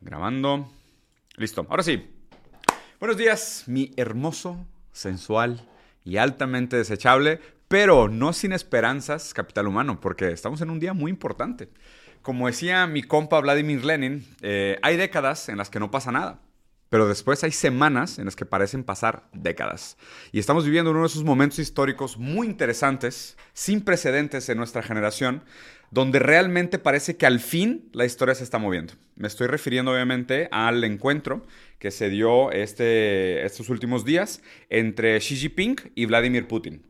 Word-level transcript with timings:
Grabando. 0.00 0.72
Listo. 1.36 1.66
Ahora 1.68 1.82
sí. 1.82 2.10
Buenos 2.98 3.18
días, 3.18 3.64
mi 3.66 3.92
hermoso, 3.96 4.66
sensual 4.92 5.68
y 6.04 6.16
altamente 6.16 6.76
desechable, 6.76 7.38
pero 7.68 8.08
no 8.08 8.32
sin 8.32 8.52
esperanzas, 8.52 9.34
capital 9.34 9.66
humano, 9.66 10.00
porque 10.00 10.30
estamos 10.30 10.62
en 10.62 10.70
un 10.70 10.80
día 10.80 10.94
muy 10.94 11.10
importante. 11.10 11.68
Como 12.22 12.46
decía 12.46 12.86
mi 12.86 13.02
compa 13.02 13.40
Vladimir 13.40 13.84
Lenin, 13.84 14.26
eh, 14.40 14.78
hay 14.82 14.96
décadas 14.96 15.50
en 15.50 15.58
las 15.58 15.68
que 15.68 15.80
no 15.80 15.90
pasa 15.90 16.12
nada. 16.12 16.40
Pero 16.88 17.06
después 17.06 17.44
hay 17.44 17.52
semanas 17.52 18.18
en 18.18 18.24
las 18.24 18.34
que 18.34 18.44
parecen 18.44 18.82
pasar 18.82 19.28
décadas. 19.32 19.96
Y 20.32 20.40
estamos 20.40 20.64
viviendo 20.64 20.90
uno 20.90 21.02
de 21.02 21.06
esos 21.06 21.22
momentos 21.22 21.60
históricos 21.60 22.18
muy 22.18 22.48
interesantes, 22.48 23.36
sin 23.52 23.82
precedentes 23.82 24.48
en 24.48 24.58
nuestra 24.58 24.82
generación, 24.82 25.44
donde 25.90 26.18
realmente 26.18 26.78
parece 26.78 27.16
que 27.16 27.26
al 27.26 27.40
fin 27.40 27.88
la 27.92 28.04
historia 28.04 28.34
se 28.34 28.44
está 28.44 28.58
moviendo. 28.58 28.94
Me 29.16 29.28
estoy 29.28 29.48
refiriendo 29.48 29.92
obviamente 29.92 30.48
al 30.50 30.82
encuentro 30.84 31.44
que 31.78 31.90
se 31.90 32.08
dio 32.08 32.52
este, 32.52 33.44
estos 33.44 33.68
últimos 33.68 34.04
días 34.04 34.42
entre 34.68 35.18
Xi 35.18 35.36
Jinping 35.36 35.76
y 35.94 36.06
Vladimir 36.06 36.46
Putin. 36.46 36.82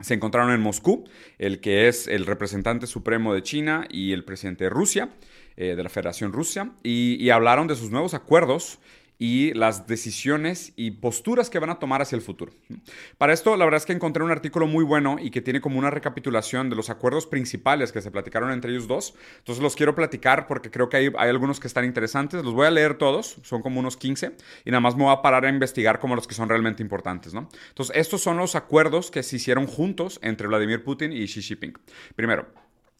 Se 0.00 0.14
encontraron 0.14 0.52
en 0.52 0.60
Moscú, 0.60 1.04
el 1.38 1.60
que 1.60 1.88
es 1.88 2.06
el 2.06 2.26
representante 2.26 2.86
supremo 2.86 3.32
de 3.32 3.42
China 3.42 3.86
y 3.90 4.12
el 4.12 4.24
presidente 4.24 4.64
de 4.64 4.70
Rusia, 4.70 5.10
eh, 5.56 5.74
de 5.74 5.82
la 5.82 5.88
Federación 5.88 6.32
Rusia, 6.32 6.72
y, 6.82 7.16
y 7.18 7.30
hablaron 7.30 7.66
de 7.66 7.76
sus 7.76 7.90
nuevos 7.90 8.12
acuerdos 8.12 8.78
y 9.18 9.54
las 9.54 9.86
decisiones 9.86 10.72
y 10.76 10.92
posturas 10.92 11.50
que 11.50 11.58
van 11.58 11.70
a 11.70 11.78
tomar 11.78 12.02
hacia 12.02 12.16
el 12.16 12.22
futuro. 12.22 12.52
Para 13.18 13.32
esto, 13.32 13.56
la 13.56 13.64
verdad 13.64 13.78
es 13.78 13.86
que 13.86 13.92
encontré 13.92 14.22
un 14.22 14.30
artículo 14.30 14.66
muy 14.66 14.84
bueno 14.84 15.16
y 15.20 15.30
que 15.30 15.40
tiene 15.40 15.60
como 15.60 15.78
una 15.78 15.90
recapitulación 15.90 16.68
de 16.68 16.76
los 16.76 16.90
acuerdos 16.90 17.26
principales 17.26 17.92
que 17.92 18.02
se 18.02 18.10
platicaron 18.10 18.50
entre 18.52 18.72
ellos 18.72 18.86
dos. 18.86 19.14
Entonces 19.38 19.62
los 19.62 19.76
quiero 19.76 19.94
platicar 19.94 20.46
porque 20.46 20.70
creo 20.70 20.88
que 20.88 20.96
hay, 20.96 21.12
algunos 21.16 21.60
que 21.60 21.66
están 21.66 21.84
interesantes. 21.84 22.44
Los 22.44 22.54
voy 22.54 22.66
a 22.66 22.70
leer 22.70 22.98
todos, 22.98 23.36
son 23.42 23.62
como 23.62 23.80
unos 23.80 23.96
15, 23.96 24.36
y 24.64 24.70
nada 24.70 24.80
más 24.80 24.96
me 24.96 25.04
voy 25.04 25.12
a 25.12 25.22
parar 25.22 25.44
a 25.44 25.48
investigar 25.48 25.98
como 25.98 26.14
los 26.14 26.26
que 26.26 26.34
son 26.34 26.48
realmente 26.48 26.82
importantes. 26.82 27.32
¿no? 27.32 27.48
Entonces, 27.68 27.96
estos 27.96 28.20
son 28.20 28.36
los 28.36 28.54
acuerdos 28.54 29.10
que 29.10 29.22
se 29.22 29.36
hicieron 29.36 29.66
juntos 29.66 30.18
entre 30.22 30.46
Vladimir 30.46 30.84
Putin 30.84 31.12
y 31.12 31.24
Xi 31.26 31.42
Jinping. 31.42 31.74
Primero, 32.14 32.46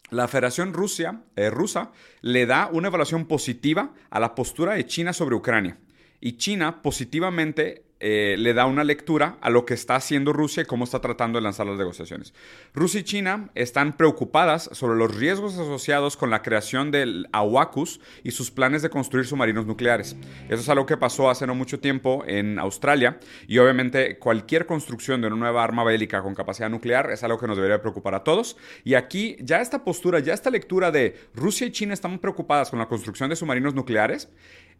la 0.09 0.27
Federación 0.27 0.73
Rusia, 0.73 1.21
eh, 1.35 1.49
rusa 1.49 1.91
le 2.21 2.45
da 2.45 2.69
una 2.71 2.87
evaluación 2.87 3.25
positiva 3.25 3.93
a 4.09 4.19
la 4.19 4.35
postura 4.35 4.73
de 4.73 4.85
China 4.85 5.11
sobre 5.11 5.35
Ucrania 5.35 5.77
y 6.19 6.37
China 6.37 6.81
positivamente 6.81 7.87
eh, 7.99 8.35
le 8.37 8.53
da 8.53 8.67
una 8.67 8.83
lectura 8.83 9.37
a 9.41 9.49
lo 9.49 9.65
que 9.65 9.73
está 9.73 9.95
haciendo 9.95 10.31
Rusia 10.31 10.61
y 10.61 10.65
cómo 10.67 10.83
está 10.83 11.01
tratando 11.01 11.39
de 11.39 11.43
lanzar 11.43 11.65
las 11.65 11.79
negociaciones. 11.79 12.31
Rusia 12.75 12.99
y 12.99 13.03
China 13.03 13.49
están 13.55 13.97
preocupadas 13.97 14.69
sobre 14.73 14.99
los 14.99 15.15
riesgos 15.15 15.55
asociados 15.55 16.15
con 16.15 16.29
la 16.29 16.43
creación 16.43 16.91
del 16.91 17.27
AUKUS 17.31 17.99
y 18.23 18.31
sus 18.31 18.51
planes 18.51 18.83
de 18.83 18.91
construir 18.91 19.25
submarinos 19.25 19.65
nucleares. 19.65 20.15
Eso 20.47 20.61
es 20.61 20.69
algo 20.69 20.85
que 20.85 20.95
pasó 20.95 21.27
hace 21.31 21.47
no 21.47 21.55
mucho 21.55 21.79
tiempo 21.79 22.23
en 22.27 22.59
Australia 22.59 23.19
y 23.47 23.57
obviamente 23.57 24.19
cualquier 24.19 24.67
construcción 24.67 25.21
de 25.21 25.27
una 25.27 25.37
nueva 25.37 25.63
arma 25.63 25.83
bélica 25.83 26.21
con 26.21 26.35
capacidad 26.35 26.69
nuclear 26.69 27.09
es 27.09 27.23
algo 27.23 27.39
que 27.39 27.47
nos 27.47 27.57
debería 27.57 27.81
preocupar 27.81 28.13
a 28.13 28.23
todos. 28.23 28.57
Y 28.83 28.93
aquí 28.93 29.37
ya 29.39 29.59
esta 29.59 29.83
postura, 29.83 30.19
ya 30.19 30.35
esta 30.35 30.51
lectura 30.51 30.91
de 30.91 31.15
Rusia 31.33 31.65
y 31.65 31.71
China 31.71 31.95
están 31.95 32.19
preocupadas 32.19 32.69
con 32.69 32.77
la 32.77 32.87
construcción 32.87 33.27
de 33.31 33.35
submarinos 33.35 33.73
nucleares 33.73 34.29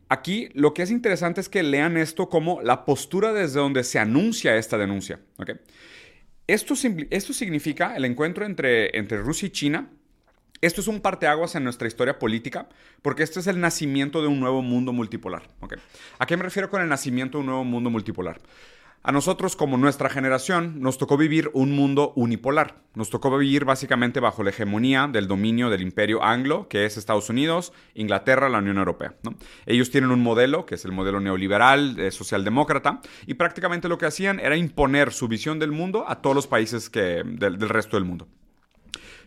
Aquí 0.10 0.50
lo 0.54 0.74
que 0.74 0.84
es 0.84 0.92
interesante 0.92 1.42
es 1.42 1.50
que 1.50 1.64
lean 1.64 1.98
esto 1.98 2.30
como 2.30 2.62
la 2.62 2.86
postura 2.86 3.34
desde 3.34 3.60
donde 3.60 3.84
se 3.84 4.00
anuncia 4.00 4.56
esta 4.56 4.78
denuncia. 4.78 5.20
Esto, 6.48 6.76
esto, 7.10 7.34
significa 7.34 7.96
el 7.96 8.06
encuentro 8.06 8.46
entre, 8.46 8.98
entre 8.98 9.18
Rusia 9.18 9.48
y 9.48 9.52
China. 9.52 9.90
Esto 10.62 10.82
es 10.82 10.88
un 10.88 11.02
parteaguas 11.02 11.56
en 11.56 11.64
nuestra 11.64 11.88
historia 11.88 12.18
política, 12.18 12.70
porque 13.02 13.22
esto 13.24 13.40
es 13.40 13.48
el 13.48 13.60
nacimiento 13.60 14.22
de 14.22 14.28
un 14.28 14.40
nuevo 14.40 14.62
mundo 14.62 14.94
multipolar. 14.94 15.44
¿A 16.18 16.26
qué 16.26 16.38
me 16.38 16.44
refiero 16.44 16.70
con 16.70 16.82
el 16.82 16.88
nacimiento 16.88 17.38
de 17.38 17.42
un 17.42 17.48
nuevo 17.48 17.64
mundo 17.64 17.90
multipolar? 17.90 18.40
A 19.04 19.12
nosotros, 19.14 19.56
como 19.56 19.78
nuestra 19.78 20.10
generación, 20.10 20.82
nos 20.82 20.98
tocó 20.98 21.16
vivir 21.16 21.50
un 21.54 21.72
mundo 21.72 22.12
unipolar. 22.16 22.82
Nos 22.94 23.10
tocó 23.10 23.36
vivir 23.38 23.64
básicamente 23.64 24.20
bajo 24.20 24.44
la 24.44 24.50
hegemonía 24.50 25.08
del 25.08 25.28
dominio 25.28 25.70
del 25.70 25.82
imperio 25.82 26.24
anglo, 26.24 26.68
que 26.68 26.86
es 26.86 26.98
Estados 26.98 27.30
Unidos, 27.30 27.72
Inglaterra, 27.94 28.50
la 28.50 28.58
Unión 28.58 28.78
Europea. 28.78 29.16
Ellos 29.66 29.92
tienen 29.92 30.12
un 30.12 30.22
modelo, 30.22 30.66
que 30.66 30.76
es 30.76 30.84
el 30.84 30.92
modelo 30.92 31.22
neoliberal, 31.22 31.98
eh, 32.00 32.12
socialdemócrata, 32.12 33.02
y 33.26 33.36
prácticamente 33.36 33.88
lo 33.88 33.98
que 33.98 34.08
hacían 34.08 34.42
era 34.42 34.58
imponer 34.58 35.14
su 35.14 35.28
visión 35.30 35.58
del 35.58 35.72
mundo 35.72 36.04
a 36.08 36.22
todos 36.22 36.36
los 36.36 36.48
países 36.48 36.92
del 36.92 37.70
resto 37.70 37.96
del 37.96 38.04
mundo 38.04 38.28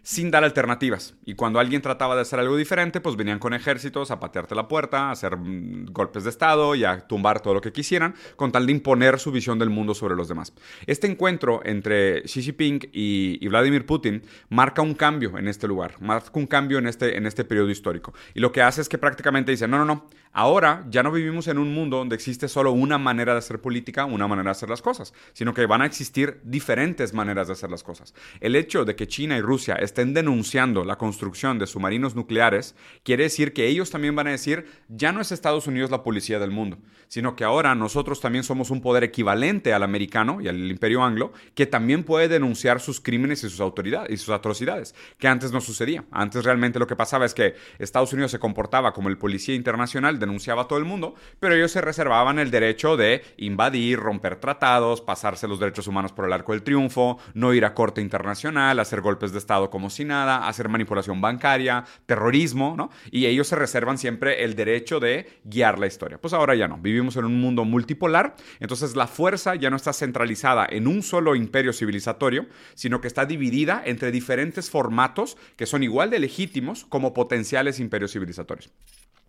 sin 0.02 0.30
dar 0.30 0.44
alternativas. 0.44 1.14
Y 1.24 1.34
cuando 1.34 1.58
alguien 1.58 1.82
trataba 1.82 2.14
de 2.14 2.22
hacer 2.22 2.38
algo 2.38 2.56
diferente, 2.56 3.00
pues 3.00 3.16
venían 3.16 3.38
con 3.38 3.54
ejércitos 3.54 4.10
a 4.10 4.20
patearte 4.20 4.54
la 4.54 4.68
puerta, 4.68 5.08
a 5.08 5.10
hacer 5.12 5.36
mm, 5.36 5.86
golpes 5.92 6.24
de 6.24 6.30
Estado 6.30 6.74
y 6.74 6.84
a 6.84 7.06
tumbar 7.06 7.40
todo 7.40 7.54
lo 7.54 7.60
que 7.60 7.72
quisieran, 7.72 8.14
con 8.36 8.52
tal 8.52 8.66
de 8.66 8.72
imponer 8.72 9.18
su 9.18 9.32
visión 9.32 9.58
del 9.58 9.70
mundo 9.70 9.94
sobre 9.94 10.16
los 10.16 10.28
demás. 10.28 10.52
Este 10.86 11.06
encuentro 11.06 11.60
entre 11.64 12.22
Xi 12.22 12.42
Jinping 12.42 12.90
y, 12.92 13.48
Vladimir 13.48 13.84
Putin 13.84 14.22
marca 14.48 14.80
un 14.80 14.94
cambio 14.94 15.36
en 15.36 15.48
este 15.48 15.66
lugar, 15.66 16.00
marca 16.00 16.30
un 16.34 16.46
cambio 16.46 16.78
en 16.78 16.86
este, 16.86 17.16
en 17.16 17.26
este 17.26 17.44
periodo 17.44 17.68
histórico. 17.70 18.14
Y 18.32 18.40
lo 18.40 18.52
que 18.52 18.62
hace 18.62 18.80
es 18.80 18.88
que 18.88 18.96
prácticamente 18.96 19.50
dice, 19.50 19.66
no, 19.66 19.76
no, 19.78 19.84
no, 19.84 20.06
ahora 20.32 20.84
ya 20.88 21.02
no 21.02 21.12
vivimos 21.12 21.48
en 21.48 21.58
un 21.58 21.74
mundo 21.74 21.98
donde 21.98 22.14
existe 22.14 22.48
solo 22.48 22.72
una 22.72 22.98
manera 22.98 23.32
de 23.32 23.38
hacer 23.38 23.60
política, 23.60 24.04
una 24.04 24.28
manera 24.28 24.48
de 24.48 24.52
hacer 24.52 24.68
las 24.68 24.82
cosas, 24.82 25.12
sino 25.32 25.54
que 25.54 25.66
van 25.66 25.82
a 25.82 25.86
existir 25.86 26.41
diferentes 26.44 27.14
maneras 27.14 27.48
de 27.48 27.54
hacer 27.54 27.70
las 27.70 27.82
cosas. 27.82 28.14
El 28.41 28.56
hecho 28.56 28.84
de 28.84 28.96
que 28.96 29.08
China 29.08 29.36
y 29.36 29.41
Rusia 29.41 29.74
estén 29.74 30.14
denunciando 30.14 30.84
la 30.84 30.96
construcción 30.96 31.58
de 31.58 31.66
submarinos 31.66 32.14
nucleares, 32.14 32.74
quiere 33.02 33.24
decir 33.24 33.52
que 33.52 33.66
ellos 33.66 33.91
también 33.91 34.14
van 34.14 34.28
a 34.28 34.32
decir, 34.32 34.66
ya 34.88 35.12
no 35.12 35.20
es 35.20 35.32
Estados 35.32 35.66
Unidos 35.66 35.91
la 35.91 36.02
policía 36.02 36.38
del 36.38 36.50
mundo, 36.50 36.78
sino 37.08 37.34
que 37.34 37.44
ahora 37.44 37.74
nosotros 37.74 38.20
también 38.20 38.44
somos 38.44 38.70
un 38.70 38.80
poder 38.80 39.02
equivalente 39.04 39.72
al 39.72 39.82
americano 39.82 40.41
y 40.41 40.48
al 40.48 40.70
imperio 40.70 41.02
anglo, 41.02 41.32
que 41.54 41.66
también 41.66 42.04
puede 42.04 42.28
denunciar 42.28 42.80
sus 42.80 43.00
crímenes 43.00 43.42
y 43.42 43.50
sus 43.50 43.60
autoridades 43.60 44.10
y 44.10 44.16
sus 44.16 44.30
atrocidades, 44.30 44.94
que 45.18 45.26
antes 45.26 45.50
no 45.50 45.60
sucedía. 45.60 46.04
Antes 46.12 46.44
realmente 46.44 46.78
lo 46.78 46.86
que 46.86 46.94
pasaba 46.94 47.26
es 47.26 47.34
que 47.34 47.54
Estados 47.78 48.12
Unidos 48.12 48.30
se 48.30 48.38
comportaba 48.38 48.92
como 48.92 49.08
el 49.08 49.18
policía 49.18 49.54
internacional, 49.54 50.19
denunciaba 50.20 50.62
a 50.62 50.69
todo 50.69 50.78
el 50.78 50.84
mundo, 50.84 51.14
pero 51.41 51.54
ellos 51.54 51.72
se 51.72 51.81
reservaban 51.81 52.38
el 52.38 52.50
derecho 52.50 52.97
de 52.97 53.22
invadir, 53.36 53.98
romper 53.98 54.36
tratados, 54.36 55.00
pasarse 55.00 55.48
los 55.48 55.58
derechos 55.58 55.88
humanos 55.88 56.12
por 56.12 56.26
el 56.26 56.32
arco 56.32 56.53
del 56.53 56.62
triunfo, 56.62 57.19
no 57.34 57.53
ir 57.54 57.64
a 57.64 57.75
corte 57.75 58.00
internacional, 58.00 58.78
hacer 58.78 59.00
golpes 59.00 59.32
de 59.32 59.38
Estado 59.38 59.70
como 59.70 59.91
si 59.91 60.04
nada, 60.04 60.47
hacer 60.47 60.69
manipulación 60.69 61.20
bancaria, 61.20 61.84
terrorismo, 62.06 62.75
¿no? 62.76 62.91
Y 63.10 63.26
ellos 63.26 63.48
se 63.48 63.56
reservan 63.56 63.98
siempre 63.98 64.44
el 64.44 64.54
derecho 64.54 65.00
de 65.00 65.41
guiar 65.44 65.78
la 65.78 65.86
historia. 65.86 66.19
Pues 66.19 66.34
ahora 66.34 66.54
ya 66.54 66.69
no, 66.69 66.78
vivimos 66.78 67.16
en 67.16 67.25
un 67.25 67.41
mundo 67.41 67.64
multipolar, 67.64 68.36
entonces 68.60 68.94
la 68.94 69.06
fuerza 69.06 69.54
ya 69.54 69.70
no 69.70 69.76
está 69.76 69.92
centralizada 69.92 70.66
en 70.69 70.86
un 70.86 71.03
solo 71.03 71.34
imperio 71.34 71.72
civilizatorio, 71.72 72.47
sino 72.75 73.00
que 73.00 73.09
está 73.09 73.26
dividida 73.26 73.82
entre 73.84 74.12
diferentes 74.12 74.70
formatos 74.70 75.36
que 75.56 75.66
son 75.66 75.82
igual 75.82 76.10
de 76.10 76.19
legítimos 76.19 76.84
como 76.84 77.14
potenciales 77.14 77.80
imperios 77.80 78.12
civilizatorios. 78.12 78.70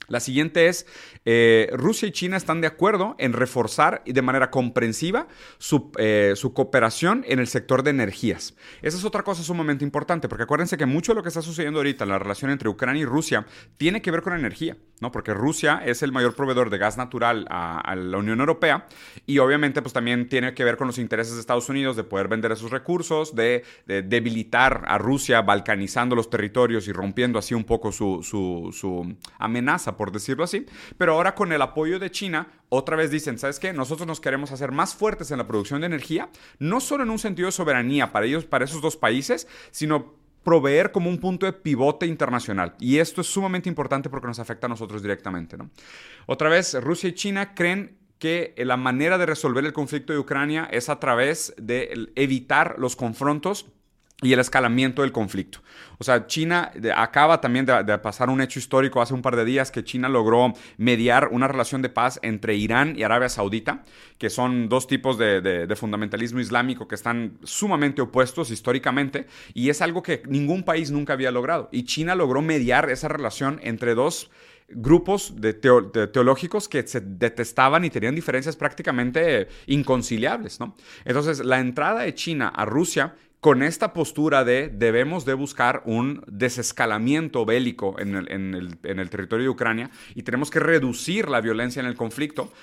La 0.08 0.20
siguiente 0.20 0.68
es, 0.68 0.86
eh, 1.26 1.70
Rusia 1.74 2.08
y 2.08 2.12
China 2.12 2.36
están 2.36 2.60
de 2.60 2.68
acuerdo 2.68 3.16
en 3.18 3.34
reforzar 3.34 4.04
de 4.06 4.22
manera 4.22 4.52
comprensiva 4.52 5.28
su, 5.58 5.92
eh, 5.98 6.34
su, 6.36 6.54
cooperación 6.54 7.24
en 7.28 7.40
el 7.40 7.48
sector 7.48 7.84
de 7.84 7.92
energías. 7.92 8.56
Esa 8.82 8.98
es 8.98 9.06
otra 9.06 9.24
cosa 9.24 9.44
sumamente 9.44 9.86
importante, 9.86 10.28
porque 10.28 10.44
acuérdense 10.44 10.78
que 10.78 10.86
mucho 10.86 11.14
de 11.14 11.18
lo 11.18 11.24
que 11.24 11.30
está 11.30 11.42
sucediendo 11.42 11.80
ahorita 11.80 12.04
en 12.04 12.10
la 12.10 12.20
relación 12.20 12.52
entre 12.52 12.68
Ucrania 12.68 13.04
y 13.04 13.06
Rusia 13.06 13.46
tiene 13.78 14.02
que 14.02 14.12
ver 14.12 14.22
con 14.22 14.34
energía, 14.34 14.76
¿no? 15.00 15.12
Porque 15.12 15.34
Rusia 15.34 15.82
es 15.86 16.04
el 16.04 16.12
mayor 16.12 16.36
proveedor 16.36 16.70
de 16.70 16.78
gas 16.78 16.98
natural 16.98 17.48
a, 17.50 17.96
la 17.96 18.18
Unión 18.18 18.40
Europea 18.40 18.88
y 19.26 19.38
obviamente 19.38 19.82
pues 19.82 19.94
también 19.94 20.28
tiene 20.28 20.54
que 20.54 20.64
ver 20.64 20.78
con 20.78 20.88
los 20.88 20.98
intereses 20.98 21.36
de 21.36 21.40
Estados 21.40 21.70
Unidos 21.70 21.96
de 21.96 22.04
poder 22.04 22.28
vender 22.28 22.52
esos 22.52 22.72
recursos, 22.72 23.36
de, 23.36 23.64
debilitar 23.86 24.84
a 24.88 24.98
Rusia 24.98 25.42
balcanizando 25.42 26.16
los 26.16 26.30
territorios 26.30 26.88
y 26.88 26.92
rompiendo 26.92 27.40
así 27.40 27.54
un 27.54 27.64
poco 27.64 27.92
su, 27.92 28.24
su, 28.24 28.70
su 28.74 29.16
amenaza 29.38 29.91
por 29.98 30.12
decirlo 30.12 30.44
así. 30.44 30.66
Pero 30.98 31.14
ahora 31.14 31.36
con 31.36 31.52
el 31.52 31.62
apoyo 31.62 32.00
de 32.00 32.12
China, 32.12 32.48
otra 32.70 32.96
vez 32.96 33.12
dicen, 33.12 33.38
¿sabes 33.38 33.60
qué? 33.60 33.74
Nosotros 33.74 34.08
nos 34.08 34.22
queremos 34.22 34.52
hacer 34.52 34.72
más 34.72 34.96
fuertes 34.96 35.32
en 35.32 35.38
la 35.38 35.48
producción 35.48 35.82
de 35.82 35.88
energía, 35.88 36.30
no 36.60 36.80
solo 36.80 37.04
en 37.04 37.10
un 37.10 37.20
sentido 37.20 37.48
de 37.48 37.52
soberanía 37.52 38.12
para 38.12 38.26
ellos, 38.26 38.46
para 38.46 38.66
esos 38.66 38.82
dos 38.82 38.98
países, 38.98 39.48
sino 39.72 40.16
proveer 40.44 40.92
como 40.92 41.10
un 41.10 41.20
punto 41.20 41.46
de 41.46 41.54
pivote 41.54 42.06
internacional. 42.06 42.76
Y 42.80 42.98
esto 42.98 43.22
es 43.22 43.28
sumamente 43.28 43.70
importante 43.70 44.10
porque 44.10 44.28
nos 44.28 44.40
afecta 44.40 44.68
a 44.68 44.70
nosotros 44.70 45.02
directamente. 45.02 45.58
¿no? 45.58 45.70
Otra 46.26 46.50
vez, 46.50 46.74
Rusia 46.82 47.10
y 47.10 47.14
China 47.14 47.54
creen 47.54 47.98
que 48.18 48.54
la 48.58 48.78
manera 48.78 49.18
de 49.18 49.26
resolver 49.26 49.66
el 49.66 49.74
conflicto 49.74 50.14
de 50.14 50.20
Ucrania 50.20 50.68
es 50.72 50.90
a 50.90 51.00
través 51.00 51.56
de 51.58 52.12
evitar 52.16 52.76
los 52.78 52.96
confrontos 52.96 53.72
y 54.22 54.34
el 54.34 54.40
escalamiento 54.40 55.02
del 55.02 55.12
conflicto. 55.12 55.60
O 55.98 56.04
sea, 56.04 56.28
China 56.28 56.72
acaba 56.96 57.42
también 57.42 57.66
de, 57.66 57.98
pasar 58.00 58.30
un 58.30 58.42
hecho 58.42 58.60
histórico 58.60 59.02
hace 59.02 59.14
un 59.14 59.22
par 59.22 59.36
de 59.36 59.46
días 59.46 59.72
que 59.72 59.84
China 59.84 60.10
logró 60.10 60.54
mediar 60.78 61.30
una 61.32 61.48
relación 61.48 61.82
de 61.82 61.90
paz 61.90 62.20
entre 62.22 62.56
Irán 62.56 62.96
y 62.98 63.04
Arabia 63.04 63.30
Saudita, 63.30 63.84
que 64.18 64.30
son 64.30 64.70
dos 64.70 64.88
tipos 64.88 65.18
de, 65.18 65.76
fundamentalismo 65.76 66.40
islámico 66.40 66.88
que 66.88 66.96
están 66.96 67.38
sumamente 67.44 68.02
opuestos 68.02 68.52
históricamente, 68.52 69.26
y 69.54 69.70
es 69.70 69.82
algo 69.82 70.04
que 70.04 70.22
ningún 70.28 70.64
país 70.64 70.92
nunca 70.92 71.14
había 71.14 71.32
logrado. 71.32 71.70
Y 71.72 71.84
China 71.84 72.14
logró 72.14 72.42
mediar 72.42 72.90
esa 72.90 73.08
relación 73.08 73.60
entre 73.64 73.96
dos 73.96 74.30
grupos 74.70 75.34
de, 75.42 75.54
teológicos 75.54 76.70
que 76.70 76.86
se 76.88 77.02
detestaban 77.02 77.84
y 77.86 77.90
tenían 77.90 78.16
diferencias 78.16 78.56
prácticamente 78.56 79.48
inconciliables, 79.68 80.60
¿no? 80.60 80.76
Entonces, 81.06 81.44
la 81.44 81.60
entrada 81.60 82.02
de 82.02 82.14
China 82.14 82.48
a 82.50 82.66
Rusia 82.66 83.16
con 83.42 83.64
esta 83.64 83.92
postura 83.92 84.44
de 84.44 84.70
debemos 84.70 85.26
de 85.26 85.34
buscar 85.34 85.82
un 85.86 86.24
desescalamiento 86.28 87.44
bélico 87.44 88.00
en 88.00 88.16
el, 88.16 88.78
en 88.84 89.00
el 89.00 89.10
territorio 89.10 89.46
de 89.46 89.50
Ucrania 89.50 89.90
y 90.14 90.22
tenemos 90.22 90.52
que 90.52 90.60
reducir 90.60 91.28
la 91.28 91.42
violencia 91.42 91.80
en 91.80 91.88
el 91.88 91.96
conflicto, 91.96 92.54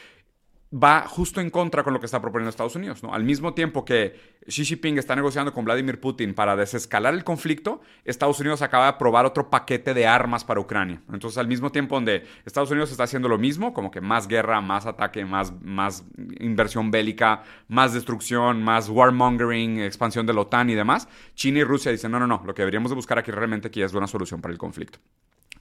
va 0.73 1.07
justo 1.09 1.41
en 1.41 1.49
contra 1.49 1.83
con 1.83 1.95
lo 1.95 2.01
que 2.01 2.07
está 2.07 2.21
proponiendo 2.21 2.51
Estados 2.51 2.77
Unidos. 2.77 3.01
Al 3.11 3.25
mismo 3.25 3.55
tiempo 3.55 3.85
que 3.85 4.37
Xi 4.47 4.65
Jinping 4.65 4.99
está 4.99 5.17
negociando 5.17 5.55
con 5.55 5.65
Vladimir 5.65 5.99
Putin 5.99 6.35
para 6.35 6.57
desescalar 6.57 7.15
el 7.15 7.25
conflicto, 7.25 7.81
Estados 8.05 8.39
Unidos 8.41 8.61
acaba 8.61 8.85
de 8.85 8.91
aprobar 8.91 9.25
otro 9.25 9.49
paquete 9.49 9.95
de 9.95 10.07
armas 10.07 10.45
para 10.45 10.61
Ucrania. 10.61 11.01
Entonces, 11.11 11.39
al 11.39 11.49
mismo 11.49 11.73
tiempo 11.73 11.95
donde 11.95 12.27
Estados 12.45 12.71
Unidos 12.71 12.91
está 12.91 13.05
haciendo 13.05 13.29
lo 13.29 13.39
mismo, 13.39 13.73
como 13.73 13.91
que 13.91 14.01
más 14.01 14.29
guerra, 14.29 14.61
más 14.61 14.85
ataque, 14.85 15.25
más, 15.25 15.53
más 15.63 16.05
inversión 16.39 16.91
bélica, 16.91 17.43
más 17.69 17.95
destrucción, 17.95 18.63
más 18.63 18.91
warmongering, 18.91 19.81
expansión 19.81 20.27
de 20.27 20.35
la 20.35 20.43
OTAN 20.43 20.69
y 20.69 20.75
demás, 20.75 21.09
China 21.35 21.61
y 21.61 21.65
Rusia 21.65 21.91
dicen, 21.91 22.11
no, 22.11 22.21
no, 22.21 22.27
no, 22.27 22.43
lo 22.45 22.55
que 22.55 22.63
deberíamos 22.63 22.91
de 22.91 22.95
buscar 22.95 23.19
aquí 23.19 23.31
realmente 23.31 23.69
aquí 23.69 23.83
es 23.83 23.95
una 23.95 24.07
solución 24.07 24.43
para 24.43 24.53
el 24.53 24.59
conflicto. 24.59 24.99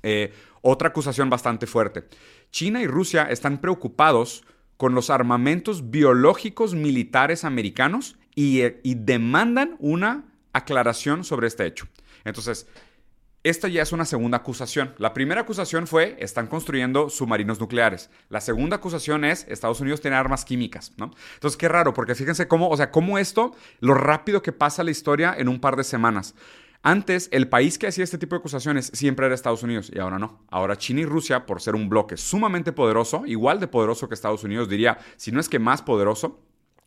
Eh, 0.04 0.34
otra 0.62 0.90
acusación 0.90 1.30
bastante 1.30 1.66
fuerte. 1.66 2.04
China 2.52 2.82
y 2.82 2.88
Rusia 2.88 3.24
están 3.24 3.60
preocupados 3.60 4.44
con 4.78 4.94
los 4.94 5.10
armamentos 5.10 5.90
biológicos 5.90 6.76
militares 6.76 7.44
americanos 7.44 8.18
y, 8.36 8.62
demandan 8.84 9.76
una 9.80 10.26
aclaración 10.54 11.24
sobre 11.24 11.48
este 11.48 11.66
hecho. 11.66 11.88
Entonces, 12.24 12.68
esta 13.44 13.68
ya 13.68 13.82
es 13.82 13.92
una 13.92 14.06
segunda 14.06 14.38
acusación. 14.38 14.94
La 14.98 15.14
primera 15.14 15.42
acusación 15.42 15.88
fue, 15.88 16.18
están 16.20 16.48
construyendo 16.48 17.10
submarinos 17.10 17.60
nucleares. 17.60 18.10
La 18.30 18.42
segunda 18.42 18.76
acusación 18.76 19.26
es, 19.26 19.48
Estados 19.48 19.80
Unidos 19.80 20.02
tiene 20.02 20.18
armas 20.18 20.46
químicas, 20.46 20.94
¿no? 20.98 21.12
Entonces, 21.36 21.58
qué 21.58 21.68
raro, 21.68 21.94
porque 21.94 22.14
fíjense 22.14 22.48
cómo, 22.48 22.70
o 22.70 22.78
sea, 22.78 22.92
cómo 22.92 23.18
esto, 23.18 23.56
lo 23.80 23.96
rápido 23.96 24.42
que 24.42 24.52
pasa 24.52 24.84
la 24.84 24.92
historia 24.92 25.34
en 25.38 25.48
un 25.48 25.60
par 25.60 25.76
de 25.76 25.84
semanas. 25.84 26.36
Antes, 26.88 27.28
el 27.34 27.50
país 27.50 27.78
que 27.78 27.88
hacía 27.88 28.06
este 28.06 28.18
tipo 28.18 28.34
de 28.34 28.40
acusaciones 28.40 28.92
siempre 28.94 29.26
era 29.26 29.36
Estados 29.36 29.62
Unidos 29.62 29.92
y 29.94 30.00
ahora 30.00 30.20
no. 30.20 30.46
Ahora 30.50 30.78
China 30.78 31.02
y 31.02 31.06
Rusia, 31.06 31.46
por 31.46 31.62
ser 31.62 31.76
un 31.76 31.90
bloque 31.90 32.16
sumamente 32.16 32.72
poderoso, 32.72 33.24
igual 33.26 33.60
de 33.60 33.68
poderoso 33.68 34.08
que 34.08 34.14
Estados 34.14 34.46
Unidos, 34.46 34.70
diría, 34.70 34.98
si 35.18 35.34
no 35.34 35.42
es 35.42 35.50
que 35.50 35.60
más 35.60 35.82
poderoso, 35.82 36.40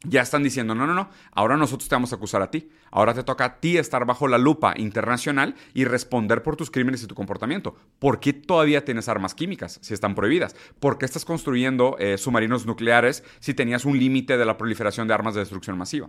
ya 0.02 0.22
están 0.22 0.42
diciendo, 0.42 0.74
no, 0.74 0.86
no, 0.86 0.94
no, 0.94 1.10
ahora 1.32 1.58
nosotros 1.58 1.86
te 1.86 1.94
vamos 1.94 2.14
a 2.14 2.16
acusar 2.16 2.40
a 2.40 2.50
ti. 2.50 2.70
Ahora 2.90 3.14
te 3.14 3.22
toca 3.22 3.44
a 3.44 3.60
ti 3.60 3.78
estar 3.78 4.04
bajo 4.04 4.28
la 4.28 4.38
lupa 4.38 4.74
internacional 4.76 5.54
y 5.74 5.84
responder 5.84 6.42
por 6.42 6.56
tus 6.56 6.70
crímenes 6.70 7.02
y 7.02 7.06
tu 7.06 7.14
comportamiento. 7.14 7.76
¿Por 7.98 8.20
qué 8.20 8.32
todavía 8.32 8.84
tienes 8.84 9.08
armas 9.08 9.34
químicas 9.34 9.78
si 9.82 9.94
están 9.94 10.14
prohibidas? 10.14 10.56
¿Por 10.78 10.98
qué 10.98 11.04
estás 11.04 11.24
construyendo 11.24 11.96
eh, 11.98 12.18
submarinos 12.18 12.66
nucleares 12.66 13.24
si 13.38 13.54
tenías 13.54 13.84
un 13.84 13.98
límite 13.98 14.36
de 14.36 14.44
la 14.44 14.56
proliferación 14.56 15.08
de 15.08 15.14
armas 15.14 15.34
de 15.34 15.40
destrucción 15.40 15.78
masiva? 15.78 16.08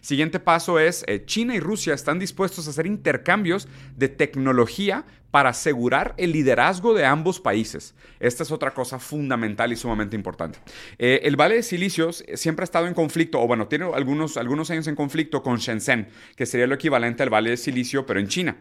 Siguiente 0.00 0.40
paso 0.40 0.78
es, 0.78 1.04
eh, 1.06 1.24
China 1.24 1.54
y 1.54 1.60
Rusia 1.60 1.94
están 1.94 2.18
dispuestos 2.18 2.66
a 2.66 2.70
hacer 2.70 2.86
intercambios 2.86 3.68
de 3.96 4.08
tecnología 4.08 5.04
para 5.36 5.50
asegurar 5.50 6.14
el 6.16 6.32
liderazgo 6.32 6.94
de 6.94 7.04
ambos 7.04 7.40
países. 7.40 7.94
Esta 8.20 8.42
es 8.42 8.50
otra 8.50 8.72
cosa 8.72 8.98
fundamental 8.98 9.70
y 9.70 9.76
sumamente 9.76 10.16
importante. 10.16 10.58
Eh, 10.98 11.20
el 11.24 11.36
Valle 11.36 11.56
de 11.56 11.62
Silicio 11.62 12.10
siempre 12.12 12.62
ha 12.62 12.64
estado 12.64 12.86
en 12.86 12.94
conflicto, 12.94 13.40
o 13.42 13.46
bueno, 13.46 13.68
tiene 13.68 13.84
algunos, 13.92 14.38
algunos 14.38 14.70
años 14.70 14.86
en 14.86 14.94
conflicto 14.94 15.42
con 15.42 15.58
Shenzhen, 15.58 16.08
que 16.34 16.46
sería 16.46 16.66
lo 16.66 16.74
equivalente 16.74 17.22
al 17.22 17.30
Valle 17.30 17.50
de 17.50 17.56
Silicio, 17.56 18.06
pero 18.06 18.18
en 18.18 18.28
China. 18.28 18.56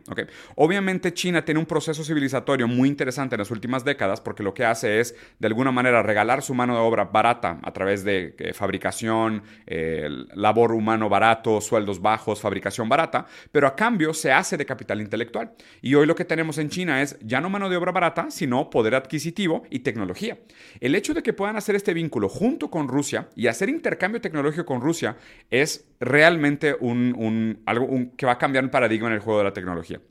Obviamente 0.56 1.14
China 1.14 1.46
tiene 1.46 1.60
un 1.60 1.66
proceso 1.66 2.04
civilizatorio 2.04 2.68
muy 2.68 2.90
interesante 2.90 3.36
en 3.36 3.40
las 3.40 3.52
últimas 3.52 3.86
décadas 3.86 4.20
porque 4.20 4.44
lo 4.44 4.54
que 4.54 4.66
hace 4.66 5.00
es, 5.00 5.16
de 5.40 5.48
alguna 5.48 5.72
manera, 5.72 6.04
regalar 6.04 6.42
su 6.42 6.54
mano 6.54 6.74
de 6.74 6.82
obra 6.82 7.06
barata 7.06 7.60
a 7.64 7.72
través 7.72 8.04
de 8.04 8.36
eh, 8.38 8.54
fabricación, 8.54 9.44
eh, 9.66 10.10
labor 10.34 10.74
humano 10.74 11.08
barato, 11.08 11.62
sueldos 11.62 12.02
bajos, 12.02 12.42
fabricación 12.42 12.90
barata, 12.90 13.26
pero 13.52 13.68
a 13.68 13.76
cambio 13.76 14.14
se 14.14 14.32
hace 14.32 14.58
de 14.58 14.66
capital 14.66 15.00
intelectual. 15.00 15.54
Y 15.82 15.96
hoy 15.96 16.06
lo 16.06 16.16
que 16.16 16.26
tenemos 16.26 16.58
en 16.58 16.66
en 16.66 16.70
China 16.70 17.02
es 17.02 17.18
ya 17.22 17.40
no 17.40 17.50
mano 17.50 17.70
de 17.70 17.78
obra 17.78 17.92
barata, 17.92 18.30
sino 18.30 18.70
poder 18.70 18.96
adquisitivo 18.96 19.64
y 19.70 19.80
tecnología. 19.80 20.38
El 20.80 20.96
hecho 20.96 21.14
de 21.14 21.24
que 21.24 21.34
puedan 21.34 21.56
hacer 21.56 21.76
este 21.76 21.94
vínculo 21.94 22.28
junto 22.28 22.70
con 22.70 22.88
Rusia 22.88 23.30
y 23.36 23.48
hacer 23.48 23.70
intercambio 23.70 24.20
tecnológico 24.20 24.66
con 24.66 24.82
Rusia 24.82 25.16
es 25.50 25.86
realmente 26.00 26.76
un, 26.80 27.62
algo 27.66 27.88
que 28.18 28.26
va 28.26 28.34
a 28.34 28.38
cambiar 28.38 28.64
un 28.64 28.70
paradigma 28.70 29.08
en 29.08 29.14
el 29.14 29.20
juego 29.20 29.40
de 29.40 29.46
la 29.46 29.54
tecnología. 29.54 30.02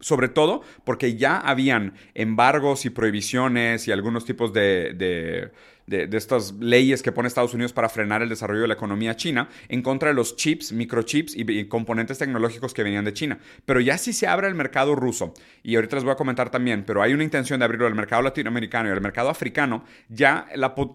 Sobre 0.00 0.28
todo 0.28 0.62
porque 0.84 1.16
ya 1.16 1.38
habían 1.38 1.94
embargos 2.14 2.84
y 2.84 2.90
prohibiciones 2.90 3.88
y 3.88 3.92
algunos 3.92 4.24
tipos 4.24 4.52
de 4.52 4.92
de, 4.94 5.50
estas 5.86 6.54
leyes 6.60 7.02
que 7.02 7.12
pone 7.12 7.28
Estados 7.28 7.54
Unidos 7.54 7.72
para 7.72 7.88
frenar 7.88 8.22
el 8.22 8.28
desarrollo 8.28 8.62
de 8.62 8.68
la 8.68 8.74
economía 8.74 9.16
china 9.16 9.48
en 9.68 9.82
contra 9.82 10.08
de 10.08 10.14
los 10.14 10.36
chips, 10.36 10.72
microchips 10.72 11.34
y, 11.36 11.64
componentes 11.66 12.18
tecnológicos 12.18 12.74
que 12.74 12.82
venían 12.82 13.04
de 13.04 13.12
China. 13.12 13.38
Pero 13.64 13.80
ya 13.80 13.98
si 13.98 14.12
se 14.12 14.26
abre 14.26 14.48
el 14.48 14.54
mercado 14.54 14.94
ruso, 14.94 15.34
y 15.62 15.76
ahorita 15.76 15.96
les 15.96 16.04
voy 16.04 16.12
a 16.12 16.16
comentar 16.16 16.50
también, 16.50 16.84
pero 16.84 17.02
hay 17.02 17.12
una 17.12 17.24
intención 17.24 17.58
de 17.58 17.64
abrirlo 17.64 17.86
al 17.86 17.94
mercado 17.94 18.22
latinoamericano 18.22 18.88
y 18.88 18.92
al 18.92 19.00
mercado 19.00 19.28
africano, 19.28 19.84
ya 20.08 20.46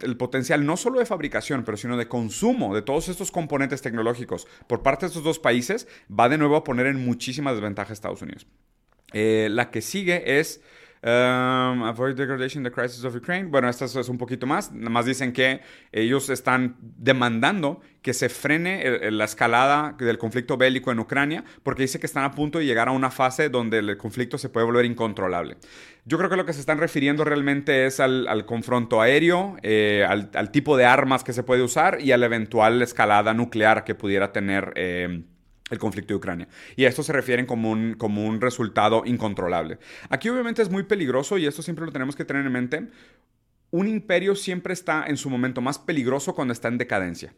el 0.02 0.18
potencial 0.18 0.66
no 0.66 0.78
solo 0.78 1.00
de 1.00 1.06
fabricación, 1.06 1.64
pero 1.64 1.78
sino 1.78 1.98
de 1.98 2.08
consumo 2.08 2.74
de 2.74 2.82
todos 2.82 3.10
estos 3.10 3.32
componentes 3.32 3.82
tecnológicos 3.82 4.48
por 4.68 4.84
parte 4.84 5.06
de 5.06 5.08
estos 5.08 5.24
dos 5.24 5.40
países 5.40 5.88
va 6.10 6.30
de 6.30 6.38
nuevo 6.38 6.56
a 6.56 6.64
poner 6.64 6.88
en 6.88 7.04
muchísima 7.04 7.52
desventaja 7.52 7.92
a 7.92 7.94
Estados 7.94 8.22
Unidos. 8.22 8.48
Eh, 9.14 9.48
la 9.52 9.72
que 9.72 9.82
sigue 9.82 10.40
es 10.40 10.62
Um, 11.02 11.84
avoid 11.84 12.16
degradation, 12.16 12.62
the 12.62 12.72
crisis 12.72 13.06
of 13.06 13.16
Ukraine. 13.16 13.50
Bueno, 13.50 13.70
esto 13.70 13.86
es 13.86 14.10
un 14.10 14.18
poquito 14.18 14.46
más. 14.46 14.72
Nada 14.74 14.90
más 14.90 15.06
dicen 15.06 15.32
que 15.32 15.62
ellos 15.94 16.30
están 16.30 16.76
demandando 16.82 17.80
que 18.02 18.14
se 18.14 18.28
frene 18.28 19.10
la 19.12 19.24
escalada 19.24 19.96
del 19.98 20.18
conflicto 20.18 20.58
bélico 20.58 20.92
en 20.92 21.00
Ucrania 21.00 21.46
porque 21.64 21.84
dice 21.84 22.02
que 22.02 22.06
están 22.06 22.26
a 22.26 22.32
punto 22.32 22.60
de 22.60 22.66
llegar 22.66 22.90
a 22.90 22.92
una 22.92 23.12
fase 23.12 23.48
donde 23.48 23.80
el 23.80 23.98
conflicto 23.98 24.38
se 24.38 24.50
puede 24.50 24.66
volver 24.66 24.84
incontrolable. 24.84 25.56
Yo 26.04 26.18
creo 26.18 26.30
que 26.30 26.36
lo 26.36 26.46
que 26.46 26.54
se 26.54 26.60
están 26.60 26.80
refiriendo 26.80 27.24
realmente 27.24 27.86
es 27.86 28.02
al, 28.02 28.46
confronto 28.46 29.02
aéreo, 29.02 29.56
eh, 29.62 30.06
al, 30.06 30.52
tipo 30.52 30.76
de 30.76 30.84
armas 30.84 31.24
que 31.24 31.32
se 31.32 31.44
puede 31.44 31.62
usar 31.62 32.02
y 32.02 32.12
a 32.12 32.18
la 32.18 32.26
eventual 32.26 32.82
escalada 32.82 33.34
nuclear 33.34 33.86
que 33.86 33.96
pudiera 33.96 34.34
tener. 34.34 34.74
Eh, 34.76 35.24
el 35.70 35.80
conflicto 35.80 36.14
de 36.14 36.18
Ucrania. 36.18 36.48
Y 36.76 36.86
a 36.86 36.90
esto 36.90 37.04
se 37.04 37.14
refieren 37.14 37.46
como 37.46 37.72
un, 37.72 37.96
como 37.96 38.26
un 38.26 38.42
resultado 38.42 39.04
incontrolable. 39.06 39.80
Aquí 40.10 40.30
obviamente 40.30 40.62
es 40.62 40.70
muy 40.70 40.84
peligroso 40.84 41.38
y 41.38 41.46
esto 41.46 41.62
siempre 41.62 41.86
lo 41.86 41.92
tenemos 41.92 42.16
que 42.16 42.26
tener 42.26 42.46
en 42.46 42.52
mente. 42.52 42.88
Un 43.72 43.88
imperio 43.88 44.36
siempre 44.36 44.74
está 44.74 45.06
en 45.08 45.18
su 45.18 45.30
momento 45.30 45.62
más 45.62 45.78
peligroso 45.78 46.34
cuando 46.34 46.54
está 46.54 46.68
en 46.70 46.78
decadencia. 46.78 47.34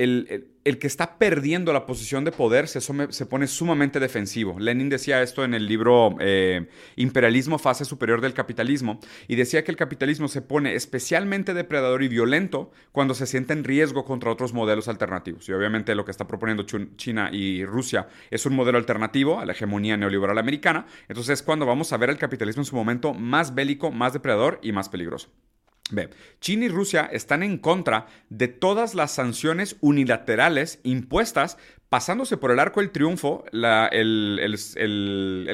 El, 0.00 0.78
que 0.78 0.86
está 0.86 1.18
perdiendo 1.18 1.74
la 1.74 1.84
posición 1.84 2.24
de 2.24 2.32
poder 2.32 2.68
se, 2.68 3.26
pone 3.26 3.46
sumamente 3.46 4.00
defensivo. 4.00 4.58
Lenin 4.58 4.88
decía 4.88 5.20
esto 5.20 5.44
en 5.44 5.52
el 5.52 5.66
libro 5.66 6.16
eh, 6.20 6.68
Imperialismo, 6.96 7.58
fase 7.58 7.84
superior 7.84 8.22
del 8.22 8.32
capitalismo, 8.32 8.98
y 9.28 9.36
decía 9.36 9.62
que 9.62 9.70
el 9.70 9.76
capitalismo 9.76 10.28
se 10.28 10.40
pone 10.40 10.74
especialmente 10.74 11.52
depredador 11.52 12.02
y 12.02 12.08
violento 12.08 12.70
cuando 12.92 13.12
se 13.12 13.26
siente 13.26 13.52
en 13.52 13.64
riesgo 13.64 14.06
contra 14.06 14.30
otros 14.30 14.54
modelos 14.54 14.88
alternativos. 14.88 15.48
Y 15.48 15.52
obviamente 15.52 15.94
lo 15.94 16.06
que 16.06 16.12
está 16.12 16.26
proponiendo 16.26 16.64
China 16.96 17.28
y 17.30 17.66
Rusia 17.66 18.08
es 18.30 18.46
un 18.46 18.54
modelo 18.54 18.78
alternativo 18.78 19.38
a 19.38 19.44
la 19.44 19.52
hegemonía 19.52 19.98
neoliberal 19.98 20.38
americana. 20.38 20.86
Entonces 21.08 21.40
es 21.40 21.42
cuando 21.42 21.66
vamos 21.66 21.92
a 21.92 21.98
ver 21.98 22.08
el 22.08 22.18
capitalismo 22.18 22.62
en 22.62 22.66
su 22.66 22.76
momento 22.76 23.12
más 23.12 23.54
bélico, 23.54 23.90
más 23.90 24.14
depredador 24.14 24.60
y 24.62 24.72
más 24.72 24.88
peligroso. 24.88 25.28
China 26.40 26.64
y 26.64 26.68
Rusia 26.68 27.08
están 27.12 27.42
en 27.42 27.58
contra 27.58 28.06
de 28.28 28.48
todas 28.48 28.94
las 28.94 29.12
sanciones 29.12 29.76
unilaterales 29.80 30.80
impuestas 30.82 31.58
pasándose 31.90 32.36
por 32.36 32.52
el 32.52 32.60
arco 32.60 32.80
del 32.80 32.90
triunfo 32.90 33.44
el, 33.52 34.38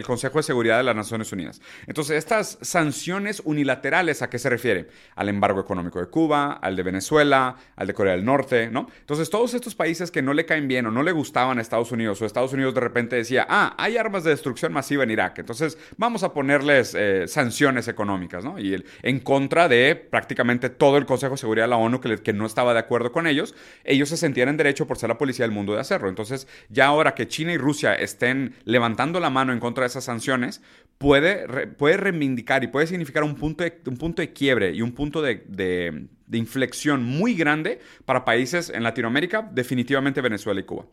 Consejo 0.06 0.38
de 0.38 0.42
Seguridad 0.42 0.76
de 0.76 0.84
las 0.84 0.94
Naciones 0.94 1.32
Unidas. 1.32 1.62
Entonces, 1.86 2.18
estas 2.18 2.58
sanciones 2.60 3.40
unilaterales, 3.44 4.20
¿a 4.20 4.28
qué 4.28 4.38
se 4.38 4.50
refiere? 4.50 4.86
Al 5.16 5.30
embargo 5.30 5.60
económico 5.60 5.98
de 5.98 6.06
Cuba, 6.08 6.52
al 6.52 6.76
de 6.76 6.82
Venezuela, 6.82 7.56
al 7.74 7.86
de 7.86 7.94
Corea 7.94 8.12
del 8.12 8.24
Norte, 8.24 8.70
¿no? 8.70 8.86
Entonces, 9.00 9.30
todos 9.30 9.54
estos 9.54 9.74
países 9.74 10.10
que 10.10 10.20
no 10.20 10.34
le 10.34 10.44
caen 10.44 10.68
bien 10.68 10.84
o 10.86 10.90
no 10.90 11.02
le 11.02 11.10
gustaban 11.10 11.58
a 11.58 11.62
Estados 11.62 11.90
Unidos, 11.90 12.20
o 12.20 12.26
Estados 12.26 12.52
Unidos 12.52 12.74
de 12.74 12.80
repente 12.80 13.16
decía, 13.16 13.46
ah, 13.48 13.74
hay 13.78 13.96
armas 13.96 14.22
de 14.22 14.30
destrucción 14.30 14.74
masiva 14.74 15.04
en 15.04 15.10
Irak, 15.10 15.38
entonces 15.38 15.78
vamos 15.96 16.22
a 16.22 16.34
ponerles 16.34 16.94
eh, 16.94 17.24
sanciones 17.28 17.88
económicas, 17.88 18.44
¿no? 18.44 18.58
Y 18.58 18.84
en 19.02 19.20
contra 19.20 19.68
de 19.68 19.96
prácticamente 19.96 20.68
todo 20.68 20.98
el 20.98 21.06
Consejo 21.06 21.32
de 21.32 21.38
Seguridad 21.38 21.64
de 21.64 21.70
la 21.70 21.78
ONU 21.78 21.98
que, 22.00 22.18
que 22.18 22.34
no 22.34 22.44
estaba 22.44 22.74
de 22.74 22.80
acuerdo 22.80 23.10
con 23.10 23.26
ellos, 23.26 23.54
ellos 23.84 24.10
se 24.10 24.18
sentían 24.18 24.50
en 24.50 24.58
derecho 24.58 24.86
por 24.86 24.98
ser 24.98 25.08
la 25.08 25.16
policía 25.16 25.44
del 25.44 25.52
mundo 25.52 25.72
de 25.72 25.80
hacerlo. 25.80 26.10
Entonces, 26.10 26.25
entonces, 26.26 26.48
ya 26.68 26.86
ahora 26.86 27.14
que 27.14 27.28
China 27.28 27.52
y 27.52 27.58
Rusia 27.58 27.94
estén 27.94 28.54
levantando 28.64 29.20
la 29.20 29.30
mano 29.30 29.52
en 29.52 29.60
contra 29.60 29.82
de 29.82 29.88
esas 29.88 30.04
sanciones, 30.04 30.62
puede, 30.98 31.66
puede 31.68 31.96
reivindicar 31.96 32.64
y 32.64 32.68
puede 32.68 32.86
significar 32.86 33.22
un 33.22 33.34
punto, 33.34 33.64
de, 33.64 33.80
un 33.86 33.96
punto 33.96 34.22
de 34.22 34.32
quiebre 34.32 34.72
y 34.72 34.82
un 34.82 34.92
punto 34.92 35.22
de, 35.22 36.08
inflexión 36.32 37.04
muy 37.04 37.34
grande 37.34 37.80
para 38.04 38.24
países 38.24 38.70
en 38.70 38.82
Latinoamérica, 38.82 39.48
definitivamente 39.52 40.20
Venezuela 40.20 40.60
y 40.60 40.64
Cuba. 40.64 40.86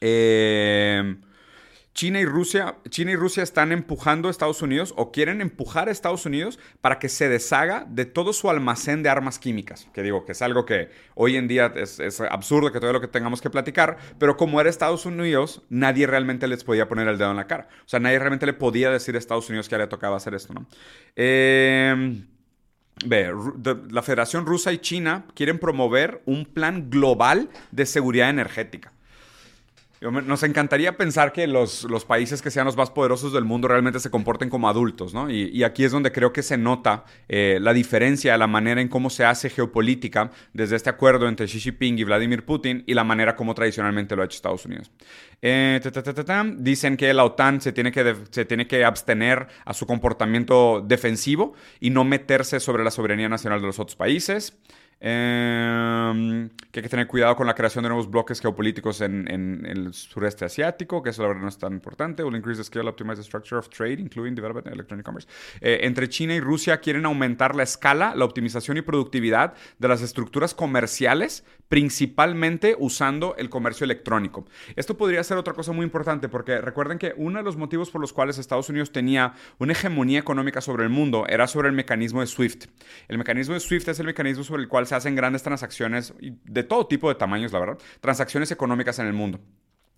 Eh, 0.00 1.16
China 1.98 2.20
y 2.20 2.26
Rusia, 2.26 2.76
China 2.90 3.10
y 3.10 3.16
Rusia 3.16 3.42
están 3.42 3.72
empujando 3.72 4.28
a 4.28 4.30
Estados 4.30 4.62
Unidos 4.62 4.94
o 4.96 5.10
quieren 5.10 5.40
empujar 5.40 5.88
a 5.88 5.90
Estados 5.90 6.26
Unidos 6.26 6.60
para 6.80 7.00
que 7.00 7.08
se 7.08 7.28
deshaga 7.28 7.86
de 7.88 8.04
todo 8.04 8.32
su 8.32 8.48
almacén 8.48 9.02
de 9.02 9.08
armas 9.08 9.40
químicas. 9.40 9.88
Que 9.92 10.04
digo 10.04 10.24
que 10.24 10.30
es 10.30 10.40
algo 10.40 10.64
que 10.64 10.90
hoy 11.16 11.34
en 11.34 11.48
día 11.48 11.72
es, 11.74 12.20
absurdo 12.20 12.70
que 12.70 12.78
todo 12.78 12.92
lo 12.92 13.00
que 13.00 13.08
tengamos 13.08 13.40
que 13.40 13.50
platicar, 13.50 13.96
pero 14.20 14.36
como 14.36 14.60
era 14.60 14.70
Estados 14.70 15.06
Unidos, 15.06 15.62
nadie 15.70 16.06
realmente 16.06 16.46
les 16.46 16.62
podía 16.62 16.86
poner 16.86 17.08
el 17.08 17.18
dedo 17.18 17.32
en 17.32 17.36
la 17.36 17.48
cara. 17.48 17.66
O 17.80 17.88
sea, 17.88 17.98
nadie 17.98 18.20
realmente 18.20 18.46
le 18.46 18.52
podía 18.52 18.90
decir 18.90 19.16
a 19.16 19.18
Estados 19.18 19.48
Unidos 19.48 19.68
que 19.68 19.76
le 19.76 19.88
tocaba 19.88 20.18
hacer 20.18 20.34
esto, 20.34 20.54
¿no? 20.54 20.68
Eh, 21.16 22.22
Ve, 23.06 23.32
la 23.90 24.02
Federación 24.02 24.46
Rusa 24.46 24.72
y 24.72 24.78
China 24.78 25.26
quieren 25.34 25.58
promover 25.58 26.22
un 26.26 26.44
plan 26.44 26.90
global 26.90 27.48
de 27.72 27.86
seguridad 27.86 28.30
energética. 28.30 28.92
Nos 30.00 30.44
encantaría 30.44 30.96
pensar 30.96 31.32
que 31.32 31.48
los, 31.48 31.82
los, 31.82 32.04
países 32.04 32.40
que 32.40 32.52
sean 32.52 32.66
los 32.66 32.76
más 32.76 32.90
poderosos 32.90 33.32
del 33.32 33.44
mundo 33.44 33.66
realmente 33.66 33.98
se 33.98 34.10
comporten 34.10 34.48
como 34.48 34.68
adultos, 34.68 35.12
¿no? 35.12 35.28
Y, 35.28 35.64
aquí 35.64 35.82
es 35.82 35.90
donde 35.90 36.12
creo 36.12 36.32
que 36.32 36.44
se 36.44 36.56
nota 36.56 37.04
eh, 37.28 37.58
la 37.60 37.72
diferencia, 37.72 38.38
la 38.38 38.46
manera 38.46 38.80
en 38.80 38.86
cómo 38.86 39.10
se 39.10 39.24
hace 39.24 39.50
geopolítica 39.50 40.30
desde 40.52 40.76
este 40.76 40.88
acuerdo 40.88 41.28
entre 41.28 41.46
Xi 41.46 41.58
Jinping 41.58 41.98
y 41.98 42.04
Vladimir 42.04 42.44
Putin 42.44 42.84
y 42.86 42.94
la 42.94 43.02
manera 43.02 43.34
como 43.34 43.54
tradicionalmente 43.54 44.14
lo 44.14 44.22
ha 44.22 44.26
hecho 44.26 44.36
Estados 44.36 44.64
Unidos. 44.66 44.92
Eh, 45.42 45.80
dicen 46.58 46.96
que 46.96 47.12
la 47.12 47.24
OTAN 47.24 47.60
se 47.60 47.72
tiene 47.72 47.90
que, 47.90 48.16
se 48.30 48.44
tiene 48.44 48.68
que 48.68 48.84
abstener 48.84 49.48
a 49.64 49.74
su 49.74 49.84
comportamiento 49.86 50.80
defensivo 50.80 51.54
y 51.80 51.90
no 51.90 52.04
meterse 52.04 52.60
sobre 52.60 52.84
la 52.84 52.92
soberanía 52.92 53.28
nacional 53.28 53.60
de 53.60 53.66
los 53.66 53.80
otros 53.80 53.96
países. 53.96 54.56
Em, 55.00 56.48
que 56.72 56.80
hay 56.80 56.82
que 56.82 56.88
tener 56.88 57.06
cuidado 57.06 57.36
con 57.36 57.46
la 57.46 57.54
creación 57.54 57.84
de 57.84 57.88
nuevos 57.88 58.10
bloques 58.10 58.40
geopolíticos 58.40 59.00
en, 59.00 59.28
el 59.64 59.94
sureste 59.94 60.44
asiático, 60.44 61.02
que 61.02 61.10
eso 61.10 61.22
la 61.22 61.28
verdad 61.28 61.42
no 61.42 61.48
es 61.48 61.58
tan 61.58 61.72
importante. 61.72 62.24
Will 62.24 62.34
increase 62.34 62.58
the 62.58 62.64
scale, 62.64 62.88
optimize 62.88 63.20
of 63.20 63.68
trade, 63.68 64.00
including 64.00 64.36
electronic 64.38 65.04
commerce. 65.04 65.28
Eh, 65.60 65.80
entre 65.82 66.08
China 66.08 66.34
y 66.34 66.40
Rusia 66.40 66.78
quieren 66.80 67.06
aumentar 67.06 67.54
la 67.54 67.62
escala, 67.62 68.14
la 68.16 68.24
optimización 68.24 68.76
y 68.76 68.82
productividad 68.82 69.54
de 69.78 69.88
las 69.88 70.02
estructuras 70.02 70.54
comerciales, 70.54 71.44
principalmente 71.68 72.76
usando 72.78 73.34
el 73.36 73.50
comercio 73.50 73.84
electrónico. 73.84 74.46
Esto 74.76 74.96
podría 74.96 75.22
ser 75.22 75.36
otra 75.36 75.54
cosa 75.54 75.72
muy 75.72 75.84
importante 75.84 76.28
porque 76.28 76.60
recuerden 76.60 76.98
que 76.98 77.14
uno 77.16 77.38
de 77.38 77.44
los 77.44 77.56
motivos 77.56 77.90
por 77.90 78.00
los 78.00 78.12
cuales 78.12 78.38
Estados 78.38 78.68
Unidos 78.68 78.90
tenía 78.90 79.34
una 79.58 79.72
hegemonía 79.72 80.18
económica 80.18 80.60
sobre 80.60 80.84
el 80.84 80.90
mundo 80.90 81.26
era 81.28 81.46
sobre 81.46 81.68
el 81.68 81.74
mecanismo 81.74 82.20
de 82.20 82.26
SWIFT. 82.26 82.66
El 83.08 83.18
mecanismo 83.18 83.54
de 83.54 83.60
SWIFT 83.60 83.88
es 83.88 84.00
el 84.00 84.06
mecanismo 84.06 84.44
sobre 84.44 84.62
el 84.62 84.68
cual 84.68 84.86
se 84.86 84.94
hacen 84.94 85.14
grandes 85.14 85.42
transacciones 85.42 86.14
de 86.20 86.62
todo 86.62 86.86
tipo 86.86 87.08
de 87.08 87.14
tamaños, 87.14 87.52
la 87.52 87.60
verdad, 87.60 87.78
transacciones 88.00 88.50
económicas 88.50 88.98
en 88.98 89.06
el 89.06 89.12
mundo. 89.12 89.40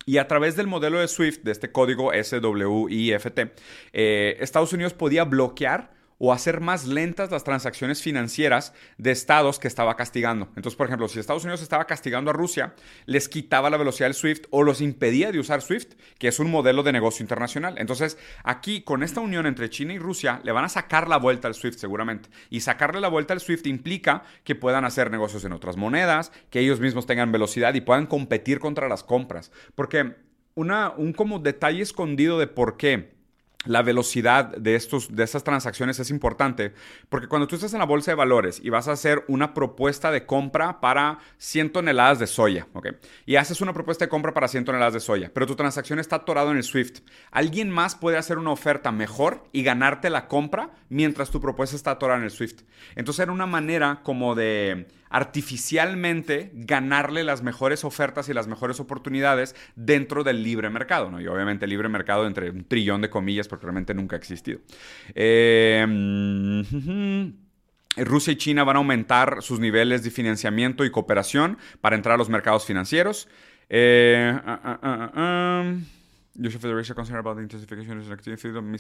Y 0.07 0.19
a 0.19 0.27
través 0.27 0.57
del 0.57 0.67
modelo 0.67 0.99
de 0.99 1.07
SWIFT, 1.07 1.45
de 1.45 1.53
este 1.53 1.71
código 1.71 2.11
SWIFT, 2.13 3.39
eh, 3.93 4.37
Estados 4.41 4.73
Unidos 4.73 4.95
podía 4.95 5.25
bloquear 5.25 5.93
o 6.23 6.35
hacer 6.35 6.61
más 6.61 6.87
lentas 6.87 7.31
las 7.31 7.45
transacciones 7.45 8.03
financieras 8.03 8.75
de 8.99 9.11
estados 9.11 9.59
que 9.59 9.69
estaba 9.69 9.97
castigando. 9.97 10.49
Entonces, 10.55 10.77
por 10.77 10.87
ejemplo, 10.87 11.09
si 11.09 11.19
Estados 11.19 11.45
Unidos 11.45 11.63
estaba 11.63 11.87
castigando 11.87 12.31
a 12.31 12.35
Rusia, 12.35 12.75
les 13.07 13.31
quitaba 13.31 13.71
la 13.71 13.79
velocidad 13.79 14.07
del 14.07 14.15
SWIFT 14.15 14.47
o 14.51 14.63
los 14.63 14.83
impedía 14.83 15.33
de 15.33 15.39
usar 15.39 15.63
SWIFT, 15.63 15.95
que 16.19 16.29
es 16.29 16.39
un 16.39 16.51
modelo 16.51 16.83
de 16.83 16.93
negocio 16.93 17.25
internacional. 17.25 17.77
Entonces, 17.79 18.19
aquí 18.45 18.83
con 18.83 19.03
esta 19.03 19.23
unión 19.23 19.47
entre 19.47 19.71
China 19.71 19.95
y 19.95 19.99
Rusia, 19.99 20.43
le 20.45 20.53
van 20.53 20.67
a 20.67 20.69
sacar 20.69 21.09
la 21.09 21.17
vuelta 21.17 21.49
al 21.49 21.55
SWIFT 21.55 21.79
seguramente. 21.79 22.29
Y 22.51 22.61
sacarle 22.61 23.01
la 23.01 23.09
vuelta 23.09 23.33
al 23.33 23.41
SWIFT 23.41 23.67
implica 23.69 24.23
que 24.45 24.55
puedan 24.55 24.85
hacer 24.85 25.11
negocios 25.11 25.47
en 25.47 25.55
otras 25.55 25.79
monedas, 25.79 26.33
que 26.51 26.61
ellos 26.61 26.81
mismos 26.81 27.07
tengan 27.07 27.33
velocidad 27.33 27.73
y 27.73 27.81
puedan 27.81 28.07
competir 28.07 28.59
contra 28.59 28.91
las 28.91 29.05
compras. 29.05 29.53
Porque 29.75 30.17
una, 30.55 30.91
un 30.91 31.15
como 31.15 31.39
detalle 31.39 31.81
escondido 31.81 32.39
de 32.39 32.47
por 32.47 32.77
qué 32.77 33.20
la 33.67 33.83
velocidad 33.83 34.57
de, 34.57 34.75
estos, 34.75 35.15
de 35.15 35.23
estas 35.23 35.45
transacciones 35.45 35.99
es 35.99 36.11
importante 36.11 36.73
porque 37.09 37.29
cuando 37.29 37.47
tú 37.47 37.57
estás 37.57 37.73
en 37.75 37.79
la 37.79 37.85
bolsa 37.85 38.11
de 38.11 38.15
valores 38.15 38.61
y 38.63 38.71
vas 38.71 38.89
a 38.89 38.93
hacer 38.93 39.25
una 39.29 39.53
propuesta 39.53 40.11
de 40.11 40.25
compra 40.25 40.81
para 40.81 41.19
100 41.37 41.73
toneladas 41.73 42.19
de 42.19 42.27
soya, 42.27 42.67
¿ok? 42.73 42.89
Y 43.27 43.37
haces 43.37 43.61
una 43.61 43.75
propuesta 43.75 44.07
de 44.07 44.09
compra 44.09 44.33
para 44.33 44.49
100 44.49 44.65
toneladas 44.65 44.95
de 44.95 45.01
soya, 45.01 45.31
pero 45.35 45.47
tu 45.47 45.57
transacción 45.57 45.99
está 45.99 46.17
atorado 46.17 46.51
en 46.51 46.57
el 46.57 46.63
SWIFT. 46.63 47.01
Alguien 47.31 47.71
más 47.71 47.95
puede 47.95 48.17
hacer 48.17 48.39
una 48.39 48.51
oferta 48.51 48.93
mejor 48.93 49.45
y 49.53 49.63
ganarte 49.63 50.09
la 50.09 50.27
compra 50.27 50.71
mientras 50.89 51.31
tu 51.31 51.41
propuesta 51.41 51.77
está 51.77 51.93
atorada 51.93 52.19
en 52.19 52.25
el 52.25 52.31
SWIFT. 52.31 52.63
Entonces 52.97 53.23
era 53.23 53.33
una 53.33 53.47
manera 53.47 54.01
como 54.03 54.35
de 54.35 54.87
artificialmente 55.11 56.51
ganarle 56.55 57.25
las 57.25 57.43
mejores 57.43 57.85
ofertas 57.85 58.29
y 58.29 58.35
las 58.35 58.47
mejores 58.47 58.81
oportunidades 58.81 59.55
dentro 59.75 60.25
del 60.25 60.43
libre 60.43 60.71
mercado, 60.71 61.11
¿no? 61.11 61.21
Y 61.21 61.27
obviamente 61.27 61.67
libre 61.67 61.89
mercado 61.89 62.27
entre 62.27 62.51
un 62.51 62.65
trillón 62.65 63.03
de 63.03 63.11
comillas 63.11 63.49
porque 63.49 63.67
realmente 63.67 63.93
nunca 63.93 64.17
ha 64.17 64.19
existido. 64.19 64.61
Em, 65.15 66.65
Rusia 67.97 68.33
y 68.33 68.37
China 68.37 68.63
van 68.65 68.77
a 68.77 68.79
aumentar 68.79 69.43
sus 69.43 69.59
niveles 69.59 70.05
de 70.05 70.11
financiamiento 70.11 70.85
y 70.85 70.91
cooperación 70.91 71.59
para 71.81 71.97
entrar 71.97 72.15
a 72.15 72.19
los 72.19 72.29
mercados 72.29 72.65
financieros. 72.65 73.29
Eh, 73.69 74.39
ah, 76.41 76.59
ah, 76.63 78.17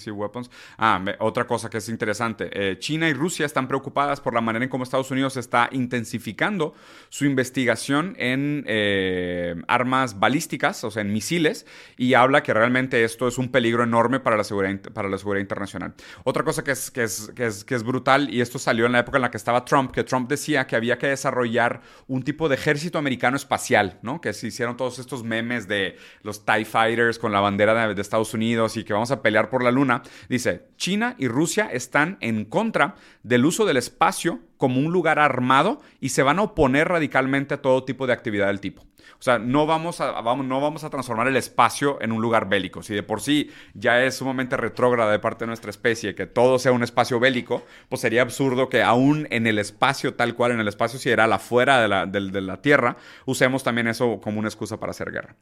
ah, 0.06 0.12
weapons. 0.12 0.50
Ah, 0.78 1.04
otra 1.18 1.46
cosa 1.46 1.70
que 1.70 1.78
es 1.78 1.88
interesante. 1.88 2.50
Eh, 2.52 2.78
China 2.78 3.08
y 3.08 3.12
Rusia 3.12 3.46
están 3.46 3.68
preocupadas 3.68 4.20
por 4.20 4.34
la 4.34 4.40
manera 4.40 4.64
en 4.64 4.70
cómo 4.70 4.84
Estados 4.84 5.10
Unidos 5.10 5.36
está 5.36 5.68
intensificando 5.72 6.74
su 7.08 7.24
investigación 7.24 8.14
en 8.18 8.64
eh, 8.66 9.54
armas 9.68 10.18
balísticas, 10.18 10.82
o 10.84 10.90
sea, 10.90 11.02
en 11.02 11.12
misiles, 11.12 11.66
y 11.96 12.14
habla 12.14 12.42
que 12.42 12.54
realmente 12.54 13.04
esto 13.04 13.28
es 13.28 13.38
un 13.38 13.50
peligro 13.50 13.82
enorme 13.82 14.20
para 14.20 14.36
la 14.36 14.44
seguridad, 14.44 14.80
para 14.92 15.08
la 15.08 15.18
seguridad 15.18 15.42
internacional. 15.42 15.94
Otra 16.24 16.44
cosa 16.44 16.64
que 16.64 16.72
es, 16.72 16.90
que, 16.90 17.02
es, 17.02 17.32
que, 17.34 17.46
es, 17.46 17.64
que 17.64 17.74
es 17.74 17.82
brutal, 17.82 18.32
y 18.32 18.40
esto 18.40 18.58
salió 18.58 18.86
en 18.86 18.92
la 18.92 19.00
época 19.00 19.18
en 19.18 19.22
la 19.22 19.30
que 19.30 19.36
estaba 19.36 19.64
Trump, 19.64 19.92
que 19.92 20.04
Trump 20.04 20.28
decía 20.28 20.66
que 20.66 20.76
había 20.76 20.98
que 20.98 21.08
desarrollar 21.08 21.82
un 22.06 22.22
tipo 22.22 22.48
de 22.48 22.54
ejército 22.54 22.98
americano 22.98 23.36
espacial, 23.36 23.98
¿no? 24.02 24.20
Que 24.20 24.32
se 24.32 24.46
hicieron 24.46 24.76
todos 24.76 24.98
estos 24.98 25.24
memes 25.24 25.68
de 25.68 25.96
los 26.22 26.44
TIE 26.44 26.64
Fighters 26.64 27.18
con 27.18 27.32
la 27.32 27.40
bandera 27.50 27.92
de, 27.92 28.00
Estados 28.00 28.32
Unidos 28.32 28.76
y 28.76 28.84
que 28.84 28.92
vamos 28.92 29.10
a 29.10 29.22
pelear 29.22 29.50
por 29.50 29.62
la 29.62 29.70
luna, 29.70 30.02
dice, 30.28 30.68
China 30.76 31.14
y 31.18 31.28
Rusia 31.28 31.68
están 31.72 32.16
en 32.20 32.44
contra 32.44 32.94
del 33.22 33.44
uso 33.44 33.66
del 33.66 33.76
espacio 33.76 34.40
como 34.56 34.80
un 34.80 34.92
lugar 34.92 35.18
armado 35.18 35.80
y 36.00 36.10
se 36.10 36.22
van 36.22 36.38
a 36.38 36.42
oponer 36.42 36.88
radicalmente 36.88 37.54
a 37.54 37.62
todo 37.62 37.84
tipo 37.84 38.06
de 38.06 38.12
actividad 38.12 38.46
del 38.46 38.60
tipo. 38.60 38.82
O 39.18 39.22
sea, 39.22 39.38
no 39.38 39.66
vamos 39.66 40.00
a, 40.00 40.22
no 40.22 40.60
vamos 40.60 40.84
a 40.84 40.90
transformar 40.90 41.28
el 41.28 41.36
espacio 41.36 41.98
en 42.00 42.12
un 42.12 42.22
lugar 42.22 42.48
bélico. 42.48 42.82
Si 42.82 42.94
de 42.94 43.02
por 43.02 43.20
sí 43.20 43.50
ya 43.74 44.02
es 44.02 44.16
sumamente 44.16 44.56
retrógrada 44.56 45.12
de 45.12 45.18
parte 45.18 45.44
de 45.44 45.48
nuestra 45.48 45.70
especie 45.70 46.14
que 46.14 46.26
todo 46.26 46.58
sea 46.58 46.72
un 46.72 46.82
espacio 46.82 47.20
bélico, 47.20 47.64
pues 47.88 48.00
sería 48.00 48.22
absurdo 48.22 48.68
que 48.68 48.82
aún 48.82 49.26
en 49.30 49.46
el 49.46 49.58
espacio 49.58 50.14
tal 50.14 50.34
cual, 50.34 50.52
en 50.52 50.60
el 50.60 50.68
espacio 50.68 50.98
sideral 50.98 51.32
afuera 51.32 51.80
de 51.82 51.88
la, 51.88 52.06
de 52.06 52.40
la 52.40 52.62
Tierra, 52.62 52.96
usemos 53.26 53.62
también 53.62 53.88
eso 53.88 54.20
como 54.22 54.38
una 54.38 54.48
excusa 54.48 54.78
para 54.80 54.90
hacer 54.90 55.10
guerra. 55.10 55.36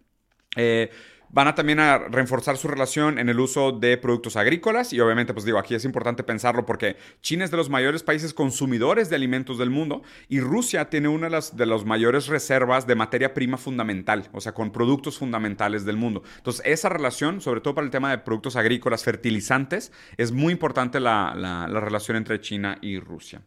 Eh, 0.57 0.91
Van 1.31 1.47
a 1.47 1.55
también 1.55 1.79
a 1.81 1.99
reforzar 1.99 2.57
su 2.57 2.69
relación 2.69 3.19
en 3.19 3.29
el 3.29 3.39
uso 3.39 3.73
de 3.73 3.99
productos 3.99 4.37
agrícolas 4.37 4.93
y 4.93 5.01
obviamente, 5.01 5.35
pues 5.35 5.45
digo, 5.45 5.59
aquí 5.59 5.75
es 5.75 5.85
importante 5.85 6.23
pensarlo 6.23 6.65
porque 6.65 6.97
China 7.21 7.45
es 7.45 7.51
de 7.51 7.57
los 7.57 7.69
mayores 7.69 8.03
países 8.03 8.33
consumidores 8.33 9.11
de 9.11 9.17
alimentos 9.17 9.59
del 9.59 9.71
mundo 9.71 10.03
y 10.29 10.41
Rusia 10.41 10.89
tiene 10.89 11.09
una 11.09 11.27
de 11.27 11.33
las, 11.33 11.57
de 11.57 11.67
mayores 11.85 12.29
reservas 12.29 12.87
de 12.87 12.95
materia 12.95 13.35
prima 13.35 13.59
fundamental, 13.59 14.29
o 14.33 14.41
sea, 14.41 14.53
con 14.53 14.73
productos 14.73 15.19
fundamentales 15.19 15.85
del 15.85 15.97
mundo. 15.97 16.23
Entonces, 16.37 16.63
esa 16.65 16.89
relación, 16.89 17.41
sobre 17.41 17.61
todo 17.61 17.75
para 17.75 17.85
el 17.85 17.91
tema 17.91 18.11
de 18.11 18.19
productos 18.19 18.57
agrícolas, 18.57 19.05
fertilizantes, 19.05 19.93
es 20.17 20.33
muy 20.33 20.53
importante 20.53 20.99
la, 21.01 21.35
la 21.35 21.81
relación 21.81 22.17
entre 22.17 22.41
China 22.41 22.79
y 22.81 22.99
Rusia. 22.99 23.43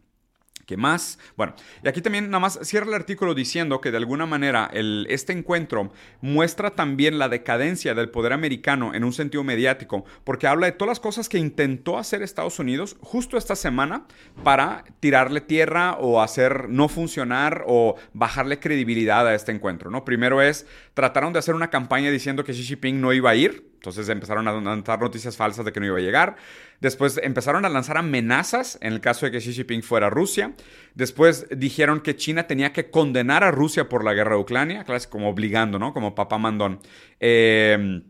¿Qué 0.71 0.77
más? 0.77 1.19
Bueno, 1.35 1.53
y 1.83 1.89
aquí 1.89 2.01
también 2.01 2.27
nada 2.29 2.39
más 2.39 2.57
cierra 2.61 2.87
el 2.87 2.93
artículo 2.93 3.33
diciendo 3.33 3.81
que 3.81 3.91
de 3.91 3.97
alguna 3.97 4.25
manera 4.25 4.69
el, 4.71 5.05
este 5.09 5.33
encuentro 5.33 5.91
muestra 6.21 6.71
también 6.71 7.19
la 7.19 7.27
decadencia 7.27 7.93
del 7.93 8.09
poder 8.09 8.31
americano 8.31 8.93
en 8.93 9.03
un 9.03 9.11
sentido 9.11 9.43
mediático, 9.43 10.05
porque 10.23 10.47
habla 10.47 10.67
de 10.67 10.71
todas 10.71 10.91
las 10.91 10.99
cosas 11.01 11.27
que 11.27 11.37
intentó 11.37 11.97
hacer 11.97 12.21
Estados 12.21 12.57
Unidos 12.57 12.95
justo 13.01 13.35
esta 13.35 13.57
semana 13.57 14.05
para 14.45 14.85
tirarle 15.01 15.41
tierra 15.41 15.97
o 15.99 16.21
hacer 16.21 16.69
no 16.69 16.87
funcionar 16.87 17.65
o 17.67 17.97
bajarle 18.13 18.61
credibilidad 18.61 19.27
a 19.27 19.35
este 19.35 19.51
encuentro, 19.51 19.91
¿no? 19.91 20.05
Primero 20.05 20.41
es, 20.41 20.65
trataron 20.93 21.33
de 21.33 21.39
hacer 21.39 21.53
una 21.53 21.69
campaña 21.69 22.11
diciendo 22.11 22.45
que 22.45 22.53
Xi 22.53 22.63
Jinping 22.63 23.01
no 23.01 23.11
iba 23.11 23.31
a 23.31 23.35
ir, 23.35 23.70
entonces 23.81 24.09
empezaron 24.09 24.47
a 24.47 24.53
lanzar 24.53 24.99
noticias 24.99 25.35
falsas 25.35 25.65
de 25.65 25.73
que 25.73 25.79
no 25.79 25.87
iba 25.87 25.97
a 25.97 26.01
llegar. 26.01 26.35
Después 26.81 27.19
empezaron 27.23 27.65
a 27.65 27.69
lanzar 27.69 27.97
amenazas 27.97 28.77
en 28.79 28.93
el 28.93 29.01
caso 29.01 29.25
de 29.25 29.31
que 29.31 29.39
Xi 29.39 29.53
Jinping 29.53 29.81
fuera 29.81 30.05
a 30.05 30.09
Rusia. 30.11 30.53
Después 30.93 31.47
dijeron 31.49 32.01
que 32.01 32.15
China 32.15 32.45
tenía 32.45 32.73
que 32.73 32.91
condenar 32.91 33.43
a 33.43 33.49
Rusia 33.49 33.89
por 33.89 34.03
la 34.03 34.13
guerra 34.13 34.35
de 34.35 34.41
Ucrania, 34.41 34.85
como 35.09 35.29
obligando, 35.29 35.79
¿no? 35.79 35.95
Como 35.95 36.13
papá 36.13 36.37
mandón. 36.37 36.79
Em, 37.19 38.03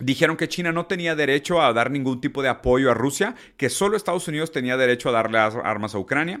dijeron 0.00 0.38
que 0.38 0.48
China 0.48 0.72
no 0.72 0.86
tenía 0.86 1.14
derecho 1.14 1.60
a 1.60 1.74
dar 1.74 1.90
ningún 1.90 2.22
tipo 2.22 2.42
de 2.42 2.48
apoyo 2.48 2.90
a 2.90 2.94
Rusia, 2.94 3.34
que 3.58 3.68
solo 3.68 3.98
Estados 3.98 4.26
Unidos 4.28 4.50
tenía 4.50 4.78
derecho 4.78 5.10
a 5.10 5.12
darle 5.12 5.36
armas 5.36 5.94
a 5.94 5.98
Ucrania. 5.98 6.40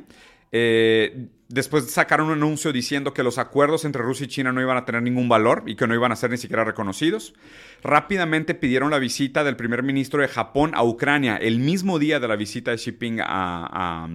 Eh, 0.52 1.28
después 1.48 1.90
sacaron 1.90 2.28
un 2.28 2.34
anuncio 2.34 2.72
diciendo 2.72 3.14
que 3.14 3.22
los 3.22 3.38
acuerdos 3.38 3.84
entre 3.84 4.02
Rusia 4.02 4.26
y 4.26 4.28
China 4.28 4.52
no 4.52 4.60
iban 4.60 4.76
a 4.76 4.84
tener 4.84 5.02
ningún 5.02 5.28
valor 5.28 5.64
y 5.66 5.76
que 5.76 5.86
no 5.86 5.94
iban 5.94 6.12
a 6.12 6.16
ser 6.16 6.30
ni 6.30 6.36
siquiera 6.36 6.64
reconocidos. 6.64 7.34
Rápidamente 7.82 8.54
pidieron 8.54 8.90
la 8.90 8.98
visita 8.98 9.44
del 9.44 9.56
primer 9.56 9.82
ministro 9.82 10.20
de 10.20 10.28
Japón 10.28 10.72
a 10.74 10.84
Ucrania 10.84 11.36
el 11.36 11.58
mismo 11.58 11.98
día 11.98 12.20
de 12.20 12.28
la 12.28 12.36
visita 12.36 12.70
de 12.70 12.76
Xi 12.76 12.90
Jinping 12.92 13.20
a 13.20 13.26
a 14.04 14.08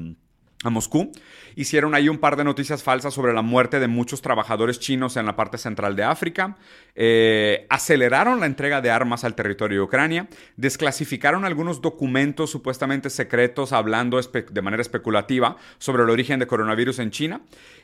Moscú. 0.66 1.12
Hicieron 1.56 1.94
ahí 1.94 2.10
un 2.10 2.18
par 2.18 2.36
de 2.36 2.44
noticias 2.44 2.84
falsas 2.84 3.14
sobre 3.14 3.34
la 3.34 3.42
muerte 3.42 3.80
de 3.80 3.88
muchos 3.88 4.22
trabajadores 4.22 4.80
chinos 4.80 5.16
en 5.16 5.26
la 5.26 5.36
parte 5.36 5.58
central 5.58 5.96
de 5.96 6.04
África. 6.04 6.58
Eh, 6.96 7.68
aceleraron 7.70 8.40
la 8.40 8.48
entrega 8.48 8.82
de 8.82 8.90
armas 8.90 9.24
al 9.24 9.36
territorio 9.36 9.80
de 9.80 9.84
Ucrania. 9.84 10.28
Desclasificaron 10.56 11.46
algunos 11.46 11.82
documentos 11.82 12.50
supuestamente 12.50 13.10
secretos 13.10 13.72
hablando 13.72 14.20
de 14.20 14.62
manera 14.62 14.82
especulativa 14.82 15.58
sobre 15.78 16.04
el 16.04 16.10
origen 16.10 16.40
de 16.40 16.48
coronavirus 16.48 17.00
en 17.00 17.12
China. 17.12 17.42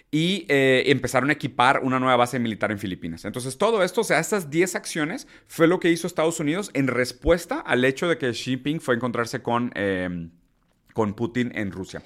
Y 0.10 0.46
eh, 0.48 0.84
empezaron 0.88 1.30
a 1.32 1.34
equipar 1.34 1.82
una 1.84 2.00
nueva 2.00 2.18
base 2.18 2.38
militar 2.40 2.72
en 2.72 2.78
Filipinas. 2.78 3.26
Entonces, 3.26 3.58
todo 3.58 3.84
esto, 3.84 4.02
o 4.02 4.04
sea, 4.04 4.20
estas 4.20 4.52
10 4.52 4.76
acciones 4.76 5.28
fue 5.48 5.68
lo 5.68 5.80
que 5.80 5.90
hizo 5.90 6.06
Estados 6.06 6.40
Unidos 6.40 6.70
en 6.74 6.88
respuesta 6.88 7.60
al 7.60 7.84
hecho 7.84 8.08
de 8.08 8.20
que 8.20 8.30
Xi 8.30 8.52
Jinping 8.52 8.80
fue 8.80 8.96
a 8.96 8.98
encontrarse 8.98 9.42
con... 9.42 9.72
Eh, 9.76 10.30
con 10.94 11.14
Putin 11.14 11.52
en 11.56 11.72
Rusia. 11.72 12.02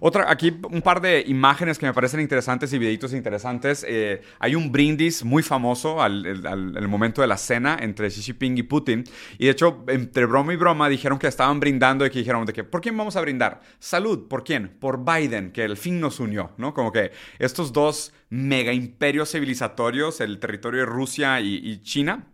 Otra, 0.00 0.30
aquí 0.30 0.54
un 0.70 0.82
par 0.82 1.00
de 1.00 1.24
imágenes 1.26 1.78
que 1.78 1.86
me 1.86 1.94
parecen 1.94 2.20
interesantes 2.20 2.72
y 2.72 2.78
videitos 2.78 3.12
interesantes. 3.12 3.84
Eh, 3.88 4.22
hay 4.38 4.54
un 4.54 4.70
brindis 4.70 5.24
muy 5.24 5.42
famoso 5.42 6.02
al, 6.02 6.46
al, 6.46 6.88
momento 6.88 7.22
de 7.22 7.28
la 7.28 7.36
cena 7.36 7.78
entre 7.80 8.08
Xi 8.08 8.22
Jinping 8.22 8.58
y 8.58 8.62
Putin. 8.64 9.04
Y 9.38 9.46
de 9.46 9.52
hecho, 9.52 9.84
entre 9.88 10.26
broma 10.26 10.52
y 10.52 10.56
broma, 10.56 10.88
dijeron 10.88 11.18
que 11.18 11.28
estaban 11.28 11.60
brindando 11.60 12.04
y 12.04 12.10
que 12.10 12.18
dijeron 12.18 12.44
de 12.44 12.52
que, 12.52 12.64
¿por 12.64 12.80
quién 12.80 12.96
vamos 12.96 13.16
a 13.16 13.20
brindar? 13.20 13.60
Salud, 13.78 14.28
¿por 14.28 14.44
quién? 14.44 14.76
Por 14.80 15.04
Biden, 15.04 15.52
que 15.52 15.62
al 15.62 15.76
fin 15.76 16.00
nos 16.00 16.20
unió, 16.20 16.52
¿no? 16.56 16.74
Como 16.74 16.92
que 16.92 17.12
estos 17.38 17.72
dos 17.72 18.12
mega 18.28 18.72
imperios 18.72 19.30
civilizatorios, 19.30 20.20
el 20.20 20.38
territorio 20.38 20.80
de 20.80 20.86
Rusia 20.86 21.40
y 21.40 21.82
China, 21.82 22.31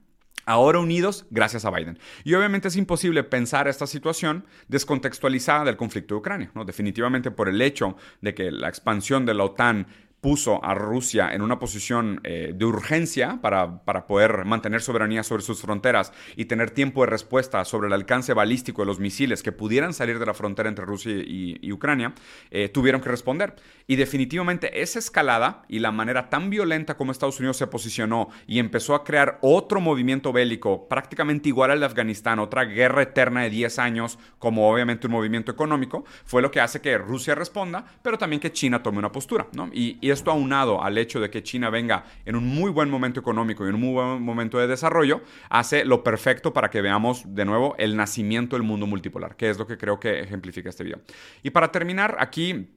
ahora 0.48 0.78
unidos 0.78 1.26
gracias 1.30 1.66
a 1.66 1.70
Biden. 1.70 1.98
Y 2.24 2.32
obviamente 2.32 2.68
es 2.68 2.76
imposible 2.76 3.22
pensar 3.22 3.68
esta 3.68 3.86
situación 3.86 4.46
descontextualizada 4.68 5.64
del 5.64 5.76
conflicto 5.76 6.14
de 6.14 6.20
Ucrania, 6.20 6.50
¿no? 6.54 6.64
definitivamente 6.64 7.30
por 7.30 7.50
el 7.50 7.60
hecho 7.60 7.96
de 8.22 8.34
que 8.34 8.50
la 8.50 8.68
expansión 8.68 9.26
de 9.26 9.34
la 9.34 9.44
OTAN 9.44 9.86
puso 10.20 10.64
a 10.64 10.74
Rusia 10.74 11.30
en 11.32 11.42
una 11.42 11.58
posición 11.58 12.20
eh, 12.24 12.52
de 12.54 12.64
urgencia 12.64 13.38
para, 13.40 13.84
para, 13.84 14.06
poder 14.06 14.44
mantener 14.44 14.80
soberanía 14.80 15.22
sobre 15.22 15.42
sus 15.42 15.60
fronteras 15.60 16.12
y 16.34 16.46
tener 16.46 16.70
tiempo 16.70 17.02
de 17.02 17.10
respuesta 17.10 17.64
sobre 17.64 17.88
el 17.88 17.92
alcance 17.92 18.32
balístico 18.32 18.82
de 18.82 18.86
los 18.86 18.98
misiles 18.98 19.42
que 19.42 19.52
pudieran 19.52 19.92
salir 19.92 20.18
de 20.18 20.26
la 20.26 20.34
frontera 20.34 20.68
entre 20.68 20.84
Rusia 20.84 21.12
y, 21.12 21.72
Ucrania, 21.72 22.14
eh, 22.50 22.68
tuvieron 22.68 23.00
que 23.00 23.10
responder. 23.10 23.56
Y 23.86 23.96
definitivamente 23.96 24.82
esa 24.82 24.98
escalada 24.98 25.64
y 25.68 25.78
la 25.78 25.92
manera 25.92 26.30
tan 26.30 26.50
violenta 26.50 26.96
como 26.96 27.12
Estados 27.12 27.38
Unidos 27.38 27.56
se 27.56 27.66
posicionó 27.66 28.28
y 28.46 28.58
empezó 28.58 28.94
a 28.94 29.04
crear 29.04 29.38
otro 29.42 29.80
movimiento 29.80 30.32
bélico 30.32 30.88
prácticamente 30.88 31.48
igual 31.48 31.70
al 31.70 31.80
de 31.80 31.86
Afganistán, 31.86 32.38
otra 32.38 32.64
guerra 32.64 33.02
eterna 33.02 33.42
de 33.42 33.50
10 33.50 33.78
años, 33.78 34.18
como 34.38 34.70
obviamente 34.70 35.06
un 35.06 35.12
movimiento 35.12 35.52
económico, 35.52 36.04
fue 36.24 36.42
lo 36.42 36.50
que 36.50 36.60
hace 36.60 36.80
que 36.80 36.98
Rusia 36.98 37.34
responda, 37.34 37.84
pero 38.02 38.18
también 38.18 38.40
que 38.40 38.52
China 38.52 38.82
tome 38.82 38.98
una 38.98 39.12
postura. 39.12 39.46
¿no? 39.52 39.70
y 39.72 40.07
y 40.07 40.07
esto 40.10 40.30
aunado 40.30 40.82
al 40.82 40.98
hecho 40.98 41.20
de 41.20 41.30
que 41.30 41.42
China 41.42 41.70
venga 41.70 42.04
en 42.24 42.36
un 42.36 42.46
muy 42.46 42.70
buen 42.70 42.90
momento 42.90 43.20
económico 43.20 43.64
y 43.64 43.68
en 43.68 43.74
un 43.74 43.80
muy 43.80 43.92
buen 43.92 44.22
momento 44.22 44.58
de 44.58 44.66
desarrollo, 44.66 45.22
hace 45.50 45.84
lo 45.84 46.02
perfecto 46.04 46.52
para 46.52 46.70
que 46.70 46.80
veamos 46.80 47.22
de 47.34 47.44
nuevo 47.44 47.74
el 47.78 47.96
nacimiento 47.96 48.56
del 48.56 48.62
mundo 48.62 48.86
multipolar, 48.86 49.36
que 49.36 49.50
es 49.50 49.58
lo 49.58 49.66
que 49.66 49.76
creo 49.76 49.98
que 49.98 50.20
ejemplifica 50.20 50.68
este 50.68 50.84
video. 50.84 51.00
Y 51.42 51.50
para 51.50 51.72
terminar, 51.72 52.16
aquí 52.18 52.68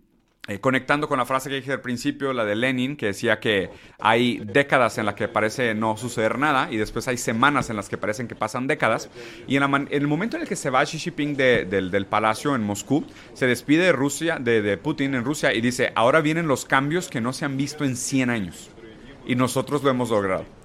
eh, 0.47 0.59
conectando 0.59 1.07
con 1.07 1.19
la 1.19 1.25
frase 1.25 1.49
que 1.49 1.57
dije 1.57 1.71
al 1.71 1.81
principio, 1.81 2.33
la 2.33 2.43
de 2.45 2.55
Lenin, 2.55 2.97
que 2.97 3.05
decía 3.05 3.39
que 3.39 3.69
hay 3.99 4.39
décadas 4.39 4.97
en 4.97 5.05
las 5.05 5.13
que 5.13 5.27
parece 5.27 5.75
no 5.75 5.97
suceder 5.97 6.39
nada 6.39 6.71
y 6.71 6.77
después 6.77 7.07
hay 7.07 7.17
semanas 7.17 7.69
en 7.69 7.75
las 7.75 7.89
que 7.89 7.97
parecen 7.97 8.27
que 8.27 8.35
pasan 8.35 8.65
décadas. 8.65 9.09
Y 9.47 9.55
en, 9.55 9.87
el 9.91 10.07
momento 10.07 10.37
en 10.37 10.41
el 10.41 10.47
que 10.47 10.55
se 10.55 10.71
va 10.71 10.83
Xi 10.83 10.97
Jinping 10.97 11.35
del, 11.35 12.05
palacio 12.07 12.55
en 12.55 12.63
Moscú, 12.63 13.05
se 13.33 13.45
despide 13.45 13.83
de 13.83 13.91
Rusia, 13.91 14.39
de, 14.39 14.63
de 14.63 14.77
Putin 14.77 15.13
en 15.13 15.23
Rusia 15.23 15.53
y 15.53 15.61
dice, 15.61 15.91
ahora 15.93 16.21
vienen 16.21 16.47
los 16.47 16.65
cambios 16.65 17.07
que 17.07 17.21
no 17.21 17.33
se 17.33 17.45
han 17.45 17.55
visto 17.55 17.85
en 17.85 17.95
100 17.95 18.29
años. 18.31 18.71
Y 19.27 19.35
nosotros 19.35 19.83
lo 19.83 19.91
hemos 19.91 20.09
logrado 20.09 20.60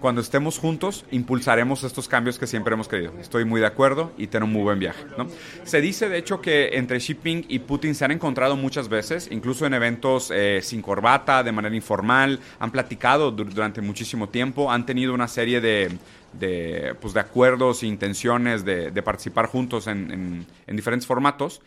cuando 0.00 0.20
estemos 0.20 0.58
juntos, 0.58 1.04
impulsaremos 1.10 1.84
estos 1.84 2.08
cambios 2.08 2.38
que 2.38 2.46
siempre 2.46 2.74
hemos 2.74 2.88
querido. 2.88 3.12
Estoy 3.20 3.44
muy 3.44 3.60
de 3.60 3.66
acuerdo 3.66 4.12
y 4.16 4.28
tengo 4.28 4.46
un 4.46 4.52
muy 4.52 4.62
buen 4.62 4.78
viaje. 4.78 5.04
¿no? 5.16 5.26
Se 5.64 5.80
dice, 5.80 6.08
de 6.08 6.18
hecho, 6.18 6.40
que 6.40 6.70
entre 6.74 6.98
Xi 6.98 7.14
Jinping 7.14 7.46
y 7.48 7.58
Putin 7.60 7.94
se 7.94 8.04
han 8.04 8.12
encontrado 8.12 8.56
muchas 8.56 8.88
veces, 8.88 9.28
incluso 9.30 9.66
en 9.66 9.74
eventos 9.74 10.30
eh, 10.34 10.60
sin 10.62 10.82
corbata, 10.82 11.42
de 11.42 11.52
manera 11.52 11.74
informal, 11.74 12.38
han 12.58 12.70
platicado 12.70 13.30
durante 13.30 13.80
muchísimo 13.80 14.28
tiempo, 14.28 14.70
han 14.70 14.86
tenido 14.86 15.14
una 15.14 15.28
serie 15.28 15.60
de, 15.60 15.90
de, 16.32 16.94
pues, 17.00 17.14
de 17.14 17.20
acuerdos 17.20 17.82
e 17.82 17.86
intenciones 17.86 18.64
de, 18.64 18.90
de 18.90 19.02
participar 19.02 19.46
juntos 19.46 19.86
en, 19.86 20.46
en, 20.66 20.76
diferentes 20.76 21.06
formatos. 21.06 21.60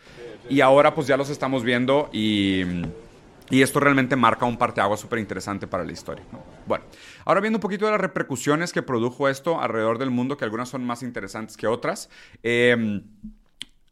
Y 0.48 0.60
ahora 0.60 0.94
pues 0.94 1.06
ya 1.06 1.16
los 1.16 1.30
estamos 1.30 1.62
viendo 1.62 2.10
y 2.12 2.64
y 3.52 3.60
esto 3.60 3.80
realmente 3.80 4.16
marca 4.16 4.46
un 4.46 4.56
parteaguas 4.56 4.98
súper 4.98 5.18
interesante 5.18 5.66
para 5.66 5.84
la 5.84 5.92
historia. 5.92 6.24
Bueno, 6.66 6.86
ahora 7.24 7.40
viendo 7.40 7.58
un 7.58 7.62
poquito 7.62 7.86
de 7.86 7.92
las 7.92 8.00
repercusiones 8.00 8.72
que 8.72 8.82
produjo 8.82 9.28
esto 9.28 9.60
alrededor 9.60 9.98
del 9.98 10.10
mundo, 10.10 10.36
que 10.36 10.44
algunas 10.44 10.68
son 10.68 10.84
más 10.84 11.02
interesantes 11.02 11.56
que 11.56 11.66
otras. 11.66 12.10
Eh, 12.42 13.02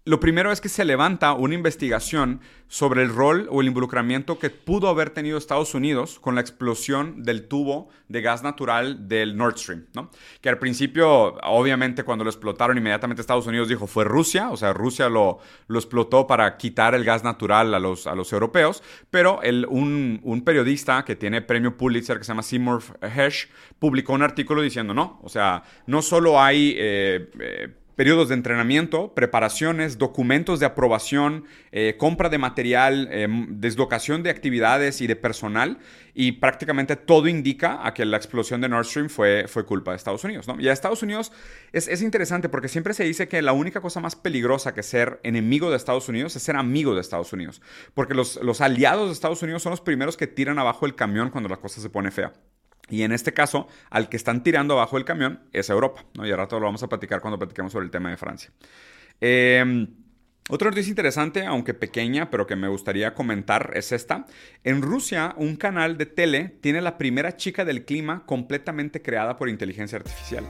lo 0.06 0.18
primero 0.18 0.50
es 0.50 0.60
que 0.60 0.70
se 0.70 0.84
levanta 0.84 1.34
una 1.34 1.54
investigación 1.54 2.40
sobre 2.68 3.02
el 3.02 3.10
rol 3.10 3.48
o 3.50 3.60
el 3.60 3.66
involucramiento 3.66 4.38
que 4.38 4.48
pudo 4.48 4.88
haber 4.88 5.10
tenido 5.10 5.36
Estados 5.36 5.74
Unidos 5.74 6.18
con 6.20 6.36
la 6.36 6.40
explosión 6.40 7.22
del 7.22 7.48
tubo 7.48 7.90
de 8.08 8.22
gas 8.22 8.42
natural 8.42 9.08
del 9.08 9.36
Nord 9.36 9.58
Stream. 9.58 9.86
Que 10.40 10.48
al 10.48 10.58
principio, 10.58 11.34
obviamente, 11.42 12.04
cuando 12.04 12.24
lo 12.24 12.30
explotaron, 12.30 12.78
inmediatamente 12.78 13.20
Estados 13.20 13.46
Unidos 13.46 13.68
dijo 13.68 13.86
fue 13.86 14.04
Rusia, 14.04 14.50
o 14.50 14.56
sea, 14.56 14.72
Rusia 14.72 15.08
lo, 15.08 15.40
lo 15.66 15.78
explotó 15.78 16.26
para 16.26 16.56
quitar 16.56 16.94
el 16.94 17.04
gas 17.04 17.22
natural 17.22 17.74
a 17.74 17.78
los, 17.78 18.06
a 18.06 18.14
los 18.14 18.32
europeos, 18.32 18.82
pero 19.10 19.40
un, 19.68 20.42
periodista 20.46 21.04
que 21.04 21.16
tiene 21.16 21.42
premio 21.42 21.76
Pulitzer, 21.76 22.18
que 22.18 22.24
se 22.24 22.28
llama 22.28 22.42
Seymour 22.42 22.82
Hersh, 23.02 23.48
publicó 23.78 24.14
un 24.14 24.22
artículo 24.22 24.62
diciendo, 24.62 24.94
no, 24.94 25.20
o 25.22 25.28
sea, 25.28 25.62
no 25.86 26.00
solo 26.00 26.40
hay... 26.40 26.74
Eh, 26.78 27.30
eh, 27.38 27.74
periodos 28.00 28.30
de 28.30 28.34
entrenamiento, 28.34 29.12
preparaciones, 29.12 29.98
documentos 29.98 30.58
de 30.58 30.64
aprobación, 30.64 31.44
eh, 31.70 31.96
compra 31.98 32.30
de 32.30 32.38
material, 32.38 33.10
eh, 33.12 33.28
deslocación 33.50 34.22
de 34.22 34.30
actividades 34.30 35.02
y 35.02 35.06
de 35.06 35.16
personal. 35.16 35.76
Y 36.14 36.32
prácticamente 36.32 36.96
todo 36.96 37.28
indica 37.28 37.86
a 37.86 37.92
que 37.92 38.06
la 38.06 38.16
explosión 38.16 38.62
de 38.62 38.70
Nord 38.70 38.86
Stream 38.86 39.10
fue, 39.10 39.44
fue 39.48 39.66
culpa 39.66 39.90
de 39.90 39.98
Estados 39.98 40.24
Unidos. 40.24 40.48
¿no? 40.48 40.58
Y 40.58 40.68
a 40.68 40.72
Estados 40.72 41.02
Unidos 41.02 41.30
es, 41.72 41.88
es, 41.88 42.00
interesante 42.00 42.48
porque 42.48 42.68
siempre 42.68 42.94
se 42.94 43.04
dice 43.04 43.28
que 43.28 43.42
la 43.42 43.52
única 43.52 43.82
cosa 43.82 44.00
más 44.00 44.16
peligrosa 44.16 44.72
que 44.72 44.82
ser 44.82 45.20
enemigo 45.22 45.68
de 45.68 45.76
Estados 45.76 46.08
Unidos 46.08 46.34
es 46.36 46.42
ser 46.42 46.56
amigo 46.56 46.94
de 46.94 47.02
Estados 47.02 47.34
Unidos. 47.34 47.60
Porque 47.92 48.14
los, 48.14 48.36
los 48.42 48.62
aliados 48.62 49.08
de 49.08 49.12
Estados 49.12 49.42
Unidos 49.42 49.62
son 49.62 49.72
los 49.72 49.82
primeros 49.82 50.16
que 50.16 50.26
tiran 50.26 50.58
abajo 50.58 50.86
el 50.86 50.94
camión 50.94 51.28
cuando 51.28 51.50
la 51.50 51.58
cosa 51.58 51.82
se 51.82 51.90
pone 51.90 52.10
fea. 52.10 52.32
Y 52.90 53.02
en 53.02 53.12
este 53.12 53.32
caso, 53.32 53.68
al 53.88 54.08
que 54.08 54.16
están 54.16 54.42
tirando 54.42 54.74
abajo 54.74 54.98
el 54.98 55.04
camión 55.04 55.40
es 55.52 55.70
Europa. 55.70 56.04
¿no? 56.14 56.26
Y 56.26 56.30
al 56.30 56.38
rato 56.38 56.58
lo 56.58 56.66
vamos 56.66 56.82
a 56.82 56.88
platicar 56.88 57.20
cuando 57.20 57.38
platiquemos 57.38 57.72
sobre 57.72 57.84
el 57.84 57.90
tema 57.90 58.10
de 58.10 58.16
Francia. 58.16 58.50
Eh, 59.20 59.86
otra 60.52 60.70
noticia 60.70 60.90
interesante, 60.90 61.46
aunque 61.46 61.74
pequeña, 61.74 62.28
pero 62.28 62.44
que 62.44 62.56
me 62.56 62.66
gustaría 62.66 63.14
comentar, 63.14 63.70
es 63.74 63.92
esta. 63.92 64.26
En 64.64 64.82
Rusia, 64.82 65.32
un 65.36 65.54
canal 65.54 65.96
de 65.96 66.06
tele 66.06 66.56
tiene 66.60 66.80
la 66.80 66.98
primera 66.98 67.36
chica 67.36 67.64
del 67.64 67.84
clima 67.84 68.26
completamente 68.26 69.00
creada 69.00 69.36
por 69.36 69.48
inteligencia 69.48 69.98
artificial. 69.98 70.44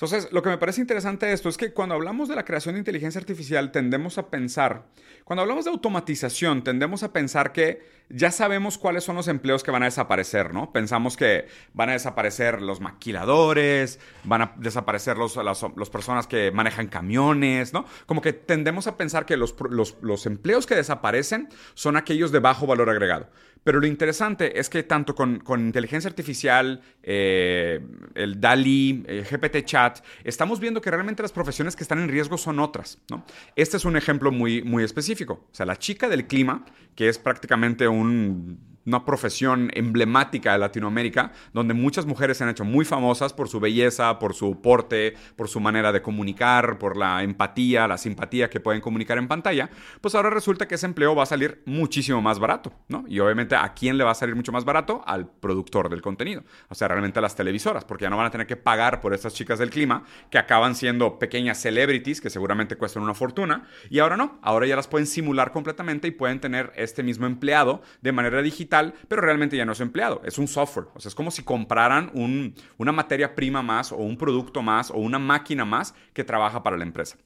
Entonces, 0.00 0.30
lo 0.30 0.42
que 0.42 0.48
me 0.48 0.58
parece 0.58 0.80
interesante 0.80 1.26
de 1.26 1.32
esto 1.32 1.48
es 1.48 1.56
que 1.56 1.72
cuando 1.72 1.96
hablamos 1.96 2.28
de 2.28 2.36
la 2.36 2.44
creación 2.44 2.76
de 2.76 2.78
inteligencia 2.78 3.20
artificial, 3.20 3.72
tendemos 3.72 4.16
a 4.16 4.30
pensar, 4.30 4.84
cuando 5.24 5.42
hablamos 5.42 5.64
de 5.64 5.72
automatización, 5.72 6.62
tendemos 6.62 7.02
a 7.02 7.12
pensar 7.12 7.50
que 7.50 7.82
ya 8.08 8.30
sabemos 8.30 8.78
cuáles 8.78 9.02
son 9.02 9.16
los 9.16 9.26
empleos 9.26 9.64
que 9.64 9.72
van 9.72 9.82
a 9.82 9.86
desaparecer, 9.86 10.54
¿no? 10.54 10.70
Pensamos 10.70 11.16
que 11.16 11.48
van 11.74 11.88
a 11.88 11.94
desaparecer 11.94 12.62
los 12.62 12.80
maquiladores, 12.80 13.98
van 14.22 14.42
a 14.42 14.52
desaparecer 14.58 15.18
los, 15.18 15.34
las 15.34 15.90
personas 15.90 16.28
que 16.28 16.52
manejan 16.52 16.86
camiones, 16.86 17.72
¿no? 17.72 17.84
Como 18.06 18.22
que 18.22 18.32
tendemos 18.32 18.86
a 18.86 18.96
pensar 18.96 19.26
que 19.26 19.36
los, 19.36 19.56
los 20.00 20.26
empleos 20.26 20.66
que 20.66 20.76
desaparecen 20.76 21.48
son 21.74 21.96
aquellos 21.96 22.30
de 22.30 22.38
bajo 22.38 22.68
valor 22.68 22.88
agregado. 22.88 23.28
Pero 23.68 23.80
lo 23.80 23.86
interesante 23.86 24.58
es 24.58 24.70
que 24.70 24.82
tanto 24.82 25.14
con, 25.14 25.42
inteligencia 25.60 26.08
artificial, 26.08 26.80
eh, 27.02 27.78
el 28.14 28.40
DALI, 28.40 29.04
el 29.06 29.18
eh, 29.18 29.26
GPT 29.30 29.62
Chat, 29.66 29.98
estamos 30.24 30.58
viendo 30.58 30.80
que 30.80 30.90
realmente 30.90 31.20
las 31.20 31.32
profesiones 31.32 31.76
que 31.76 31.82
están 31.82 31.98
en 31.98 32.08
riesgo 32.08 32.38
son 32.38 32.60
otras. 32.60 32.98
¿no? 33.10 33.26
Este 33.56 33.76
es 33.76 33.84
un 33.84 33.98
ejemplo 33.98 34.32
muy, 34.32 34.62
muy 34.62 34.84
específico. 34.84 35.48
O 35.52 35.54
sea, 35.54 35.66
la 35.66 35.76
chica 35.76 36.08
del 36.08 36.26
clima, 36.26 36.64
que 36.94 37.10
es 37.10 37.18
prácticamente 37.18 37.86
un 37.86 38.58
una 38.88 39.04
profesión 39.04 39.70
emblemática 39.74 40.52
de 40.52 40.58
Latinoamérica, 40.58 41.32
donde 41.52 41.74
muchas 41.74 42.06
mujeres 42.06 42.38
se 42.38 42.44
han 42.44 42.50
hecho 42.50 42.64
muy 42.64 42.84
famosas 42.84 43.32
por 43.32 43.48
su 43.48 43.60
belleza, 43.60 44.18
por 44.18 44.34
su 44.34 44.60
porte, 44.62 45.14
por 45.36 45.48
su 45.48 45.60
manera 45.60 45.92
de 45.92 46.00
comunicar, 46.00 46.78
por 46.78 46.96
la 46.96 47.22
empatía, 47.22 47.86
la 47.86 47.98
simpatía 47.98 48.48
que 48.48 48.60
pueden 48.60 48.80
comunicar 48.80 49.18
en 49.18 49.28
pantalla, 49.28 49.68
pues 50.00 50.14
ahora 50.14 50.30
resulta 50.30 50.66
que 50.66 50.76
ese 50.76 50.86
empleo 50.86 51.14
va 51.14 51.24
a 51.24 51.26
salir 51.26 51.62
muchísimo 51.66 52.22
más 52.22 52.38
barato, 52.38 52.72
¿no? 52.88 53.04
Y 53.08 53.20
obviamente, 53.20 53.56
¿a 53.56 53.74
quién 53.74 53.98
le 53.98 54.04
va 54.04 54.12
a 54.12 54.14
salir 54.14 54.34
mucho 54.34 54.52
más 54.52 54.64
barato? 54.64 55.02
Al 55.06 55.28
productor 55.28 55.90
del 55.90 56.00
contenido, 56.00 56.44
o 56.68 56.74
sea, 56.74 56.88
realmente 56.88 57.18
a 57.18 57.22
las 57.22 57.36
televisoras, 57.36 57.84
porque 57.84 58.04
ya 58.04 58.10
no 58.10 58.16
van 58.16 58.26
a 58.26 58.30
tener 58.30 58.46
que 58.46 58.56
pagar 58.56 59.00
por 59.00 59.12
estas 59.12 59.34
chicas 59.34 59.58
del 59.58 59.68
clima 59.68 60.04
que 60.30 60.38
acaban 60.38 60.74
siendo 60.74 61.18
pequeñas 61.18 61.60
celebrities 61.60 62.22
que 62.22 62.30
seguramente 62.30 62.76
cuestan 62.76 63.02
una 63.02 63.14
fortuna, 63.14 63.68
y 63.90 63.98
ahora 63.98 64.16
no, 64.16 64.38
ahora 64.42 64.66
ya 64.66 64.76
las 64.76 64.88
pueden 64.88 65.06
simular 65.06 65.52
completamente 65.52 66.08
y 66.08 66.10
pueden 66.10 66.40
tener 66.40 66.72
este 66.74 67.02
mismo 67.02 67.26
empleado 67.26 67.82
de 68.00 68.12
manera 68.12 68.40
digital, 68.40 68.77
pero 69.08 69.22
realmente 69.22 69.56
ya 69.56 69.64
no 69.64 69.72
es 69.72 69.80
empleado, 69.80 70.20
es 70.24 70.38
un 70.38 70.48
software, 70.48 70.88
o 70.94 71.00
sea, 71.00 71.08
es 71.08 71.14
como 71.14 71.30
si 71.30 71.42
compraran 71.42 72.10
una 72.14 72.92
materia 72.92 73.34
prima 73.34 73.62
más 73.62 73.92
o 73.92 73.96
un 73.96 74.16
producto 74.16 74.62
más 74.62 74.90
o 74.90 74.98
una 74.98 75.18
máquina 75.18 75.64
más 75.64 75.94
que 76.12 76.24
trabaja 76.24 76.62
para 76.62 76.76
la 76.76 76.84
empresa. 76.84 77.16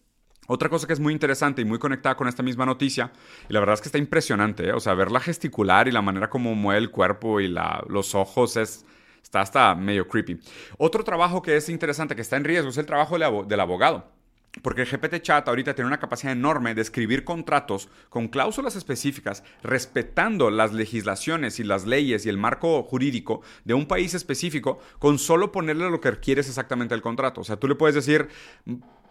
Otra 0.49 0.69
cosa 0.69 0.87
que 0.88 0.93
es 0.93 1.01
muy 1.01 1.12
interesante 1.12 1.62
y 1.62 1.65
muy 1.65 1.79
conectada 1.79 2.17
con 2.17 2.27
esta 2.27 2.43
misma 2.43 2.67
noticia, 2.67 3.12
y 3.49 3.53
la 3.53 3.61
verdad 3.61 3.75
es 3.75 3.81
que 3.81 3.88
está 3.88 3.99
impresionante, 3.99 4.69
¿eh? 4.69 4.73
o 4.73 4.81
sea, 4.81 4.95
verla 4.95 5.21
gesticular 5.21 5.87
y 5.87 5.93
la 5.93 6.03
manera 6.03 6.29
como 6.29 6.55
mueve 6.55 6.81
el 6.81 6.91
cuerpo 6.91 7.41
y 7.41 7.49
los 7.88 8.15
ojos 8.17 8.57
es, 8.57 8.85
está 9.23 9.41
hasta 9.41 9.75
medio 9.77 10.09
creepy. 10.09 10.41
Otro 10.79 11.05
trabajo 11.05 11.43
que 11.43 11.57
es 11.57 11.69
interesante, 11.69 12.17
que 12.17 12.23
está 12.23 12.37
en 12.37 12.45
riesgo, 12.45 12.71
es 12.71 12.77
el 12.77 12.87
trabajo 12.87 13.17
del 13.45 13.61
abogado. 13.61 14.21
Porque 14.61 14.83
el 14.83 14.88
GPT 14.88 15.23
Chat 15.23 15.49
ahorita 15.49 15.75
tiene 15.75 15.88
una 15.88 15.99
capacidad 15.99 16.33
enorme 16.33 16.75
de 16.75 16.83
escribir 16.83 17.25
contratos 17.25 17.88
con 18.11 18.29
cláusulas 18.29 18.77
específicas, 18.77 19.45
respetando 19.62 20.51
las 20.51 20.75
legislaciones 20.75 21.59
y 21.59 21.65
las 21.65 21.87
leyes 21.87 22.27
y 22.27 22.29
el 22.29 22.37
marco 22.37 22.83
jurídico 22.83 23.41
de 23.65 23.73
un 23.73 23.87
país 23.87 24.12
específico, 24.12 24.79
con 24.99 25.19
solo 25.19 25.53
ponerle 25.53 25.88
lo 25.91 26.01
que 26.01 26.12
quieres 26.21 26.49
exactamente 26.49 26.93
al 26.93 27.01
contrato. 27.01 27.41
O 27.41 27.45
sea, 27.45 27.57
tú 27.57 27.67
le 27.67 27.77
puedes 27.77 27.95
decir, 27.95 28.29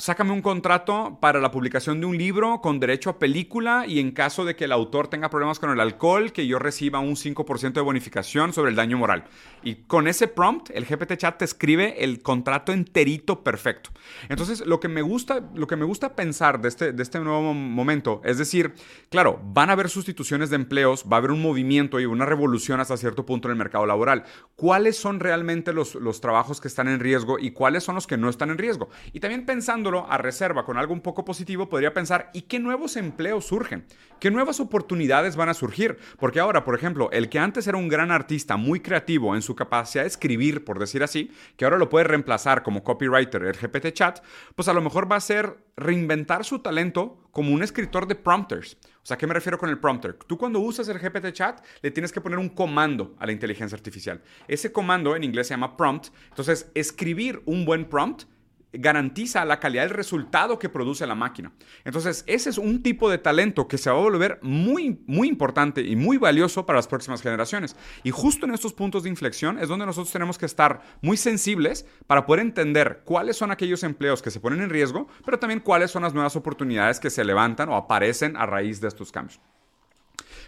sácame 0.02 0.32
un 0.32 0.42
contrato 0.42 1.20
para 1.22 1.40
la 1.40 1.52
publicación 1.52 2.00
de 2.00 2.08
un 2.08 2.18
libro 2.18 2.60
con 2.60 2.80
derecho 2.80 3.12
a 3.12 3.20
película 3.20 3.86
y 3.88 4.00
en 4.00 4.12
caso 4.12 4.46
de 4.46 4.56
que 4.56 4.66
el 4.66 4.72
autor 4.72 5.08
tenga 5.08 5.30
problemas 5.30 5.60
con 5.60 5.70
el 5.70 5.80
alcohol, 5.80 6.32
que 6.32 6.48
yo 6.48 6.58
reciba 6.58 7.00
un 7.00 7.16
5% 7.16 7.74
de 7.74 7.82
bonificación 7.82 8.52
sobre 8.52 8.72
el 8.72 8.76
daño 8.76 8.98
moral. 8.98 9.26
Y 9.62 9.76
con 9.76 10.08
ese 10.08 10.28
prompt, 10.28 10.72
el 10.72 10.86
GPT 10.86 11.18
Chat 11.18 11.38
te 11.38 11.46
escribe 11.46 12.04
el 12.04 12.24
contrato 12.24 12.74
enterito 12.74 13.44
perfecto. 13.44 13.92
Entonces, 14.28 14.66
lo 14.66 14.80
que 14.80 14.88
me 14.88 15.04
gusta, 15.04 15.31
lo 15.54 15.68
que 15.68 15.76
me 15.76 15.86
gusta 15.86 16.16
pensar 16.16 16.62
de 16.62 16.68
este, 16.68 16.94
de 16.94 17.04
este 17.04 17.20
nuevo 17.20 17.54
momento 17.54 18.22
es 18.24 18.38
decir, 18.38 18.74
claro, 19.10 19.40
van 19.44 19.70
a 19.70 19.74
haber 19.74 19.90
sustituciones 19.90 20.50
de 20.50 20.56
empleos, 20.56 21.06
va 21.12 21.18
a 21.18 21.20
haber 21.20 21.32
un 21.32 21.42
movimiento 21.42 22.00
y 22.00 22.06
una 22.06 22.26
revolución 22.26 22.80
hasta 22.80 22.98
cierto 22.98 23.26
punto 23.26 23.48
en 23.48 23.54
el 23.54 23.58
mercado 23.58 23.86
laboral. 23.86 24.24
¿Cuáles 24.56 24.98
son 24.98 25.20
realmente 25.20 25.74
los, 25.74 25.96
los 25.96 26.22
trabajos 26.22 26.62
que 26.62 26.68
están 26.68 26.88
en 26.88 27.00
riesgo 27.00 27.40
y 27.40 27.52
cuáles 27.52 27.84
son 27.84 27.96
los 27.96 28.08
que 28.08 28.18
no 28.18 28.30
están 28.30 28.50
en 28.50 28.58
riesgo? 28.58 28.90
Y 29.14 29.20
también 29.20 29.46
pensando 29.46 29.82
a 30.10 30.18
reserva 30.18 30.66
con 30.66 30.78
algo 30.78 30.94
un 30.94 31.02
poco 31.02 31.26
positivo, 31.26 31.70
podría 31.70 31.94
pensar, 31.94 32.30
¿y 32.34 32.44
qué 32.44 32.60
nuevos 32.60 32.96
empleos 32.96 33.46
surgen? 33.46 33.86
¿Qué 34.20 34.30
nuevas 34.30 34.60
oportunidades 34.60 35.36
van 35.36 35.50
a 35.50 35.56
surgir? 35.56 35.98
Porque 36.20 36.40
ahora, 36.40 36.64
por 36.64 36.76
ejemplo, 36.76 37.10
el 37.12 37.28
que 37.30 37.40
antes 37.40 37.66
era 37.66 37.78
un 37.78 37.90
gran 37.90 38.12
artista 38.12 38.56
muy 38.56 38.80
creativo 38.80 39.36
en 39.36 39.42
su 39.42 39.56
capacidad 39.56 40.04
de 40.04 40.10
escribir, 40.10 40.64
por 40.64 40.78
decir 40.78 41.02
así, 41.02 41.32
que 41.58 41.66
ahora 41.66 41.80
lo 41.80 41.90
puede 41.90 42.06
reemplazar 42.06 42.62
como 42.62 42.84
copywriter 42.84 43.44
el 43.44 43.58
GPT 43.58 43.94
chat, 43.94 44.20
pues 44.56 44.68
a 44.68 44.74
lo 44.74 44.82
mejor 44.82 45.12
va 45.12 45.16
a 45.16 45.21
ser 45.22 45.64
reinventar 45.78 46.46
su 46.46 46.60
talento 46.60 47.18
como 47.32 47.54
un 47.54 47.64
escritor 47.64 48.08
de 48.08 48.16
prompters. 48.16 48.78
O 49.04 49.06
sea, 49.06 49.18
¿qué 49.18 49.26
me 49.26 49.34
refiero 49.34 49.58
con 49.58 49.70
el 49.70 49.80
prompter? 49.80 50.14
Tú 50.14 50.38
cuando 50.38 50.60
usas 50.60 50.88
el 50.88 51.00
GPT 51.00 51.32
chat 51.32 51.66
le 51.82 51.92
tienes 51.92 52.12
que 52.12 52.22
poner 52.22 52.38
un 52.38 52.50
comando 52.50 53.16
a 53.20 53.26
la 53.26 53.32
inteligencia 53.32 53.76
artificial. 53.76 54.22
Ese 54.48 54.72
comando 54.72 55.16
en 55.16 55.24
inglés 55.24 55.48
se 55.48 55.54
llama 55.54 55.78
prompt. 55.78 56.10
Entonces, 56.30 56.70
escribir 56.76 57.42
un 57.46 57.66
buen 57.66 57.86
prompt 57.86 58.26
garantiza 58.74 59.44
la 59.46 59.60
calidad 59.60 59.84
del 59.84 59.92
resultado 59.92 60.58
que 60.58 60.70
produce 60.70 61.06
la 61.06 61.16
máquina. 61.16 61.52
Entonces, 61.84 62.24
ese 62.28 62.50
es 62.50 62.58
un 62.58 62.82
tipo 62.82 63.10
de 63.10 63.18
talento 63.18 63.68
que 63.68 63.78
se 63.78 63.90
va 63.90 63.98
a 63.98 64.02
volver 64.02 64.40
muy, 64.42 65.02
muy 65.08 65.28
importante 65.28 65.82
y 65.82 65.96
muy 65.96 66.18
valioso 66.18 66.66
para 66.66 66.78
las 66.78 66.88
próximas 66.88 67.22
generaciones. 67.22 67.76
Y 68.04 68.12
justo 68.12 68.46
en 68.46 68.54
estos 68.54 68.74
puntos 68.74 69.04
de 69.04 69.10
inflexión 69.10 69.60
es 69.60 69.68
donde 69.68 69.86
nosotros 69.86 70.12
tenemos 70.12 70.38
que 70.38 70.46
estar 70.46 70.82
muy 71.02 71.18
sensibles 71.18 71.86
para 72.08 72.26
poder 72.26 72.42
entender 72.42 73.02
cuáles 73.04 73.38
son 73.38 73.52
aquellos 73.52 73.84
empleos 73.84 74.22
que 74.22 74.32
se 74.32 74.40
ponen 74.40 74.62
en 74.62 74.70
riesgo, 74.70 75.08
pero 75.26 75.40
también 75.40 75.60
cuáles 75.60 75.92
son 75.92 76.04
las 76.04 76.14
nuevas 76.14 76.36
oportunidades 76.36 77.00
que 77.00 77.10
se 77.10 77.26
levantan 77.26 77.70
o 77.70 77.76
aparecen 77.76 78.38
a 78.38 78.46
raíz 78.46 78.80
de 78.82 78.88
estos 78.88 79.12
cambios. 79.12 79.40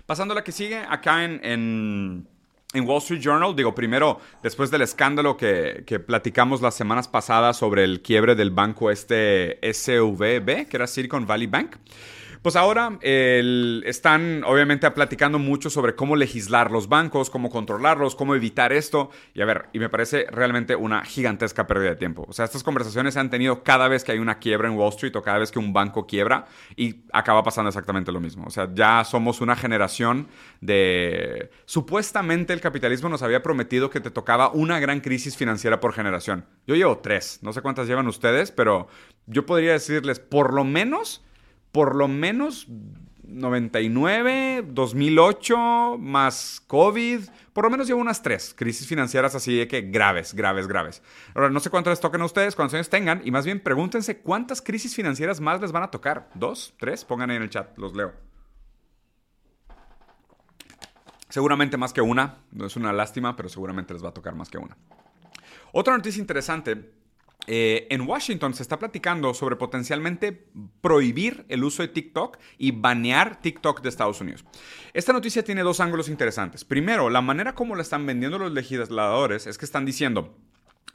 Pasando 0.06 0.34
a 0.34 0.36
la 0.36 0.44
que 0.44 0.52
sigue, 0.52 0.78
acá 0.78 1.24
en 1.24 1.40
en 1.44 2.28
Wall 2.82 2.98
Street 3.00 3.22
Journal, 3.22 3.56
digo, 3.56 3.76
primero, 3.76 4.20
después 4.42 4.72
del 4.72 4.82
escándalo 4.82 5.38
que, 5.38 5.84
que, 5.86 6.00
platicamos 6.00 6.62
las 6.62 6.76
semanas 6.76 7.08
pasadas 7.08 7.58
sobre 7.58 7.84
el 7.84 8.02
quiebre 8.02 8.36
del 8.36 8.52
banco 8.52 8.90
este 8.90 9.60
SVB, 9.62 10.68
que 10.68 10.78
era 10.78 10.88
Silicon 10.88 11.26
Valley 11.28 11.48
Bank, 11.48 11.76
pues 12.44 12.58
ahora 12.58 13.00
están 13.02 14.44
obviamente 14.46 14.90
platicando 14.92 15.40
mucho 15.40 15.70
sobre 15.70 15.96
cómo 15.96 16.18
legislar 16.18 16.72
los 16.72 16.90
bancos, 16.90 17.30
cómo 17.30 17.50
controlarlos, 17.50 18.16
cómo 18.16 18.36
evitar 18.36 18.74
esto. 18.74 19.10
Y 19.34 19.42
a 19.42 19.46
ver, 19.46 19.68
y 19.72 19.80
me 19.80 19.88
parece 19.88 20.28
realmente 20.30 20.76
una 20.76 21.06
gigantesca 21.06 21.66
pérdida 21.66 21.92
de 21.92 21.96
tiempo. 21.96 22.26
O 22.28 22.34
sea, 22.34 22.44
estas 22.44 22.62
conversaciones 22.62 23.14
se 23.14 23.22
han 23.22 23.30
tenido 23.30 23.64
cada 23.64 23.88
vez 23.88 24.04
que 24.04 24.12
hay 24.12 24.20
una 24.20 24.40
quiebra 24.40 24.68
en 24.68 24.76
Wall 24.76 24.90
Street 24.90 25.16
o 25.16 25.22
cada 25.22 25.40
vez 25.40 25.52
que 25.52 25.60
un 25.60 25.72
banco 25.72 26.06
quiebra 26.06 26.46
y 26.76 27.06
acaba 27.14 27.44
pasando 27.44 27.70
exactamente 27.70 28.12
lo 28.12 28.20
mismo. 28.20 28.44
O 28.46 28.52
sea, 28.52 28.70
ya 28.74 29.06
somos 29.06 29.40
una 29.40 29.56
generación 29.56 30.28
de... 30.60 31.50
Supuestamente 31.64 32.52
el 32.52 32.60
capitalismo 32.60 33.08
nos 33.08 33.22
había 33.22 33.42
prometido 33.42 33.90
que 33.90 34.02
te 34.02 34.12
tocaba 34.12 34.52
una 34.52 34.82
gran 34.82 35.00
crisis 35.00 35.38
financiera 35.38 35.80
por 35.80 35.94
generación. 35.94 36.46
Yo 36.68 36.76
llevo 36.76 36.98
tres, 36.98 37.40
no 37.42 37.54
sé 37.54 37.62
cuántas 37.62 37.88
llevan 37.88 38.08
ustedes, 38.08 38.52
pero 38.52 38.88
yo 39.28 39.46
podría 39.46 39.72
decirles 39.72 40.20
por 40.20 40.54
lo 40.54 40.66
menos 40.66 41.24
por 41.74 41.96
lo 41.96 42.08
menos 42.08 42.68
99, 43.24 44.64
2008, 44.68 45.98
más 45.98 46.62
COVID, 46.68 47.22
por 47.52 47.64
lo 47.64 47.72
menos 47.72 47.88
llevo 47.88 48.00
unas 48.00 48.22
tres 48.22 48.54
crisis 48.56 48.88
financieras 48.88 49.34
así 49.34 49.58
de 49.58 49.68
que 49.68 49.82
graves, 49.82 50.36
graves, 50.36 50.68
graves. 50.68 51.02
Ahora, 51.34 51.50
no 51.50 51.60
sé 51.60 51.72
cuántas 51.72 51.94
les 51.94 52.00
toquen 52.00 52.22
a 52.22 52.26
ustedes, 52.26 52.56
cuántos 52.56 52.76
años 52.76 52.90
tengan, 52.90 53.22
y 53.26 53.32
más 53.32 53.44
bien 53.44 53.60
pregúntense 53.60 54.20
cuántas 54.20 54.62
crisis 54.62 54.94
financieras 54.94 55.42
más 55.42 55.60
les 55.62 55.72
van 55.72 55.82
a 55.82 55.90
tocar. 55.90 56.30
¿Dos? 56.36 56.76
¿Tres? 56.80 57.04
Pongan 57.04 57.32
en 57.32 57.42
el 57.42 57.50
chat, 57.50 57.76
los 57.80 57.96
leo. 57.96 58.14
Seguramente 61.28 61.76
más 61.76 61.92
que 61.92 62.02
una, 62.02 62.38
no 62.52 62.68
es 62.68 62.76
una 62.76 62.94
lástima, 62.94 63.36
pero 63.36 63.50
seguramente 63.50 63.96
les 63.96 64.04
va 64.04 64.10
a 64.10 64.14
tocar 64.14 64.36
más 64.36 64.52
que 64.52 64.60
una. 64.60 64.78
Otra 65.72 65.98
noticia 65.98 66.22
interesante 66.22 67.03
eh, 67.46 67.88
en 67.90 68.02
Washington 68.02 68.54
se 68.54 68.64
está 68.64 68.80
platicando 68.80 69.34
sobre 69.34 69.56
potencialmente 69.58 70.48
prohibir 70.82 71.46
el 71.50 71.64
uso 71.64 71.82
de 71.82 71.90
TikTok 71.90 72.38
y 72.58 72.72
banear 72.72 73.42
TikTok 73.42 73.82
de 73.82 73.90
Estados 73.90 74.22
Unidos. 74.22 74.46
Esta 74.94 75.12
noticia 75.12 75.44
tiene 75.44 75.62
dos 75.62 75.80
ángulos 75.80 76.08
interesantes. 76.08 76.64
Primero, 76.64 77.10
la 77.10 77.22
manera 77.22 77.54
como 77.54 77.76
la 77.76 77.82
están 77.82 78.06
vendiendo 78.06 78.40
los 78.40 78.54
legisladores 78.54 79.48
es 79.48 79.58
que 79.58 79.66
están 79.66 79.86
diciendo, 79.86 80.38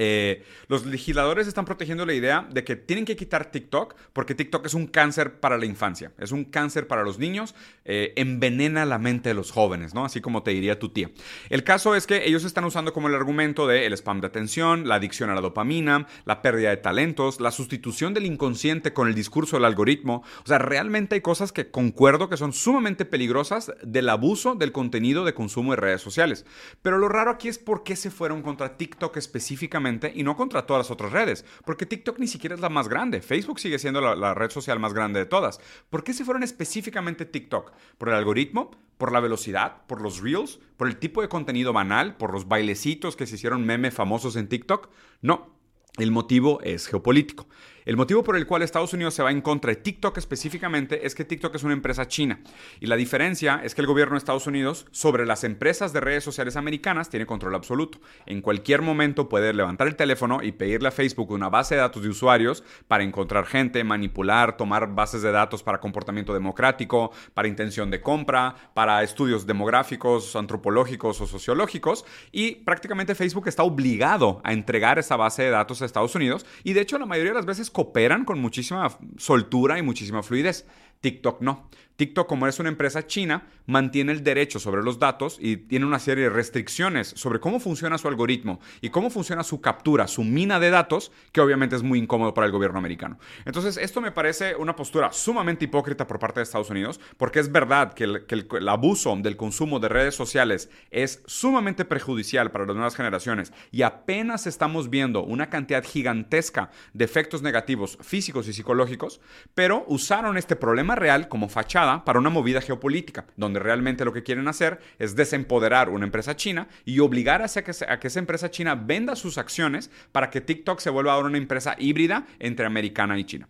eh, 0.01 0.45
los 0.69 0.87
legisladores 0.87 1.49
están 1.49 1.65
protegiendo 1.65 2.07
la 2.07 2.15
idea 2.15 2.47
de 2.53 2.63
que 2.63 2.77
tienen 2.77 3.05
que 3.05 3.17
quitar 3.17 3.51
TikTok 3.51 3.97
porque 4.13 4.37
TikTok 4.37 4.65
es 4.65 4.75
un 4.75 4.87
cáncer 4.87 5.41
para 5.41 5.59
la 5.59 5.67
infancia, 5.67 6.13
es 6.19 6.31
un 6.31 6.45
cáncer 6.45 6.87
para 6.87 7.03
los 7.03 7.19
niños, 7.19 7.57
eh, 7.85 8.13
envenena 8.15 8.87
la 8.87 8.99
mente 8.99 9.31
de 9.31 9.35
los 9.35 9.51
jóvenes. 9.51 9.93
Así 9.97 10.21
como 10.21 10.45
te 10.45 10.53
diría 10.53 10.79
tu 10.79 10.91
tía. 10.91 11.11
El 11.51 11.65
caso 11.65 11.97
es 11.97 12.07
que 12.07 12.29
ellos 12.29 12.45
están 12.45 12.65
usando 12.65 12.93
como 12.93 13.09
el 13.09 13.15
argumento 13.17 13.67
de 13.67 13.87
el 13.87 13.93
spam 13.93 14.21
de 14.21 14.29
atención, 14.29 14.87
la 14.87 14.95
adicción 14.95 15.31
a 15.31 15.35
la 15.35 15.41
dopamina, 15.41 16.07
la 16.25 16.41
pérdida 16.41 16.71
de 16.71 16.77
talentos, 16.77 17.41
la 17.41 17.51
sustitución 17.51 18.15
del 18.15 18.27
inconsciente 18.27 18.93
con 18.93 19.09
el 19.09 19.15
discurso 19.17 19.57
del 19.57 19.65
algoritmo. 19.65 20.23
O 20.45 20.47
sea, 20.47 20.59
realmente 20.59 21.17
hay 21.17 21.21
cosas 21.21 21.51
que 21.51 21.73
concuerdo 21.73 22.29
que 22.29 22.37
son 22.37 22.53
sumamente 22.53 23.05
peligrosas 23.05 23.73
del 23.83 24.09
abuso 24.09 24.55
del 24.55 24.71
contenido 24.71 25.25
de 25.25 25.35
consumo 25.35 25.73
de 25.73 25.81
redes 25.81 26.01
sociales. 26.01 26.47
Pero 26.83 26.99
lo 26.99 27.09
raro 27.09 27.33
aquí 27.33 27.49
es 27.49 27.59
por 27.59 27.83
qué 27.83 27.97
se 27.97 28.13
fueron 28.13 28.43
contra 28.43 28.77
TikTok 28.77 29.17
específicamente 29.17 29.88
y 30.14 30.22
no 30.22 30.37
contra 30.37 30.66
todas 30.66 30.87
las 30.87 30.90
otras 30.90 31.12
redes, 31.12 31.44
porque 31.64 31.87
TikTok 31.87 32.18
ni 32.18 32.27
siquiera 32.27 32.55
es 32.55 32.61
la 32.61 32.68
más 32.68 32.88
grande, 32.88 33.22
Facebook 33.22 33.61
sigue 33.61 33.79
siendo 33.79 34.01
la, 34.01 34.35
red 34.35 34.51
social 34.51 34.79
más 34.79 34.92
grande 34.92 35.20
de 35.20 35.27
todas. 35.27 35.61
¿Por 35.90 36.05
qué 36.05 36.12
se 36.12 36.24
fueron 36.24 36.42
específicamente 36.42 37.24
TikTok? 37.24 37.72
¿Por 37.96 38.09
el 38.09 38.14
algoritmo? 38.14 38.70
¿Por 38.96 39.12
la 39.12 39.20
velocidad? 39.20 39.87
¿Por 39.87 40.03
los 40.03 40.20
reels? 40.20 40.59
¿Por 40.77 40.88
el 40.88 40.96
tipo 40.96 41.22
de 41.22 41.29
contenido 41.29 41.72
banal? 41.72 42.16
¿Por 42.16 42.33
los 42.33 42.48
bailecitos 42.48 43.16
que 43.16 43.27
se 43.27 43.37
hicieron 43.37 43.64
meme 43.64 43.90
famosos 43.90 44.37
en 44.37 44.48
TikTok? 44.48 44.90
No, 45.22 45.57
El 45.96 46.12
motivo 46.12 46.61
es 46.62 46.87
geopolítico. 46.87 47.48
El 47.88 47.96
motivo 47.96 48.22
por 48.22 48.37
el 48.37 48.46
cual 48.46 48.61
Estados 48.61 48.92
Unidos 48.92 49.14
se 49.14 49.22
va 49.22 49.31
en 49.31 49.40
contra 49.40 49.70
de 49.70 49.77
TikTok 49.77 50.18
específicamente 50.18 51.07
es 51.07 51.14
que 51.14 51.24
TikTok 51.24 51.55
es 51.55 51.62
una 51.62 51.72
empresa 51.72 52.07
china. 52.07 52.40
Y 52.81 52.87
la 52.87 52.96
diferencia 52.96 53.62
es 53.64 53.74
que 53.74 53.81
el 53.81 53.87
gobierno 53.87 54.12
de 54.12 54.18
Estados 54.18 54.46
Unidos 54.46 54.85
sobre 54.90 55.24
las 55.24 55.42
empresas 55.42 55.94
de 55.94 56.01
redes 56.01 56.22
sociales 56.22 56.57
americanas 56.57 57.09
tiene 57.09 57.24
control 57.24 57.55
absoluto. 57.55 57.98
En 58.27 58.42
cualquier 58.42 58.83
momento 58.83 59.31
puede 59.31 59.55
levantar 59.55 59.87
el 59.87 59.96
teléfono 59.96 60.42
y 60.42 60.53
pedirle 60.53 60.88
a 60.88 60.90
Facebook 60.90 61.31
una 61.31 61.48
base 61.48 61.77
de 61.77 61.81
datos 61.81 62.03
de 62.03 62.11
usuarios 62.11 62.62
para 62.88 63.05
encontrar 63.05 63.46
gente, 63.46 63.83
manipular, 63.85 64.59
tomar 64.59 64.94
bases 64.94 65.22
de 65.22 65.33
datos 65.33 65.62
para 65.62 65.81
comportamiento 65.81 66.35
democrático, 66.35 67.11
para 67.33 67.48
intención 67.48 67.90
de 67.90 68.03
compra, 68.03 68.55
para 68.74 69.03
estudios 69.03 69.46
demográficos, 69.46 70.37
antropológicos 70.37 71.22
o 71.22 71.27
sociológicos. 71.27 72.05
Y 72.33 72.57
prácticamente 72.57 73.14
Facebook 73.14 73.48
está 73.48 73.62
obligado 73.62 74.42
a 74.44 74.53
entregar 74.53 74.98
esa 74.98 75.16
base 75.16 75.44
de 75.44 75.51
datos 75.51 75.81
a 75.81 75.87
Estados 75.87 76.14
Unidos. 76.14 76.44
Y 76.64 76.74
de 76.74 76.83
hecho 76.83 76.98
la 76.98 77.07
mayoría 77.07 77.31
de 77.31 77.37
las 77.37 77.46
veces 77.46 77.70
cooperan 77.79 78.25
con 78.25 78.41
muchísima 78.41 78.99
soltura 79.19 79.79
y 79.79 79.83
muchísima 79.83 80.25
fluidez. 80.25 80.67
TikTok 81.01 81.43
no. 81.43 81.71
TikTok, 81.99 82.29
como 82.29 82.47
es 82.47 82.61
una 82.61 82.69
empresa 82.69 83.09
china, 83.09 83.49
mantiene 83.67 84.13
el 84.13 84.23
derecho 84.23 84.61
sobre 84.61 84.85
los 84.85 85.01
datos 85.01 85.37
y 85.41 85.57
tiene 85.57 85.85
una 85.85 85.99
serie 85.99 86.25
de 86.25 86.31
restricciones 86.31 87.09
sobre 87.09 87.41
cómo 87.41 87.59
funciona 87.59 87.99
su 87.99 88.07
algoritmo 88.07 88.61
y 88.81 88.91
cómo 88.91 89.11
funciona 89.11 89.43
su 89.43 89.61
captura, 89.61 90.07
su 90.07 90.23
mina 90.23 90.61
de 90.61 90.71
datos, 90.71 91.11
que 91.33 91.41
obviamente 91.41 91.75
es 91.75 91.83
muy 91.83 91.99
incómodo 91.99 92.35
para 92.35 92.47
el 92.47 92.53
gobierno 92.53 92.79
americano. 92.79 93.19
Entonces, 93.45 93.77
esto 93.79 94.01
me 94.01 94.13
parece 94.13 94.55
una 94.55 94.77
postura 94.77 95.13
sumamente 95.13 95.65
hipócrita 95.65 96.07
por 96.07 96.21
parte 96.21 96.39
de 96.39 96.45
Estados 96.45 96.71
Unidos, 96.71 97.01
porque 97.17 97.41
es 97.41 97.51
verdad 97.51 97.95
que 97.95 98.05
el, 98.05 98.27
el 98.29 98.69
abuso 98.69 99.17
del 99.17 99.37
consumo 99.37 99.81
de 99.81 99.89
redes 99.89 100.15
sociales 100.15 100.71
es 100.93 101.25
sumamente 101.27 101.85
perjudicial 101.85 102.53
para 102.53 102.65
las 102.65 102.77
nuevas 102.77 102.95
generaciones 102.95 103.53
y 103.73 103.83
apenas 103.83 104.47
estamos 104.47 104.89
viendo 104.89 105.25
una 105.25 105.51
cantidad 105.51 105.83
gigantesca 105.83 106.71
de 106.93 107.05
efectos 107.05 107.43
negativos 107.43 107.99
físicos 108.03 108.47
y 108.47 108.53
psicológicos, 108.53 109.21
pero 109.57 109.85
usaron 109.89 110.37
este 110.37 110.55
problema 110.55 110.95
real 110.95 111.27
como 111.27 111.49
fachada 111.49 111.88
para 112.05 112.18
una 112.18 112.31
movida 112.31 112.61
geopolítica, 112.61 113.27
donde 113.37 113.61
realmente 113.61 114.05
lo 114.05 114.12
que 114.12 114.22
quieren 114.22 114.48
hacer 114.48 114.79
es 114.98 115.16
desempoderar 115.16 115.88
una 115.88 116.05
empresa 116.05 116.37
china 116.37 116.68
y 116.85 117.01
obligar 117.01 117.42
a 117.42 117.48
que, 117.48 117.72
a 117.88 118.01
que 118.01 118.09
esa 118.09 118.18
empresa 118.18 118.51
china 118.51 118.74
venda 118.74 119.16
sus 119.16 119.38
acciones 119.38 119.90
para 120.12 120.31
que 120.31 120.40
TikTok 120.40 120.81
se 120.81 120.90
vuelva 120.90 121.12
ahora 121.12 121.29
una 121.29 121.38
empresa 121.38 121.74
híbrida 121.79 122.27
entre 122.38 122.66
americana 122.66 123.18
y 123.18 123.24
china. 123.24 123.48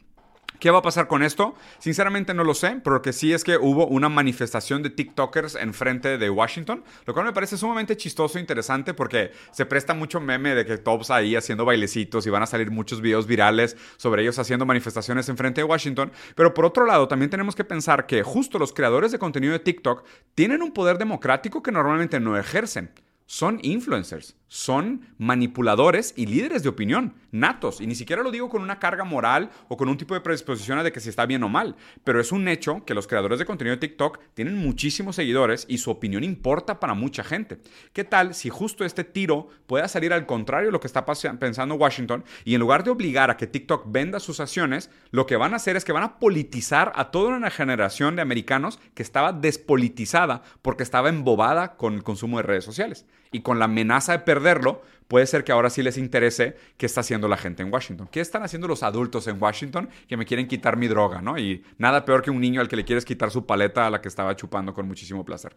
¿Qué 0.58 0.72
va 0.72 0.78
a 0.78 0.82
pasar 0.82 1.06
con 1.06 1.22
esto? 1.22 1.54
Sinceramente 1.78 2.34
no 2.34 2.42
lo 2.42 2.52
sé, 2.52 2.80
pero 2.82 2.96
lo 2.96 3.02
que 3.02 3.12
sí 3.12 3.32
es 3.32 3.44
que 3.44 3.56
hubo 3.56 3.86
una 3.86 4.08
manifestación 4.08 4.82
de 4.82 4.90
TikTokers 4.90 5.54
en 5.54 5.72
frente 5.72 6.18
de 6.18 6.30
Washington, 6.30 6.82
lo 7.06 7.14
cual 7.14 7.26
me 7.26 7.32
parece 7.32 7.56
sumamente 7.56 7.96
chistoso 7.96 8.38
e 8.38 8.40
interesante 8.40 8.92
porque 8.92 9.30
se 9.52 9.66
presta 9.66 9.94
mucho 9.94 10.20
meme 10.20 10.56
de 10.56 10.66
que 10.66 10.78
tops 10.78 11.12
ahí 11.12 11.36
haciendo 11.36 11.64
bailecitos 11.64 12.26
y 12.26 12.30
van 12.30 12.42
a 12.42 12.46
salir 12.46 12.72
muchos 12.72 13.00
videos 13.00 13.28
virales 13.28 13.76
sobre 13.98 14.22
ellos 14.22 14.36
haciendo 14.40 14.66
manifestaciones 14.66 15.28
en 15.28 15.36
frente 15.36 15.60
de 15.60 15.64
Washington. 15.64 16.10
Pero 16.34 16.52
por 16.54 16.64
otro 16.64 16.86
lado, 16.86 17.06
también 17.06 17.30
tenemos 17.30 17.54
que 17.54 17.62
pensar 17.62 18.06
que 18.06 18.24
justo 18.24 18.58
los 18.58 18.72
creadores 18.72 19.12
de 19.12 19.20
contenido 19.20 19.52
de 19.52 19.60
TikTok 19.60 20.04
tienen 20.34 20.62
un 20.62 20.72
poder 20.72 20.98
democrático 20.98 21.62
que 21.62 21.70
normalmente 21.70 22.18
no 22.18 22.36
ejercen. 22.36 22.90
Son 23.26 23.60
influencers 23.62 24.37
son 24.48 25.06
manipuladores 25.18 26.14
y 26.16 26.26
líderes 26.26 26.62
de 26.62 26.70
opinión, 26.70 27.14
natos. 27.30 27.80
Y 27.80 27.86
ni 27.86 27.94
siquiera 27.94 28.22
lo 28.22 28.30
digo 28.30 28.48
con 28.48 28.62
una 28.62 28.78
carga 28.78 29.04
moral 29.04 29.50
o 29.68 29.76
con 29.76 29.88
un 29.88 29.96
tipo 29.96 30.14
de 30.14 30.20
predisposición 30.20 30.82
de 30.82 30.90
que 30.90 31.00
si 31.00 31.10
está 31.10 31.26
bien 31.26 31.42
o 31.42 31.48
mal. 31.48 31.76
Pero 32.02 32.20
es 32.20 32.32
un 32.32 32.48
hecho 32.48 32.84
que 32.84 32.94
los 32.94 33.06
creadores 33.06 33.38
de 33.38 33.44
contenido 33.44 33.76
de 33.76 33.80
TikTok 33.80 34.18
tienen 34.34 34.56
muchísimos 34.56 35.16
seguidores 35.16 35.66
y 35.68 35.78
su 35.78 35.90
opinión 35.90 36.24
importa 36.24 36.80
para 36.80 36.94
mucha 36.94 37.22
gente. 37.22 37.58
¿Qué 37.92 38.04
tal 38.04 38.34
si 38.34 38.48
justo 38.48 38.84
este 38.84 39.04
tiro 39.04 39.48
pueda 39.66 39.86
salir 39.88 40.12
al 40.12 40.26
contrario 40.26 40.68
de 40.68 40.72
lo 40.72 40.80
que 40.80 40.86
está 40.86 41.04
pensando 41.04 41.74
Washington 41.74 42.24
y 42.44 42.54
en 42.54 42.60
lugar 42.60 42.84
de 42.84 42.90
obligar 42.90 43.30
a 43.30 43.36
que 43.36 43.46
TikTok 43.46 43.84
venda 43.86 44.20
sus 44.20 44.40
acciones, 44.40 44.90
lo 45.10 45.26
que 45.26 45.36
van 45.36 45.52
a 45.52 45.56
hacer 45.56 45.76
es 45.76 45.84
que 45.84 45.92
van 45.92 46.02
a 46.02 46.18
politizar 46.18 46.92
a 46.94 47.10
toda 47.10 47.36
una 47.36 47.50
generación 47.50 48.16
de 48.16 48.22
americanos 48.22 48.78
que 48.94 49.02
estaba 49.02 49.32
despolitizada 49.32 50.42
porque 50.62 50.82
estaba 50.82 51.08
embobada 51.08 51.76
con 51.76 51.94
el 51.94 52.02
consumo 52.02 52.38
de 52.38 52.44
redes 52.44 52.64
sociales 52.64 53.06
y 53.32 53.40
con 53.40 53.58
la 53.58 53.66
amenaza 53.66 54.12
de 54.12 54.18
perderlo, 54.20 54.82
puede 55.08 55.26
ser 55.26 55.42
que 55.44 55.52
ahora 55.52 55.70
sí 55.70 55.82
les 55.82 55.98
interese 55.98 56.56
qué 56.76 56.86
está 56.86 57.00
haciendo 57.00 57.28
la 57.28 57.36
gente 57.36 57.62
en 57.62 57.72
Washington. 57.72 58.08
¿Qué 58.10 58.20
están 58.20 58.42
haciendo 58.42 58.68
los 58.68 58.82
adultos 58.82 59.26
en 59.26 59.42
Washington 59.42 59.88
que 60.06 60.16
me 60.16 60.26
quieren 60.26 60.46
quitar 60.46 60.76
mi 60.76 60.86
droga, 60.86 61.20
¿no? 61.22 61.38
Y 61.38 61.64
nada 61.78 62.04
peor 62.04 62.22
que 62.22 62.30
un 62.30 62.40
niño 62.40 62.60
al 62.60 62.68
que 62.68 62.76
le 62.76 62.84
quieres 62.84 63.04
quitar 63.04 63.30
su 63.30 63.46
paleta 63.46 63.86
a 63.86 63.90
la 63.90 64.00
que 64.00 64.08
estaba 64.08 64.36
chupando 64.36 64.74
con 64.74 64.86
muchísimo 64.86 65.24
placer. 65.24 65.56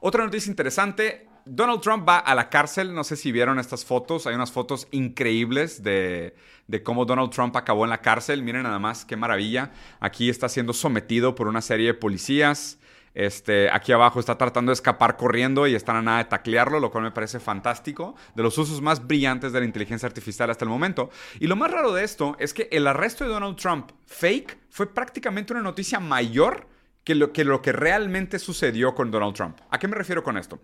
Otra 0.00 0.24
noticia 0.24 0.50
interesante, 0.50 1.28
Donald 1.44 1.80
Trump 1.80 2.08
va 2.08 2.18
a 2.18 2.34
la 2.34 2.50
cárcel, 2.50 2.94
no 2.94 3.04
sé 3.04 3.16
si 3.16 3.32
vieron 3.32 3.58
estas 3.58 3.84
fotos, 3.84 4.26
hay 4.26 4.34
unas 4.34 4.52
fotos 4.52 4.88
increíbles 4.90 5.82
de, 5.82 6.34
de, 6.66 6.82
cómo 6.82 7.04
Donald 7.04 7.30
Trump 7.30 7.56
acabó 7.56 7.84
en 7.84 7.90
la 7.90 8.00
cárcel, 8.00 8.42
miren 8.42 8.64
nada 8.64 8.78
más, 8.78 9.04
qué 9.04 9.16
maravilla, 9.16 9.70
aquí 10.00 10.28
está 10.28 10.48
siendo 10.48 10.72
sometido 10.72 11.34
por 11.34 11.46
una 11.46 11.60
serie 11.60 11.86
de 11.86 11.94
policías, 11.94 12.78
este, 13.14 13.70
aquí 13.70 13.92
abajo 13.92 14.20
está 14.20 14.38
tratando 14.38 14.70
de 14.70 14.74
escapar 14.74 15.16
corriendo 15.16 15.66
y 15.66 15.74
están 15.74 15.96
a 15.96 16.02
nada 16.02 16.18
de 16.18 16.24
taclearlo, 16.26 16.80
lo 16.80 16.90
cual 16.90 17.04
me 17.04 17.10
parece 17.10 17.40
fantástico, 17.40 18.14
de 18.34 18.42
los 18.42 18.56
usos 18.58 18.80
más 18.80 19.06
brillantes 19.06 19.52
de 19.52 19.60
la 19.60 19.66
inteligencia 19.66 20.06
artificial 20.06 20.50
hasta 20.50 20.64
el 20.64 20.70
momento. 20.70 21.10
Y 21.40 21.46
lo 21.46 21.56
más 21.56 21.70
raro 21.70 21.92
de 21.92 22.04
esto 22.04 22.36
es 22.38 22.54
que 22.54 22.68
el 22.72 22.86
arresto 22.86 23.24
de 23.24 23.30
Donald 23.30 23.56
Trump 23.56 23.90
fake 24.06 24.58
fue 24.70 24.92
prácticamente 24.92 25.52
una 25.52 25.62
noticia 25.62 26.00
mayor 26.00 26.66
que 27.04 27.14
lo 27.14 27.32
que, 27.32 27.44
lo 27.44 27.62
que 27.62 27.72
realmente 27.72 28.38
sucedió 28.38 28.94
con 28.94 29.10
Donald 29.10 29.34
Trump. 29.34 29.58
¿A 29.70 29.78
qué 29.78 29.88
me 29.88 29.96
refiero 29.96 30.22
con 30.22 30.38
esto? 30.38 30.60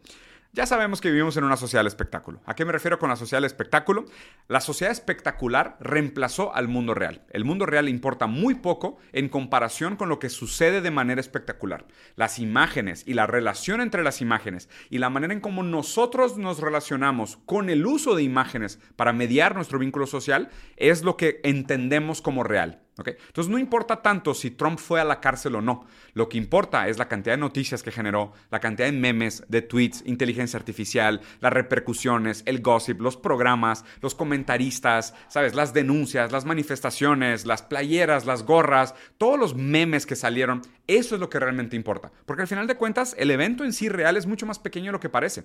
Ya 0.52 0.64
sabemos 0.64 1.02
que 1.02 1.10
vivimos 1.10 1.36
en 1.36 1.44
una 1.44 1.58
sociedad 1.58 1.84
de 1.84 1.88
espectáculo. 1.88 2.40
¿A 2.46 2.54
qué 2.54 2.64
me 2.64 2.72
refiero 2.72 2.98
con 2.98 3.10
la 3.10 3.16
sociedad 3.16 3.42
de 3.42 3.46
espectáculo? 3.46 4.06
La 4.48 4.62
sociedad 4.62 4.90
espectacular 4.90 5.76
reemplazó 5.78 6.54
al 6.54 6.68
mundo 6.68 6.94
real. 6.94 7.22
El 7.30 7.44
mundo 7.44 7.66
real 7.66 7.86
importa 7.86 8.26
muy 8.26 8.54
poco 8.54 8.96
en 9.12 9.28
comparación 9.28 9.96
con 9.96 10.08
lo 10.08 10.18
que 10.18 10.30
sucede 10.30 10.80
de 10.80 10.90
manera 10.90 11.20
espectacular. 11.20 11.86
Las 12.16 12.38
imágenes 12.38 13.04
y 13.06 13.12
la 13.12 13.26
relación 13.26 13.82
entre 13.82 14.02
las 14.02 14.22
imágenes 14.22 14.70
y 14.88 14.98
la 14.98 15.10
manera 15.10 15.34
en 15.34 15.40
cómo 15.40 15.62
nosotros 15.62 16.38
nos 16.38 16.60
relacionamos 16.60 17.36
con 17.44 17.68
el 17.68 17.84
uso 17.84 18.14
de 18.14 18.22
imágenes 18.22 18.80
para 18.96 19.12
mediar 19.12 19.54
nuestro 19.54 19.78
vínculo 19.78 20.06
social 20.06 20.48
es 20.76 21.02
lo 21.02 21.18
que 21.18 21.40
entendemos 21.44 22.22
como 22.22 22.42
real. 22.42 22.87
Entonces 23.06 23.50
no 23.50 23.58
importa 23.58 24.02
tanto 24.02 24.34
si 24.34 24.50
Trump 24.50 24.78
fue 24.78 25.00
a 25.00 25.04
la 25.04 25.20
cárcel 25.20 25.54
o 25.56 25.62
no. 25.62 25.86
Lo 26.14 26.28
que 26.28 26.38
importa 26.38 26.88
es 26.88 26.98
la 26.98 27.08
cantidad 27.08 27.34
de 27.34 27.40
noticias 27.40 27.82
que 27.82 27.92
generó, 27.92 28.32
la 28.50 28.60
cantidad 28.60 28.88
de 28.88 28.92
memes, 28.92 29.44
de 29.48 29.62
tweets, 29.62 30.02
inteligencia 30.06 30.58
artificial, 30.58 31.20
las 31.40 31.52
repercusiones, 31.52 32.42
el 32.46 32.60
gossip, 32.60 33.00
los 33.00 33.16
programas, 33.16 33.84
los 34.00 34.14
comentaristas, 34.14 35.14
¿sabes? 35.28 35.54
Las 35.54 35.72
denuncias, 35.72 36.32
las 36.32 36.44
manifestaciones, 36.44 37.46
las 37.46 37.62
playeras, 37.62 38.26
las 38.26 38.44
gorras, 38.44 38.94
todos 39.16 39.38
los 39.38 39.54
memes 39.54 40.06
que 40.06 40.16
salieron. 40.16 40.62
Eso 40.86 41.14
es 41.14 41.20
lo 41.20 41.30
que 41.30 41.38
realmente 41.38 41.76
importa. 41.76 42.10
Porque 42.26 42.42
al 42.42 42.48
final 42.48 42.66
de 42.66 42.76
cuentas, 42.76 43.14
el 43.18 43.30
evento 43.30 43.64
en 43.64 43.72
sí 43.72 43.88
real 43.88 44.16
es 44.16 44.26
mucho 44.26 44.46
más 44.46 44.58
pequeño 44.58 44.86
de 44.86 44.92
lo 44.92 45.00
que 45.00 45.08
parece. 45.08 45.44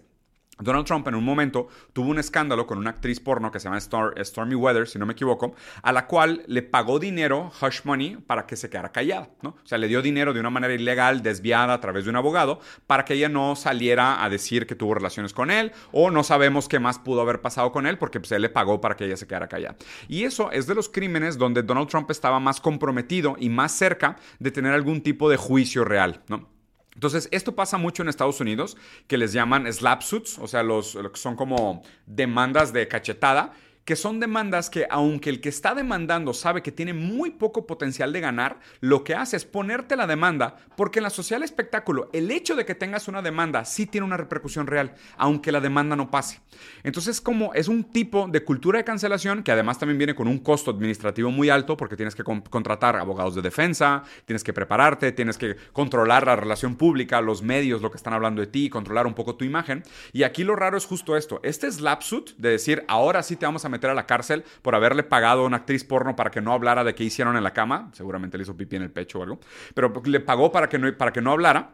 Donald 0.60 0.86
Trump 0.86 1.08
en 1.08 1.16
un 1.16 1.24
momento 1.24 1.68
tuvo 1.94 2.12
un 2.12 2.20
escándalo 2.20 2.68
con 2.68 2.78
una 2.78 2.92
actriz 2.92 3.20
porno 3.20 3.52
que 3.52 3.60
se 3.60 3.66
llama 3.66 3.80
Stormy 3.80 4.56
Weather, 4.56 4.88
si 4.88 5.00
no 5.00 5.06
me 5.06 5.14
equivoco, 5.14 5.56
a 5.82 5.92
la 5.92 6.06
cual 6.06 6.44
le 6.48 6.62
pagó 6.62 7.00
dinero, 7.00 7.52
hush 7.60 7.82
money, 7.86 8.18
para 8.18 8.46
que 8.46 8.56
se 8.56 8.70
quedara 8.70 8.92
callada, 8.92 9.30
¿no? 9.42 9.50
O 9.50 9.66
sea, 9.66 9.80
le 9.80 9.88
dio 9.88 10.02
dinero 10.02 10.32
de 10.32 10.40
una 10.40 10.52
manera 10.52 10.74
ilegal, 10.74 11.24
desviada 11.24 11.74
a 11.74 11.82
través 11.82 12.04
de 12.04 12.12
un 12.12 12.18
abogado, 12.18 12.60
para 12.86 13.04
que 13.04 13.16
ella 13.16 13.30
no 13.30 13.56
saliera 13.56 14.24
a 14.24 14.30
decir 14.30 14.68
que 14.68 14.76
tuvo 14.76 14.94
relaciones 14.94 15.34
con 15.34 15.50
él, 15.50 15.72
o 15.92 16.12
no 16.12 16.24
sabemos 16.24 16.68
qué 16.68 16.80
más 16.80 17.00
pudo 17.00 17.22
haber 17.22 17.42
pasado 17.42 17.72
con 17.72 17.88
él, 17.88 17.98
porque 17.98 18.20
pues, 18.20 18.32
él 18.32 18.44
le 18.44 18.50
pagó 18.50 18.80
para 18.80 18.96
que 18.96 19.06
ella 19.06 19.18
se 19.18 19.26
quedara 19.26 19.48
callada. 19.48 19.76
Y 20.08 20.24
eso 20.24 20.52
es 20.52 20.68
de 20.68 20.76
los 20.76 20.88
crímenes 20.88 21.38
donde 21.38 21.64
Donald 21.64 21.90
Trump 21.90 22.12
estaba 22.12 22.40
más 22.40 22.62
comprometido 22.62 23.36
y 23.40 23.50
más 23.50 23.72
cerca 23.72 24.18
de 24.38 24.52
tener 24.52 24.74
algún 24.74 25.02
tipo 25.02 25.30
de 25.30 25.38
juicio 25.38 25.84
real, 25.84 26.22
¿no? 26.28 26.54
Entonces, 26.94 27.28
esto 27.32 27.56
pasa 27.56 27.78
mucho 27.78 28.04
en 28.04 28.10
Estados 28.10 28.40
Unidos, 28.40 28.78
que 29.08 29.18
les 29.18 29.34
llaman 29.34 29.72
slap 29.72 30.02
suits, 30.02 30.38
o 30.40 30.48
sea, 30.48 30.64
los, 30.64 30.96
que 30.96 31.20
son 31.20 31.36
como 31.36 31.84
demandas 32.06 32.74
de 32.74 32.88
cachetada, 32.88 33.54
que 33.86 33.96
son 33.96 34.20
demandas 34.20 34.70
que 34.70 34.88
aunque 34.90 35.30
el 35.30 35.42
que 35.42 35.50
está 35.50 35.76
demandando 35.76 36.34
sabe 36.34 36.62
que 36.62 36.72
tiene 36.72 36.94
muy 36.94 37.32
poco 37.32 37.68
potencial 37.68 38.14
de 38.14 38.22
ganar, 38.22 38.60
lo 38.80 39.04
que 39.04 39.16
hace 39.16 39.36
es 39.36 39.46
ponerte 39.46 39.96
la 39.96 40.08
demanda, 40.08 40.58
porque 40.78 41.00
en 41.00 41.04
la 41.04 41.10
social 41.10 41.44
espectáculo 41.44 42.10
el 42.14 42.32
hecho 42.32 42.56
de 42.56 42.66
que 42.66 42.76
tengas 42.76 43.08
una 43.08 43.22
demanda 43.22 43.66
sí 43.66 43.86
tiene 43.86 44.06
una 44.06 44.18
repercusión 44.18 44.68
real, 44.68 44.94
aunque 45.18 45.52
la 45.52 45.60
demanda 45.60 45.96
no 45.96 46.10
pase. 46.12 46.40
Entonces 46.84 47.20
como 47.20 47.54
es 47.54 47.68
un 47.68 47.84
tipo 47.84 48.28
de 48.30 48.44
cultura 48.44 48.78
de 48.78 48.86
cancelación 48.86 49.44
que 49.44 49.52
además 49.52 49.80
también 49.80 49.98
viene 49.98 50.16
con 50.16 50.28
un 50.28 50.40
costo 50.40 50.72
administrativo 50.72 51.32
muy 51.32 51.50
alto 51.50 51.76
porque 51.76 51.96
tienes 51.96 52.16
que 52.16 52.24
contratar 52.24 52.96
abogados 52.96 53.36
de 53.36 53.42
defensa, 53.42 54.04
tienes 54.26 54.44
que 54.44 54.54
prepararte, 54.54 55.12
tienes 55.12 55.38
que 55.38 55.56
controlar 55.74 56.26
la 56.26 56.36
relación 56.36 56.76
pública, 56.76 57.22
los 57.22 57.42
medios, 57.42 57.82
lo 57.82 57.92
que 57.92 57.98
están 57.98 58.14
hablando 58.14 58.42
de 58.42 58.48
ti, 58.48 58.70
controlar 58.70 59.08
un 59.08 59.14
poco 59.14 59.36
tu 59.36 59.46
imagen. 59.46 59.84
Y 60.12 60.24
aquí 60.24 60.44
lo 60.44 60.56
raro 60.56 60.78
es 60.78 60.86
justo 60.86 61.18
esto, 61.18 61.40
este 61.44 61.72
slapsuit 61.72 62.32
de 62.38 62.50
decir 62.50 62.86
ahora 62.88 63.24
sí 63.24 63.36
te 63.36 63.46
vamos 63.46 63.66
a 63.66 63.70
meter 63.74 63.90
a 63.90 63.94
la 63.94 64.06
cárcel 64.06 64.44
por 64.62 64.76
haberle 64.76 65.04
pagado 65.04 65.42
a 65.42 65.46
una 65.46 65.58
actriz 65.58 65.84
porno 65.84 66.16
para 66.16 66.32
que 66.32 66.42
no 66.42 66.54
hablara 66.54 66.84
de 66.84 66.96
qué 66.96 67.04
hicieron 67.04 67.36
en 67.36 67.44
la 67.44 67.52
cama. 67.52 67.90
Seguramente 67.94 68.38
le 68.38 68.44
hizo 68.44 68.56
pipí 68.56 68.78
en 68.78 68.84
el 68.84 68.92
pecho 68.92 69.20
o 69.20 69.24
algo. 69.24 69.40
Pero 69.74 69.94
le 70.06 70.20
pagó 70.22 70.52
para 70.52 70.70
que 70.70 70.80
no, 70.80 70.96
para 70.98 71.12
que 71.12 71.22
no 71.22 71.32
hablara. 71.32 71.72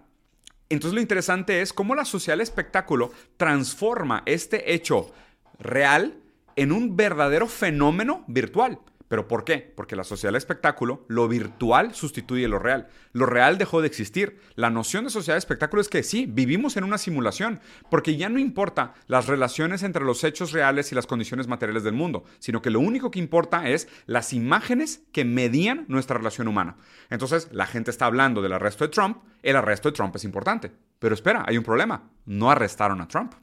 Entonces 0.69 0.93
lo 0.95 1.01
interesante 1.01 1.61
es 1.61 1.73
cómo 1.73 1.95
la 1.95 2.05
social 2.05 2.41
espectáculo 2.41 3.11
transforma 3.37 4.23
este 4.25 4.73
hecho 4.73 5.11
real 5.59 6.17
en 6.55 6.71
un 6.71 6.95
verdadero 6.95 7.47
fenómeno 7.47 8.23
virtual. 8.27 8.79
¿Pero 9.09 9.27
por 9.27 9.43
qué? 9.43 9.73
Porque 9.75 9.95
la 9.95 10.03
sociedad 10.03 10.29
del 10.29 10.37
espectáculo, 10.37 11.03
lo 11.07 11.27
virtual 11.27 11.95
sustituye 11.95 12.47
lo 12.47 12.59
real. 12.59 12.87
Lo 13.11 13.25
real 13.25 13.57
dejó 13.57 13.81
de 13.81 13.87
existir. 13.87 14.39
La 14.55 14.69
noción 14.69 15.03
de 15.03 15.09
sociedad 15.09 15.33
de 15.33 15.39
espectáculo 15.39 15.81
es 15.81 15.89
que 15.89 16.03
sí, 16.03 16.27
vivimos 16.27 16.77
en 16.77 16.83
una 16.83 16.99
simulación, 16.99 17.59
porque 17.89 18.17
ya 18.17 18.29
no 18.29 18.37
importa 18.37 18.93
las 19.07 19.25
relaciones 19.25 19.81
entre 19.81 20.05
los 20.05 20.23
hechos 20.23 20.51
reales 20.51 20.91
y 20.91 20.95
las 20.95 21.07
condiciones 21.07 21.47
materiales 21.47 21.83
del 21.83 21.95
mundo, 21.95 22.23
sino 22.37 22.61
que 22.61 22.69
lo 22.69 22.79
único 22.79 23.09
que 23.09 23.17
importa 23.17 23.67
es 23.67 23.87
las 24.05 24.31
imágenes 24.31 25.01
que 25.11 25.25
medían 25.25 25.85
nuestra 25.87 26.17
relación 26.17 26.47
humana. 26.47 26.77
Entonces, 27.09 27.49
la 27.51 27.65
gente 27.65 27.89
está 27.89 28.05
hablando 28.05 28.43
del 28.43 28.53
arresto 28.53 28.85
de 28.85 28.91
Trump, 28.91 29.23
el 29.41 29.55
arresto 29.55 29.89
de 29.89 29.95
Trump 29.95 30.15
es 30.15 30.23
importante. 30.23 30.71
Pero 30.99 31.15
espera, 31.15 31.45
hay 31.47 31.57
un 31.57 31.63
problema. 31.63 32.11
No 32.25 32.51
arrestaron 32.51 33.01
a 33.01 33.07
Trump. 33.07 33.33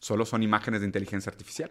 Solo 0.00 0.26
son 0.26 0.42
imágenes 0.42 0.80
de 0.80 0.86
inteligencia 0.86 1.30
artificial. 1.30 1.70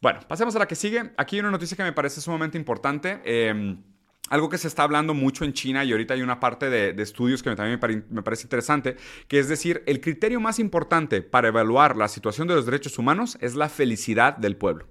Bueno, 0.00 0.20
pasemos 0.28 0.54
a 0.56 0.58
la 0.58 0.66
que 0.66 0.74
sigue. 0.74 1.12
Aquí 1.16 1.36
hay 1.36 1.40
una 1.40 1.50
noticia 1.50 1.76
que 1.76 1.82
me 1.82 1.92
parece 1.92 2.20
sumamente 2.20 2.58
importante. 2.58 3.20
Em, 3.24 3.82
algo 4.28 4.48
que 4.48 4.58
se 4.58 4.68
está 4.68 4.82
hablando 4.82 5.14
mucho 5.14 5.44
en 5.44 5.52
China 5.52 5.84
y 5.84 5.92
ahorita 5.92 6.14
hay 6.14 6.22
una 6.22 6.40
parte 6.40 6.68
de, 6.68 7.00
estudios 7.00 7.42
que 7.42 7.54
también 7.54 7.78
me, 8.10 8.22
parece 8.22 8.42
interesante, 8.42 8.96
que 9.28 9.38
es 9.38 9.48
decir, 9.48 9.82
el 9.86 10.00
criterio 10.00 10.40
más 10.40 10.58
importante 10.58 11.22
para 11.22 11.48
evaluar 11.48 11.96
la 11.96 12.08
situación 12.08 12.48
de 12.48 12.54
los 12.54 12.66
derechos 12.66 12.98
humanos 12.98 13.38
es 13.40 13.54
la 13.54 13.68
felicidad 13.68 14.36
del 14.36 14.56
pueblo. 14.56 14.86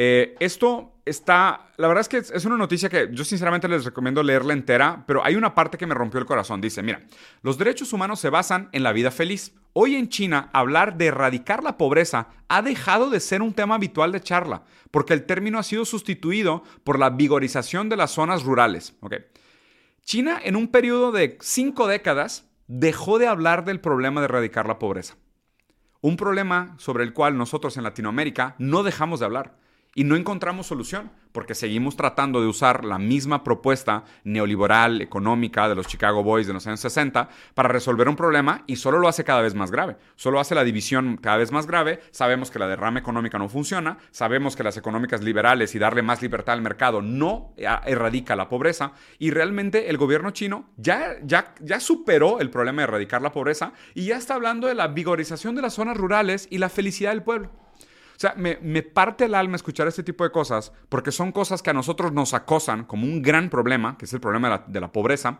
Eh, 0.00 0.36
esto 0.38 0.92
está, 1.04 1.72
la 1.76 1.88
verdad 1.88 2.02
es 2.02 2.08
que 2.08 2.18
es 2.18 2.44
una 2.44 2.56
noticia 2.56 2.88
que 2.88 3.08
yo 3.10 3.24
sinceramente 3.24 3.66
les 3.66 3.84
recomiendo 3.84 4.22
leerla 4.22 4.52
entera, 4.52 5.02
pero 5.08 5.24
hay 5.24 5.34
una 5.34 5.56
parte 5.56 5.76
que 5.76 5.88
me 5.88 5.94
rompió 5.94 6.20
el 6.20 6.26
corazón. 6.26 6.60
Dice, 6.60 6.84
mira, 6.84 7.02
los 7.42 7.58
derechos 7.58 7.92
humanos 7.92 8.20
se 8.20 8.30
basan 8.30 8.68
en 8.70 8.84
la 8.84 8.92
vida 8.92 9.10
feliz. 9.10 9.56
Hoy 9.72 9.96
en 9.96 10.08
China, 10.08 10.50
hablar 10.52 10.98
de 10.98 11.06
erradicar 11.06 11.64
la 11.64 11.76
pobreza 11.76 12.28
ha 12.46 12.62
dejado 12.62 13.10
de 13.10 13.18
ser 13.18 13.42
un 13.42 13.54
tema 13.54 13.74
habitual 13.74 14.12
de 14.12 14.20
charla, 14.20 14.62
porque 14.92 15.14
el 15.14 15.26
término 15.26 15.58
ha 15.58 15.64
sido 15.64 15.84
sustituido 15.84 16.62
por 16.84 17.00
la 17.00 17.10
vigorización 17.10 17.88
de 17.88 17.96
las 17.96 18.12
zonas 18.12 18.44
rurales. 18.44 18.94
China, 20.04 20.38
en 20.44 20.54
un 20.54 20.68
periodo 20.68 21.10
de 21.10 21.38
cinco 21.40 21.88
décadas, 21.88 22.48
dejó 22.68 23.18
de 23.18 23.26
hablar 23.26 23.64
del 23.64 23.80
problema 23.80 24.20
de 24.20 24.26
erradicar 24.26 24.68
la 24.68 24.78
pobreza. 24.78 25.16
Un 26.00 26.16
problema 26.16 26.76
sobre 26.78 27.02
el 27.02 27.12
cual 27.12 27.36
nosotros 27.36 27.76
en 27.76 27.82
Latinoamérica 27.82 28.54
no 28.60 28.84
dejamos 28.84 29.18
de 29.18 29.26
hablar 29.26 29.58
y 29.98 30.04
no 30.04 30.14
encontramos 30.14 30.68
solución 30.68 31.10
porque 31.32 31.56
seguimos 31.56 31.96
tratando 31.96 32.40
de 32.40 32.46
usar 32.46 32.84
la 32.84 33.00
misma 33.00 33.42
propuesta 33.42 34.04
neoliberal, 34.22 35.02
económica 35.02 35.68
de 35.68 35.74
los 35.74 35.88
Chicago 35.88 36.22
Boys 36.22 36.46
de 36.46 36.52
los 36.52 36.64
años 36.68 36.78
60 36.78 37.28
para 37.54 37.68
resolver 37.68 38.08
un 38.08 38.14
problema 38.14 38.62
y 38.68 38.76
solo 38.76 39.00
lo 39.00 39.08
hace 39.08 39.24
cada 39.24 39.42
vez 39.42 39.56
más 39.56 39.72
grave. 39.72 39.96
Solo 40.14 40.38
hace 40.38 40.54
la 40.54 40.62
división 40.62 41.16
cada 41.20 41.38
vez 41.38 41.50
más 41.50 41.66
grave. 41.66 41.98
Sabemos 42.12 42.52
que 42.52 42.60
la 42.60 42.68
derrama 42.68 43.00
económica 43.00 43.38
no 43.38 43.48
funciona, 43.48 43.98
sabemos 44.12 44.54
que 44.54 44.62
las 44.62 44.76
económicas 44.76 45.24
liberales 45.24 45.74
y 45.74 45.80
darle 45.80 46.02
más 46.02 46.22
libertad 46.22 46.54
al 46.54 46.62
mercado 46.62 47.02
no 47.02 47.52
erradica 47.56 48.36
la 48.36 48.48
pobreza 48.48 48.92
y 49.18 49.32
realmente 49.32 49.90
el 49.90 49.96
gobierno 49.96 50.30
chino 50.30 50.70
ya, 50.76 51.16
ya, 51.24 51.56
ya 51.60 51.80
superó 51.80 52.38
el 52.38 52.50
problema 52.50 52.82
de 52.82 52.84
erradicar 52.84 53.20
la 53.20 53.32
pobreza 53.32 53.72
y 53.96 54.04
ya 54.06 54.16
está 54.16 54.34
hablando 54.34 54.68
de 54.68 54.76
la 54.76 54.86
vigorización 54.86 55.56
de 55.56 55.62
las 55.62 55.74
zonas 55.74 55.96
rurales 55.96 56.46
y 56.52 56.58
la 56.58 56.68
felicidad 56.68 57.10
del 57.10 57.24
pueblo. 57.24 57.50
O 58.18 58.20
sea, 58.20 58.34
me, 58.36 58.82
parte 58.82 59.26
el 59.26 59.34
alma 59.36 59.54
escuchar 59.54 59.86
este 59.86 60.02
tipo 60.02 60.24
de 60.24 60.32
cosas 60.32 60.72
porque 60.88 61.12
son 61.12 61.30
cosas 61.30 61.62
que 61.62 61.70
a 61.70 61.72
nosotros 61.72 62.10
nos 62.10 62.34
acosan 62.34 62.82
como 62.82 63.04
un 63.04 63.22
gran 63.22 63.48
problema, 63.48 63.96
que 63.96 64.06
es 64.06 64.12
el 64.12 64.18
problema 64.18 64.64
de 64.66 64.80
la, 64.80 64.90
pobreza. 64.90 65.38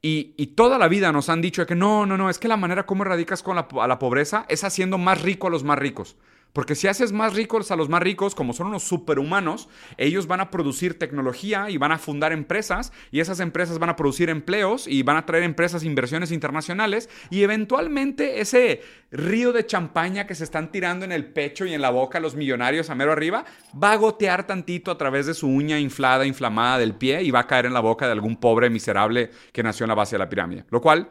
Y, 0.00 0.46
toda 0.54 0.78
la 0.78 0.86
vida 0.86 1.10
nos 1.10 1.28
han 1.28 1.42
dicho 1.42 1.66
que 1.66 1.74
no, 1.74 2.06
no, 2.06 2.16
no, 2.16 2.30
es 2.30 2.38
que 2.38 2.46
la 2.46 2.56
manera 2.56 2.86
como 2.86 3.02
erradicas 3.02 3.42
con 3.42 3.58
a 3.58 3.88
la 3.88 3.98
pobreza 3.98 4.46
es 4.48 4.62
haciendo 4.62 4.96
más 4.96 5.22
rico 5.22 5.48
a 5.48 5.50
los 5.50 5.64
más 5.64 5.76
ricos. 5.76 6.16
Porque 6.52 6.74
si 6.74 6.88
haces 6.88 7.12
más 7.12 7.34
ricos 7.34 7.70
a 7.70 7.76
los 7.76 7.88
más 7.88 8.02
ricos, 8.02 8.34
como 8.34 8.52
son 8.52 8.68
unos 8.68 8.82
superhumanos, 8.82 9.68
ellos 9.96 10.26
van 10.26 10.40
a 10.40 10.50
producir 10.50 10.98
tecnología 10.98 11.70
y 11.70 11.76
van 11.76 11.92
a 11.92 11.98
fundar 11.98 12.32
empresas 12.32 12.92
y 13.10 13.20
esas 13.20 13.40
empresas 13.40 13.78
van 13.78 13.90
a 13.90 13.96
producir 13.96 14.30
empleos 14.30 14.88
y 14.88 15.02
van 15.02 15.16
a 15.16 15.26
traer 15.26 15.44
empresas, 15.44 15.84
inversiones 15.84 16.32
internacionales 16.32 17.08
y 17.30 17.42
eventualmente 17.42 18.40
ese 18.40 18.82
río 19.10 19.52
de 19.52 19.66
champaña 19.66 20.26
que 20.26 20.34
se 20.34 20.44
están 20.44 20.72
tirando 20.72 21.04
en 21.04 21.12
el 21.12 21.26
pecho 21.26 21.64
y 21.64 21.74
en 21.74 21.82
la 21.82 21.90
boca 21.90 22.20
los 22.20 22.34
millonarios 22.34 22.90
a 22.90 22.94
mero 22.94 23.12
arriba 23.12 23.44
va 23.80 23.92
a 23.92 23.96
gotear 23.96 24.46
tantito 24.46 24.90
a 24.90 24.98
través 24.98 25.26
de 25.26 25.34
su 25.34 25.48
uña 25.48 25.78
inflada, 25.78 26.26
inflamada 26.26 26.78
del 26.78 26.94
pie 26.94 27.22
y 27.22 27.30
va 27.30 27.40
a 27.40 27.46
caer 27.46 27.66
en 27.66 27.74
la 27.74 27.80
boca 27.80 28.06
de 28.06 28.12
algún 28.12 28.36
pobre 28.36 28.70
miserable 28.70 29.30
que 29.52 29.62
nació 29.62 29.84
en 29.84 29.88
la 29.88 29.94
base 29.94 30.16
de 30.16 30.20
la 30.20 30.28
pirámide. 30.28 30.64
Lo 30.70 30.80
cual, 30.80 31.10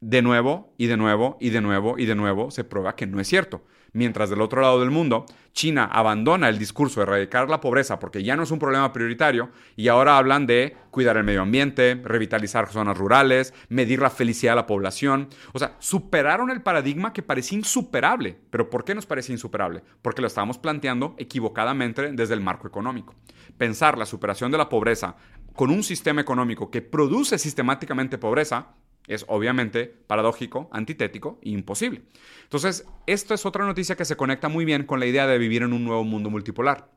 de 0.00 0.22
nuevo 0.22 0.74
y 0.78 0.86
de 0.86 0.96
nuevo 0.96 1.36
y 1.40 1.50
de 1.50 1.60
nuevo 1.60 1.98
y 1.98 2.06
de 2.06 2.14
nuevo 2.14 2.50
se 2.50 2.64
prueba 2.64 2.96
que 2.96 3.06
no 3.06 3.20
es 3.20 3.28
cierto. 3.28 3.62
Mientras 3.92 4.30
del 4.30 4.40
otro 4.40 4.60
lado 4.62 4.80
del 4.80 4.90
mundo, 4.90 5.26
China 5.52 5.84
abandona 5.84 6.48
el 6.48 6.58
discurso 6.58 7.00
de 7.00 7.04
erradicar 7.04 7.48
la 7.48 7.60
pobreza 7.60 7.98
porque 7.98 8.22
ya 8.22 8.36
no 8.36 8.44
es 8.44 8.50
un 8.50 8.58
problema 8.58 8.92
prioritario 8.92 9.50
y 9.76 9.88
ahora 9.88 10.16
hablan 10.16 10.46
de 10.46 10.76
cuidar 10.90 11.16
el 11.16 11.24
medio 11.24 11.42
ambiente, 11.42 12.00
revitalizar 12.04 12.68
zonas 12.68 12.96
rurales, 12.96 13.52
medir 13.68 14.00
la 14.00 14.10
felicidad 14.10 14.52
de 14.52 14.56
la 14.56 14.66
población. 14.66 15.28
O 15.52 15.58
sea, 15.58 15.76
superaron 15.78 16.50
el 16.50 16.62
paradigma 16.62 17.12
que 17.12 17.22
parecía 17.22 17.58
insuperable. 17.58 18.36
¿Pero 18.50 18.70
por 18.70 18.84
qué 18.84 18.94
nos 18.94 19.06
parece 19.06 19.32
insuperable? 19.32 19.82
Porque 20.02 20.20
lo 20.20 20.28
estábamos 20.28 20.58
planteando 20.58 21.14
equivocadamente 21.18 22.12
desde 22.12 22.34
el 22.34 22.40
marco 22.40 22.68
económico. 22.68 23.14
Pensar 23.58 23.98
la 23.98 24.06
superación 24.06 24.50
de 24.50 24.58
la 24.58 24.68
pobreza 24.68 25.16
con 25.54 25.70
un 25.70 25.82
sistema 25.82 26.20
económico 26.20 26.70
que 26.70 26.80
produce 26.80 27.38
sistemáticamente 27.38 28.18
pobreza 28.18 28.68
es 29.10 29.24
obviamente 29.28 29.86
paradójico, 30.06 30.68
antitético 30.72 31.38
e 31.42 31.50
imposible. 31.50 32.02
Entonces, 32.44 32.86
esto 33.06 33.34
es 33.34 33.44
otra 33.44 33.66
noticia 33.66 33.96
que 33.96 34.04
se 34.04 34.16
conecta 34.16 34.48
muy 34.48 34.64
bien 34.64 34.84
con 34.84 35.00
la 35.00 35.06
idea 35.06 35.26
de 35.26 35.38
vivir 35.38 35.62
en 35.62 35.72
un 35.72 35.84
nuevo 35.84 36.04
mundo 36.04 36.30
multipolar. 36.30 36.90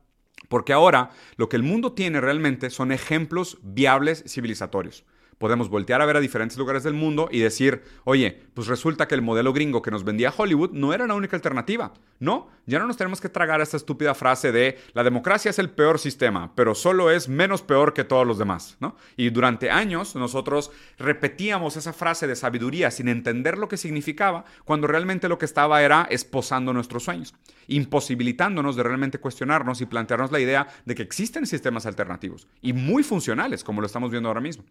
Porque 0.48 0.72
ahora 0.72 1.10
lo 1.36 1.48
que 1.48 1.56
el 1.56 1.62
mundo 1.62 1.92
tiene 1.92 2.20
realmente 2.20 2.70
son 2.70 2.92
ejemplos 2.92 3.58
viables 3.62 4.24
civilizatorios 4.26 5.04
podemos 5.38 5.68
voltear 5.68 6.00
a 6.00 6.06
ver 6.06 6.16
a 6.16 6.20
diferentes 6.20 6.58
lugares 6.58 6.82
del 6.82 6.94
mundo 6.94 7.28
y 7.30 7.40
decir, 7.40 7.82
oye, 8.04 8.42
pues 8.54 8.68
resulta 8.68 9.08
que 9.08 9.14
el 9.14 9.22
modelo 9.22 9.52
gringo 9.52 9.82
que 9.82 9.90
nos 9.90 10.04
vendía 10.04 10.32
Hollywood 10.36 10.70
no 10.72 10.92
era 10.92 11.06
la 11.06 11.14
única 11.14 11.36
alternativa. 11.36 11.92
No, 12.20 12.48
ya 12.66 12.78
no 12.78 12.86
nos 12.86 12.96
tenemos 12.96 13.20
que 13.20 13.28
tragar 13.28 13.60
esta 13.60 13.76
estúpida 13.76 14.14
frase 14.14 14.52
de 14.52 14.78
la 14.92 15.04
democracia 15.04 15.50
es 15.50 15.58
el 15.58 15.70
peor 15.70 15.98
sistema, 15.98 16.52
pero 16.54 16.74
solo 16.74 17.10
es 17.10 17.28
menos 17.28 17.62
peor 17.62 17.92
que 17.92 18.04
todos 18.04 18.26
los 18.26 18.38
demás, 18.38 18.76
¿no? 18.80 18.96
Y 19.16 19.30
durante 19.30 19.70
años 19.70 20.14
nosotros 20.14 20.70
repetíamos 20.98 21.76
esa 21.76 21.92
frase 21.92 22.26
de 22.26 22.36
sabiduría 22.36 22.90
sin 22.90 23.08
entender 23.08 23.58
lo 23.58 23.68
que 23.68 23.76
significaba, 23.76 24.44
cuando 24.64 24.86
realmente 24.86 25.28
lo 25.28 25.38
que 25.38 25.44
estaba 25.44 25.82
era 25.82 26.06
esposando 26.08 26.72
nuestros 26.72 27.04
sueños, 27.04 27.34
imposibilitándonos 27.66 28.76
de 28.76 28.82
realmente 28.82 29.18
cuestionarnos 29.18 29.80
y 29.80 29.86
plantearnos 29.86 30.32
la 30.32 30.40
idea 30.40 30.68
de 30.84 30.94
que 30.94 31.02
existen 31.02 31.46
sistemas 31.46 31.86
alternativos 31.86 32.46
y 32.62 32.72
muy 32.72 33.02
funcionales, 33.02 33.64
como 33.64 33.80
lo 33.80 33.86
estamos 33.86 34.10
viendo 34.10 34.28
ahora 34.28 34.40
mismo. 34.40 34.64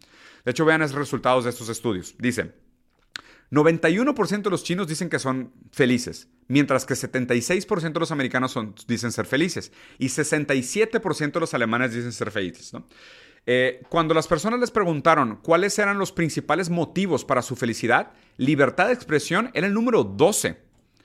De 0.44 0.50
hecho, 0.50 0.63
vean 0.64 0.80
los 0.80 0.92
resultados 0.92 1.44
de 1.44 1.50
estos 1.50 1.68
estudios. 1.68 2.14
Dice, 2.18 2.52
91% 3.50 4.42
de 4.42 4.50
los 4.50 4.64
chinos 4.64 4.88
dicen 4.88 5.08
que 5.08 5.18
son 5.18 5.52
felices, 5.70 6.28
mientras 6.48 6.86
que 6.86 6.94
76% 6.94 7.92
de 7.92 8.00
los 8.00 8.10
americanos 8.10 8.58
dicen 8.86 9.12
ser 9.12 9.26
felices 9.26 9.72
y 9.98 10.06
67% 10.06 11.32
de 11.32 11.40
los 11.40 11.54
alemanes 11.54 11.94
dicen 11.94 12.12
ser 12.12 12.30
felices. 12.30 12.72
Eh, 13.46 13.82
cuando 13.90 14.14
las 14.14 14.26
personas 14.26 14.58
les 14.58 14.70
preguntaron 14.70 15.36
cuáles 15.42 15.78
eran 15.78 15.98
los 15.98 16.12
principales 16.12 16.70
motivos 16.70 17.24
para 17.24 17.42
su 17.42 17.56
felicidad, 17.56 18.12
libertad 18.38 18.86
de 18.86 18.94
expresión 18.94 19.50
era 19.54 19.66
el 19.66 19.74
número 19.74 20.02
12. 20.02 20.56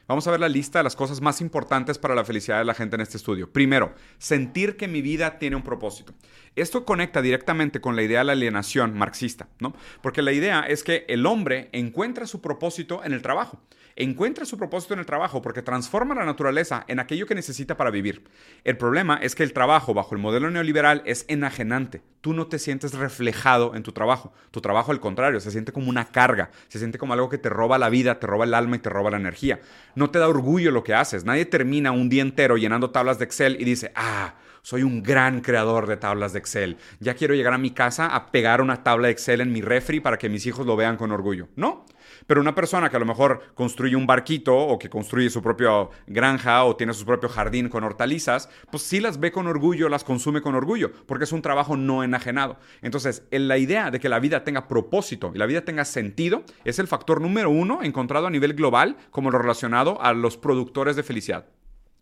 Vamos 0.10 0.26
a 0.26 0.32
ver 0.32 0.40
la 0.40 0.50
lista 0.50 0.80
de 0.80 0.84
las 0.86 0.96
cosas 0.96 1.22
más 1.22 1.40
importantes 1.40 2.00
para 2.00 2.16
la 2.16 2.26
felicidad 2.26 2.58
de 2.58 2.66
la 2.66 2.74
gente 2.74 2.96
en 2.96 3.02
este 3.02 3.16
estudio. 3.16 3.54
Primero, 3.54 3.94
sentir 4.18 4.76
que 4.76 4.88
mi 4.88 5.04
vida 5.04 5.38
tiene 5.38 5.56
un 5.56 5.62
propósito. 5.62 6.16
Esto 6.56 6.84
conecta 6.84 7.22
directamente 7.22 7.80
con 7.80 7.96
la 7.96 8.02
idea 8.02 8.18
de 8.18 8.26
la 8.26 8.32
alienación 8.32 8.98
marxista, 8.98 9.50
¿no? 9.60 9.76
Porque 10.02 10.24
la 10.24 10.32
idea 10.32 10.62
es 10.62 10.84
que 10.84 11.06
el 11.10 11.28
hombre 11.28 11.70
encuentra 11.74 12.26
su 12.26 12.42
propósito 12.42 13.04
en 13.04 13.14
el 13.14 13.22
trabajo 13.22 13.62
encuentra 14.00 14.46
su 14.46 14.58
propósito 14.58 14.94
en 14.94 15.02
el 15.02 15.06
trabajo 15.06 15.42
porque 15.42 15.62
transforma 15.62 16.16
la 16.16 16.26
naturaleza 16.26 16.86
en 16.88 17.00
aquello 17.00 17.28
que 17.28 17.36
necesita 17.36 17.78
para 17.78 17.92
vivir. 17.92 18.24
El 18.64 18.78
problema 18.78 19.20
es 19.22 19.36
que 19.36 19.44
el 19.44 19.54
trabajo 19.54 19.94
bajo 19.94 20.16
el 20.16 20.22
modelo 20.22 20.50
neoliberal 20.50 21.04
es 21.06 21.26
enajenante. 21.28 22.02
Tú 22.22 22.34
no 22.34 22.48
te 22.48 22.60
sientes 22.60 22.94
reflejado 22.94 23.76
en 23.76 23.84
tu 23.84 23.92
trabajo. 23.92 24.34
Tu 24.52 24.62
trabajo, 24.62 24.92
al 24.92 25.02
contrario, 25.02 25.40
se 25.42 25.52
siente 25.52 25.74
como 25.74 25.90
una 25.90 26.06
carga, 26.06 26.50
se 26.70 26.80
siente 26.80 26.98
como 26.98 27.14
algo 27.14 27.30
que 27.30 27.38
te 27.38 27.50
roba 27.50 27.78
la 27.78 27.90
vida, 27.90 28.20
te 28.20 28.28
roba 28.28 28.46
el 28.46 28.54
alma 28.54 28.78
y 28.78 28.80
te 28.80 28.90
roba 28.90 29.12
la 29.12 29.18
energía. 29.18 29.60
No 29.96 30.10
te 30.10 30.20
da 30.20 30.30
orgullo 30.30 30.72
lo 30.72 30.84
que 30.84 30.94
haces. 30.94 31.26
Nadie 31.26 31.46
termina 31.46 31.92
un 31.92 32.10
día 32.10 32.22
entero 32.22 32.56
llenando 32.56 32.92
tablas 32.92 33.20
de 33.20 33.26
Excel 33.26 33.58
y 33.60 33.66
dice, 33.66 33.92
ah, 33.96 34.36
soy 34.62 34.84
un 34.84 35.04
gran 35.04 35.42
creador 35.42 35.88
de 35.88 35.98
tablas 35.98 36.34
de 36.34 36.40
Excel. 36.40 36.78
Ya 37.00 37.16
quiero 37.16 37.34
llegar 37.34 37.54
a 37.54 37.58
mi 37.58 37.72
casa 37.72 38.08
a 38.08 38.32
pegar 38.32 38.62
una 38.62 38.84
tabla 38.84 39.08
de 39.08 39.14
Excel 39.14 39.42
en 39.42 39.52
mi 39.52 39.62
refri 39.62 40.00
para 40.00 40.18
que 40.18 40.30
mis 40.30 40.46
hijos 40.46 40.66
lo 40.66 40.76
vean 40.76 40.96
con 40.96 41.12
orgullo. 41.12 41.50
No. 41.56 41.86
Pero 42.30 42.42
una 42.42 42.54
persona 42.54 42.92
que 42.92 42.96
a 42.96 43.00
lo 43.00 43.08
mejor 43.08 43.42
construye 43.56 43.96
un 43.96 44.06
barquito 44.06 44.56
o 44.56 44.78
que 44.78 44.88
construye 44.88 45.32
su 45.32 45.42
propia 45.42 45.90
granja 46.06 46.64
o 46.64 46.76
tiene 46.76 46.94
su 46.94 47.04
propio 47.04 47.28
jardín 47.28 47.70
con 47.70 47.84
hortalizas, 47.84 48.52
pues 48.70 48.84
sí 48.84 49.00
las 49.00 49.20
ve 49.20 49.32
con 49.32 49.48
orgullo, 49.48 49.90
las 49.90 50.04
consume 50.04 50.40
con 50.40 50.54
orgullo, 50.54 50.92
porque 51.08 51.24
es 51.24 51.32
un 51.32 51.42
trabajo 51.42 51.76
no 51.76 52.04
enajenado. 52.04 52.58
Entonces, 52.84 53.24
la 53.32 53.58
idea 53.58 53.90
de 53.90 54.00
que 54.00 54.10
la 54.10 54.20
vida 54.20 54.44
tenga 54.44 54.68
propósito 54.68 55.32
y 55.34 55.40
la 55.40 55.48
vida 55.48 55.62
tenga 55.62 55.86
sentido 55.86 56.44
es 56.66 56.78
el 56.78 56.88
factor 56.88 57.20
número 57.20 57.50
uno 57.50 57.82
encontrado 57.82 58.28
a 58.28 58.30
nivel 58.30 58.54
global 58.54 58.98
como 59.10 59.32
lo 59.32 59.40
relacionado 59.40 60.00
a 60.00 60.14
los 60.14 60.38
productores 60.38 60.96
de 60.96 61.02
felicidad. 61.02 61.48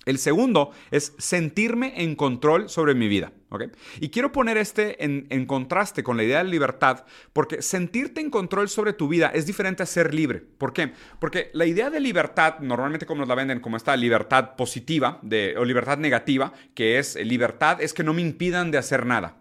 El 0.08 0.20
segundo 0.20 0.72
es 0.90 1.14
sentirme 1.18 2.02
en 2.02 2.16
control 2.16 2.70
sobre 2.70 2.96
mi 2.96 3.10
vida. 3.10 3.34
Y 4.00 4.10
quiero 4.10 4.32
poner 4.32 4.58
este 4.58 5.04
en, 5.04 5.46
contraste 5.46 6.02
con 6.02 6.16
la 6.16 6.24
idea 6.24 6.44
de 6.44 6.50
libertad, 6.50 7.04
porque 7.34 7.62
sentirte 7.62 8.22
en 8.22 8.30
control 8.30 8.70
sobre 8.70 8.94
tu 8.94 9.10
vida 9.10 9.32
es 9.34 9.46
diferente 9.46 9.84
a 9.84 9.86
ser 9.86 10.14
libre. 10.14 10.42
¿Por 10.58 10.72
qué? 10.72 10.94
Porque 11.20 11.50
la 11.54 11.66
idea 11.66 11.90
de 11.90 12.00
libertad, 12.00 12.60
normalmente 12.60 13.06
como 13.06 13.20
nos 13.20 13.28
la 13.28 13.36
venden 13.36 13.60
como 13.60 13.76
esta 13.76 13.98
libertad 13.98 14.56
positiva 14.56 15.20
o 15.58 15.66
libertad 15.66 15.98
negativa, 15.98 16.54
que 16.74 17.00
es 17.00 17.16
libertad, 17.16 17.82
es 17.82 17.94
que 17.94 18.04
no 18.04 18.14
me 18.14 18.22
impidan 18.22 18.72
de 18.72 18.78
hacer 18.78 19.06
nada. 19.06 19.38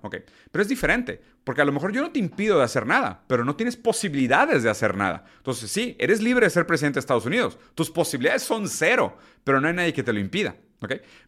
Pero 0.50 0.62
es 0.62 0.68
diferente, 0.68 1.20
porque 1.46 1.62
a 1.62 1.64
lo 1.64 1.70
mejor 1.70 1.92
yo 1.92 2.02
no 2.02 2.10
te 2.10 2.18
impido 2.18 2.58
de 2.58 2.64
hacer 2.64 2.86
nada, 2.86 3.22
pero 3.28 3.44
no 3.44 3.54
tienes 3.54 3.76
posibilidades 3.76 4.64
de 4.64 4.68
hacer 4.68 4.96
nada. 4.96 5.24
Entonces 5.36 5.70
sí, 5.70 5.94
eres 6.00 6.20
libre 6.20 6.44
de 6.44 6.50
ser 6.50 6.66
presidente 6.66 6.96
de 6.96 7.00
Estados 7.00 7.24
Unidos. 7.24 7.56
Tus 7.76 7.88
posibilidades 7.88 8.42
son 8.42 8.68
cero, 8.68 9.16
pero 9.44 9.60
no 9.60 9.68
hay 9.68 9.74
nadie 9.74 9.92
que 9.92 10.02
te 10.02 10.12
lo 10.12 10.18
impida. 10.18 10.56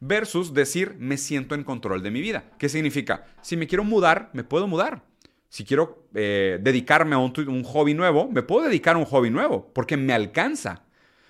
Versus 0.00 0.52
decir, 0.52 0.96
me 0.98 1.18
siento 1.18 1.54
en 1.54 1.62
control 1.62 2.02
de 2.02 2.10
mi 2.10 2.20
vida. 2.20 2.50
¿Qué 2.58 2.68
significa? 2.68 3.26
Si 3.42 3.56
me 3.56 3.68
quiero 3.68 3.84
mudar, 3.84 4.30
me 4.32 4.42
puedo 4.42 4.66
mudar. 4.66 5.04
Si 5.50 5.64
quiero 5.64 6.08
eh, 6.12 6.58
dedicarme 6.60 7.14
a 7.14 7.18
un, 7.18 7.62
hobby 7.62 7.94
nuevo, 7.94 8.28
me 8.28 8.42
puedo 8.42 8.66
dedicar 8.66 8.96
a 8.96 8.98
un 8.98 9.04
hobby 9.04 9.30
nuevo, 9.30 9.70
porque 9.72 9.96
me 9.96 10.14
alcanza. 10.14 10.82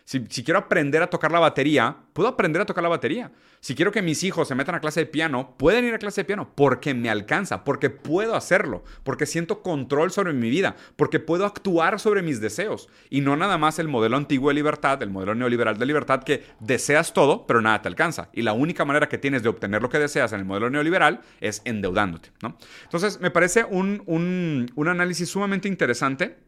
Si, 0.09 0.43
quiero 0.43 0.59
aprender 0.59 1.03
a 1.03 1.11
tocar 1.11 1.31
la 1.31 1.39
batería, 1.39 1.95
puedo 2.15 2.31
aprender 2.31 2.63
a 2.63 2.65
tocar 2.65 2.83
la 2.83 2.89
batería. 2.89 3.31
Si 3.61 3.75
quiero 3.75 3.93
que 3.93 4.01
mis 4.01 4.25
hijos 4.25 4.49
se 4.49 4.55
metan 4.55 4.75
a 4.75 4.81
clase 4.81 5.01
de 5.01 5.07
piano, 5.07 5.55
pueden 5.59 5.85
ir 5.85 5.93
a 5.93 5.99
clase 5.99 6.23
de 6.23 6.25
piano 6.25 6.51
porque 6.55 6.95
me 6.95 7.11
alcanza, 7.11 7.63
porque 7.63 7.91
puedo 7.91 8.35
hacerlo, 8.35 8.83
porque 9.03 9.27
siento 9.27 9.61
control 9.61 10.11
sobre 10.11 10.33
mi 10.33 10.49
vida, 10.49 10.77
porque 10.97 11.21
puedo 11.21 11.45
actuar 11.45 12.01
sobre 12.01 12.23
mis 12.23 12.41
deseos. 12.41 12.89
Y 13.11 13.21
no 13.21 13.37
nada 13.37 13.59
más 13.59 13.79
el 13.79 13.89
modelo 13.89 14.17
antiguo 14.17 14.49
de 14.49 14.55
libertad, 14.55 15.03
el 15.03 15.11
modelo 15.11 15.35
neoliberal 15.35 15.77
de 15.77 15.85
libertad, 15.85 16.23
que 16.23 16.43
deseas 16.59 17.13
todo, 17.13 17.47
pero 17.47 17.61
nada 17.61 17.83
te 17.83 17.89
alcanza. 17.89 18.31
Y 18.33 18.41
la 18.41 18.55
única 18.55 18.87
manera 18.87 19.11
que 19.11 19.19
tienes 19.19 19.43
de 19.43 19.51
obtener 19.51 19.83
lo 19.83 19.91
que 19.91 19.99
deseas 19.99 20.33
en 20.33 20.39
el 20.39 20.47
modelo 20.47 20.71
neoliberal 20.71 21.21
es 21.39 21.61
endeudándote. 21.67 22.31
¿no? 22.41 22.57
Entonces, 22.85 23.21
me 23.21 23.31
parece 23.31 23.63
un, 23.65 24.03
un 24.07 24.89
análisis 24.89 25.29
sumamente 25.29 25.69
interesante 25.69 26.48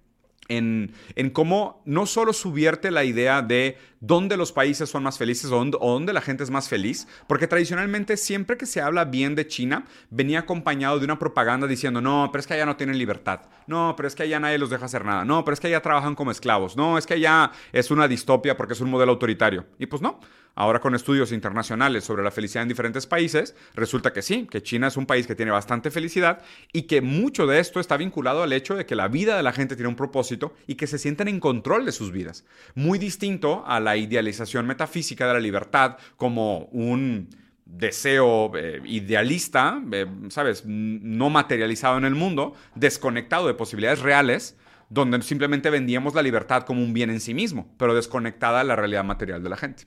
en, 0.50 1.30
cómo 1.32 1.82
no 1.84 2.06
solo 2.06 2.32
subierte 2.32 2.90
la 2.90 3.04
idea 3.04 3.42
de 3.42 3.78
dónde 4.00 4.36
los 4.36 4.52
países 4.52 4.88
son 4.88 5.02
más 5.02 5.18
felices 5.18 5.50
o 5.50 5.64
dónde, 5.64 6.12
la 6.12 6.20
gente 6.20 6.42
es 6.42 6.50
más 6.50 6.68
feliz, 6.68 7.06
porque 7.26 7.46
tradicionalmente 7.46 8.16
siempre 8.16 8.56
que 8.56 8.66
se 8.66 8.80
habla 8.80 9.04
bien 9.04 9.34
de 9.34 9.46
China, 9.46 9.84
venía 10.10 10.40
acompañado 10.40 10.98
de 10.98 11.04
una 11.04 11.18
propaganda 11.18 11.66
diciendo, 11.66 12.00
no, 12.00 12.28
pero 12.32 12.40
es 12.40 12.46
que 12.46 12.54
allá 12.54 12.66
no 12.66 12.76
tienen 12.76 12.98
libertad, 12.98 13.42
no, 13.66 13.94
pero 13.96 14.08
es 14.08 14.14
que 14.14 14.24
allá 14.24 14.40
nadie 14.40 14.58
los 14.58 14.70
deja 14.70 14.86
hacer 14.86 15.04
nada, 15.04 15.24
no, 15.24 15.44
pero 15.44 15.54
es 15.54 15.60
que 15.60 15.68
allá 15.68 15.82
trabajan 15.82 16.14
como 16.14 16.30
esclavos, 16.30 16.76
no, 16.76 16.98
es 16.98 17.06
que 17.06 17.14
allá 17.14 17.52
es 17.72 17.90
una 17.90 18.08
distopia 18.08 18.56
porque 18.56 18.72
es 18.72 18.80
un 18.80 18.90
modelo 18.90 19.12
autoritario. 19.12 19.66
Y 19.78 19.86
pues 19.86 20.02
no, 20.02 20.20
Ahora 20.54 20.80
con 20.80 20.94
estudios 20.94 21.32
internacionales 21.32 22.04
sobre 22.04 22.22
la 22.22 22.30
felicidad 22.30 22.62
en 22.62 22.68
diferentes 22.68 23.06
países, 23.06 23.54
resulta 23.74 24.12
que 24.12 24.22
sí, 24.22 24.46
que 24.50 24.62
China 24.62 24.88
es 24.88 24.96
un 24.96 25.06
país 25.06 25.26
que 25.26 25.34
tiene 25.34 25.52
bastante 25.52 25.90
felicidad 25.90 26.42
y 26.72 26.82
que 26.82 27.00
mucho 27.00 27.46
de 27.46 27.60
esto 27.60 27.80
está 27.80 27.96
vinculado 27.96 28.42
al 28.42 28.52
hecho 28.52 28.74
de 28.74 28.86
que 28.86 28.96
la 28.96 29.08
vida 29.08 29.36
de 29.36 29.42
la 29.42 29.52
gente 29.52 29.76
tiene 29.76 29.88
un 29.88 29.96
propósito 29.96 30.54
y 30.66 30.74
que 30.74 30.86
se 30.86 30.98
sienten 30.98 31.28
en 31.28 31.40
control 31.40 31.84
de 31.84 31.92
sus 31.92 32.12
vidas. 32.12 32.44
Muy 32.74 32.98
distinto 32.98 33.64
a 33.66 33.80
la 33.80 33.96
idealización 33.96 34.66
metafísica 34.66 35.26
de 35.26 35.34
la 35.34 35.40
libertad 35.40 35.96
como 36.16 36.66
un 36.66 37.28
deseo 37.64 38.52
eh, 38.56 38.82
idealista, 38.84 39.80
eh, 39.92 40.06
¿sabes? 40.28 40.64
No 40.66 41.30
materializado 41.30 41.98
en 41.98 42.04
el 42.04 42.14
mundo, 42.14 42.54
desconectado 42.74 43.46
de 43.46 43.54
posibilidades 43.54 44.00
reales, 44.00 44.56
donde 44.88 45.22
simplemente 45.22 45.70
vendíamos 45.70 46.14
la 46.14 46.22
libertad 46.22 46.64
como 46.64 46.82
un 46.82 46.92
bien 46.92 47.10
en 47.10 47.20
sí 47.20 47.32
mismo, 47.32 47.72
pero 47.78 47.94
desconectada 47.94 48.58
de 48.58 48.64
la 48.64 48.76
realidad 48.76 49.04
material 49.04 49.42
de 49.42 49.48
la 49.48 49.56
gente. 49.56 49.84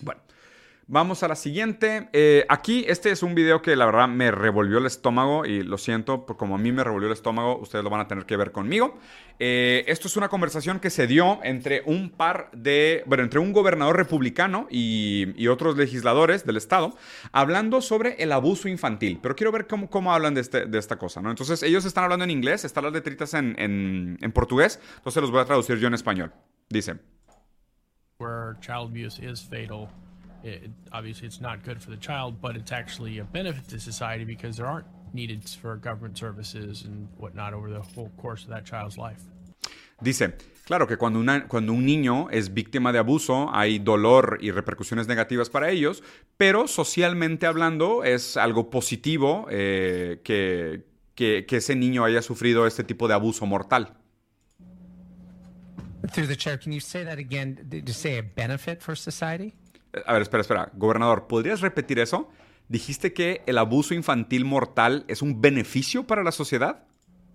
Bueno, 0.00 0.20
vamos 0.86 1.22
a 1.22 1.28
la 1.28 1.36
siguiente. 1.36 2.08
Eh, 2.12 2.44
aquí, 2.48 2.84
este 2.88 3.10
es 3.10 3.22
un 3.22 3.34
video 3.34 3.62
que 3.62 3.74
la 3.76 3.86
verdad 3.86 4.08
me 4.08 4.30
revolvió 4.30 4.78
el 4.78 4.86
estómago 4.86 5.44
y 5.44 5.62
lo 5.62 5.76
siento, 5.76 6.24
por 6.24 6.36
como 6.36 6.54
a 6.54 6.58
mí 6.58 6.70
me 6.72 6.84
revolvió 6.84 7.08
el 7.08 7.12
estómago, 7.12 7.58
ustedes 7.58 7.84
lo 7.84 7.90
van 7.90 8.00
a 8.00 8.08
tener 8.08 8.26
que 8.26 8.36
ver 8.36 8.52
conmigo. 8.52 8.98
Eh, 9.40 9.84
esto 9.86 10.08
es 10.08 10.16
una 10.16 10.28
conversación 10.28 10.78
que 10.80 10.90
se 10.90 11.06
dio 11.06 11.40
entre 11.42 11.82
un 11.84 12.10
par 12.10 12.50
de, 12.52 13.02
bueno, 13.06 13.24
entre 13.24 13.40
un 13.40 13.52
gobernador 13.52 13.96
republicano 13.96 14.66
y, 14.70 15.46
otros 15.48 15.78
legisladores 15.78 16.44
del 16.44 16.58
estado, 16.58 16.94
hablando 17.32 17.80
sobre 17.80 18.22
el 18.22 18.32
abuso 18.32 18.68
infantil. 18.68 19.18
Pero 19.22 19.34
quiero 19.34 19.50
ver 19.50 19.66
cómo, 19.66 19.88
cómo 19.88 20.12
hablan 20.12 20.34
de, 20.34 20.42
este, 20.42 20.66
de 20.66 20.78
esta 20.78 20.98
cosa, 20.98 21.22
¿no? 21.22 21.30
Entonces, 21.30 21.62
ellos 21.62 21.86
están 21.86 22.04
hablando 22.04 22.24
en 22.24 22.30
inglés, 22.30 22.66
están 22.66 22.84
las 22.84 22.92
letritas 22.92 23.32
en, 23.32 23.56
en, 23.58 24.18
en 24.20 24.32
portugués, 24.32 24.78
entonces 24.98 25.22
los 25.22 25.30
voy 25.30 25.40
a 25.40 25.46
traducir 25.46 25.78
yo 25.78 25.88
en 25.88 25.94
español. 25.94 26.32
Dice 26.68 26.96
where 28.18 28.56
child 28.60 28.90
abuse 28.90 29.18
is 29.20 29.40
fatal. 29.40 29.88
Obviously, 30.92 31.26
it's 31.26 31.40
not 31.40 31.64
good 31.64 31.80
for 31.80 31.90
the 31.90 31.96
child, 31.96 32.40
but 32.40 32.56
it's 32.56 32.72
actually 32.72 33.18
a 33.18 33.24
benefit 33.24 33.68
to 33.68 33.78
society 33.78 34.24
because 34.24 34.56
there 34.56 34.66
aren't 34.66 34.86
needed 35.12 35.48
for 35.48 35.76
government 35.76 36.18
services 36.18 36.84
and 36.84 37.08
whatnot 37.16 37.54
over 37.54 37.70
the 37.70 37.80
whole 37.80 38.10
course 38.20 38.42
of 38.44 38.50
that 38.50 38.64
child's 38.64 38.98
life. 38.98 39.22
Dice, 40.00 40.36
claro 40.64 40.86
que 40.86 40.96
cuando, 40.96 41.24
cuando 41.48 41.72
un 41.72 41.84
niño 41.84 42.28
es 42.30 42.54
víctima 42.54 42.92
de 42.92 42.98
abuso 42.98 43.50
hay 43.52 43.78
dolor 43.78 44.38
y 44.40 44.52
repercusiones 44.52 45.08
negativas 45.08 45.50
para 45.50 45.70
ellos, 45.70 46.04
pero 46.36 46.68
socialmente 46.68 47.46
hablando 47.46 48.04
es 48.04 48.36
algo 48.36 48.70
positivo 48.70 49.46
eh, 49.50 50.20
que, 50.22 50.84
que 51.16 51.56
ese 51.56 51.74
niño 51.74 52.04
haya 52.04 52.22
sufrido 52.22 52.66
este 52.66 52.84
tipo 52.84 53.08
de 53.08 53.14
abuso 53.14 53.44
mortal. 53.44 53.97
Through 56.12 56.28
the 56.28 56.36
chair, 56.36 56.58
can 56.58 56.72
you 56.72 56.80
say 56.80 57.04
that 57.04 57.18
again? 57.18 57.58
Did 57.68 57.88
you 57.88 57.94
say 57.94 58.18
a 58.18 58.22
benefit 58.22 58.80
for 58.80 58.96
society? 58.96 59.54
A 60.06 60.12
ver, 60.12 60.22
espera, 60.22 60.42
espera. 60.42 60.70
Gobernador, 60.74 61.26
¿podrías 61.26 61.60
repetir 61.60 61.98
eso? 61.98 62.30
¿Dijiste 62.68 63.12
que 63.12 63.42
el 63.46 63.58
abuso 63.58 63.94
infantil 63.94 64.44
mortal 64.44 65.04
es 65.08 65.22
un 65.22 65.40
beneficio 65.40 66.06
para 66.06 66.22
la 66.22 66.32
sociedad? 66.32 66.84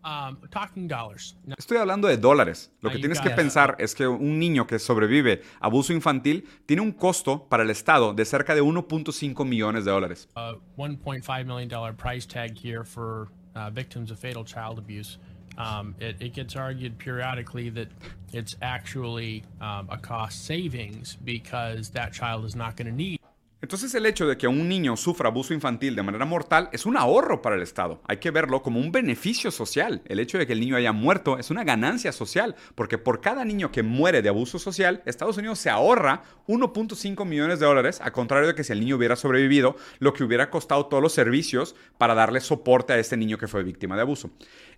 Um, 0.06 0.38
talking 0.50 0.88
dollars. 0.88 1.38
Estoy 1.58 1.78
hablando 1.78 2.10
de 2.10 2.18
dólares. 2.18 2.72
Lo 2.82 2.90
que 2.90 3.00
tienes 3.00 3.22
que 3.22 3.30
pensar 3.30 3.78
es 3.80 3.96
que 3.96 4.06
un 4.06 4.38
niño 4.38 4.68
que 4.68 4.78
sobrevive 4.78 5.42
a 5.62 5.68
abuso 5.68 5.94
infantil 5.94 6.46
tiene 6.66 6.82
un 6.82 6.92
costo 6.92 7.48
para 7.48 7.64
el 7.64 7.70
Estado 7.70 8.14
de 8.14 8.26
cerca 8.26 8.54
de 8.54 8.62
1.5 8.62 9.46
millones 9.46 9.86
de 9.86 9.92
dólares. 9.92 10.28
Uh, 10.36 10.60
1.5 10.78 11.46
million 11.46 11.70
dollar 11.70 11.96
price 11.96 12.28
tag 12.28 12.54
here 12.54 12.84
for 12.84 13.30
uh, 13.56 13.70
victims 13.72 14.12
of 14.12 14.20
fatal 14.20 14.44
child 14.44 14.78
abuse. 14.78 15.20
Um, 15.58 15.96
it, 16.00 16.34
gets 16.34 16.56
argued 16.56 16.98
periodically 16.98 17.70
that 17.70 17.88
it's 18.32 18.56
actually 18.62 19.44
um, 19.62 19.88
a 19.90 19.98
cost 19.98 20.46
savings 20.46 21.16
because 21.24 21.90
that 21.92 22.12
child 22.12 22.46
is 22.46 22.56
not 22.56 22.76
going 22.76 22.88
to 22.88 22.94
need 22.94 23.20
Entonces 23.64 23.96
el 23.96 24.06
hecho 24.06 24.28
de 24.28 24.36
que 24.36 24.50
un 24.50 24.68
niño 24.68 24.98
sufra 24.98 25.30
abuso 25.30 25.54
infantil 25.54 25.96
de 25.96 26.04
manera 26.04 26.26
mortal 26.26 26.68
es 26.74 26.86
un 26.86 26.98
ahorro 26.98 27.42
para 27.42 27.56
el 27.56 27.62
Estado. 27.62 28.02
Hay 28.10 28.18
que 28.18 28.30
verlo 28.30 28.62
como 28.62 28.82
un 28.82 28.92
beneficio 28.92 29.52
social. 29.52 30.02
El 30.04 30.20
hecho 30.20 30.38
de 30.38 30.46
que 30.46 30.52
el 30.52 30.60
niño 30.60 30.76
haya 30.76 30.92
muerto 30.92 31.40
es 31.40 31.50
una 31.50 31.64
ganancia 31.64 32.12
social, 32.12 32.58
porque 32.76 32.98
por 32.98 33.22
cada 33.22 33.46
niño 33.46 33.72
que 33.72 33.82
muere 33.82 34.22
de 34.22 34.28
abuso 34.28 34.60
social, 34.60 35.02
Estados 35.06 35.38
Unidos 35.38 35.60
se 35.60 35.70
ahorra 35.70 36.24
1.5 36.50 37.26
millones 37.26 37.62
de 37.62 37.66
dólares, 37.66 38.02
a 38.04 38.12
contrario 38.12 38.50
de 38.50 38.56
que 38.56 38.66
si 38.66 38.74
el 38.74 38.82
niño 38.82 38.98
hubiera 38.98 39.16
sobrevivido, 39.16 39.78
lo 40.00 40.12
que 40.12 40.26
hubiera 40.26 40.50
costado 40.50 40.88
todos 40.88 41.02
los 41.02 41.14
servicios 41.14 41.74
para 41.98 42.16
darle 42.16 42.42
soporte 42.42 42.92
a 42.92 43.00
este 43.00 43.16
niño 43.16 43.38
que 43.38 43.48
fue 43.48 43.64
víctima 43.64 43.96
de 43.96 44.02
abuso. 44.02 44.30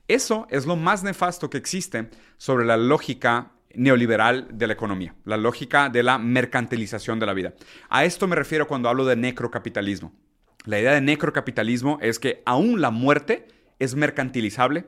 Eso 0.08 0.46
es 0.50 0.66
lo 0.66 0.76
más 0.76 1.04
nefasto 1.04 1.50
que 1.50 1.58
existe 1.58 2.10
sobre 2.38 2.66
la 2.66 2.78
lógica 2.78 3.52
neoliberal 3.74 4.48
de 4.52 4.68
la 4.68 4.74
economía, 4.74 5.16
la 5.26 5.38
lógica 5.38 5.90
de 5.90 6.04
la 6.04 6.18
mercantilización 6.18 7.20
de 7.20 7.26
la 7.26 7.34
vida. 7.34 7.54
A 7.90 8.06
esto 8.06 8.28
me 8.28 8.36
refiero 8.36 8.68
cuando 8.68 8.88
hablo 8.88 9.06
de 9.06 9.16
necrocapitalismo. 9.16 10.14
La 10.66 10.80
idea 10.80 10.94
de 10.94 11.02
necrocapitalismo 11.02 12.00
es 12.02 12.20
que 12.20 12.42
aún 12.46 12.82
la 12.82 12.92
muerte 12.92 13.48
es 13.80 13.96
mercantilizable, 13.96 14.86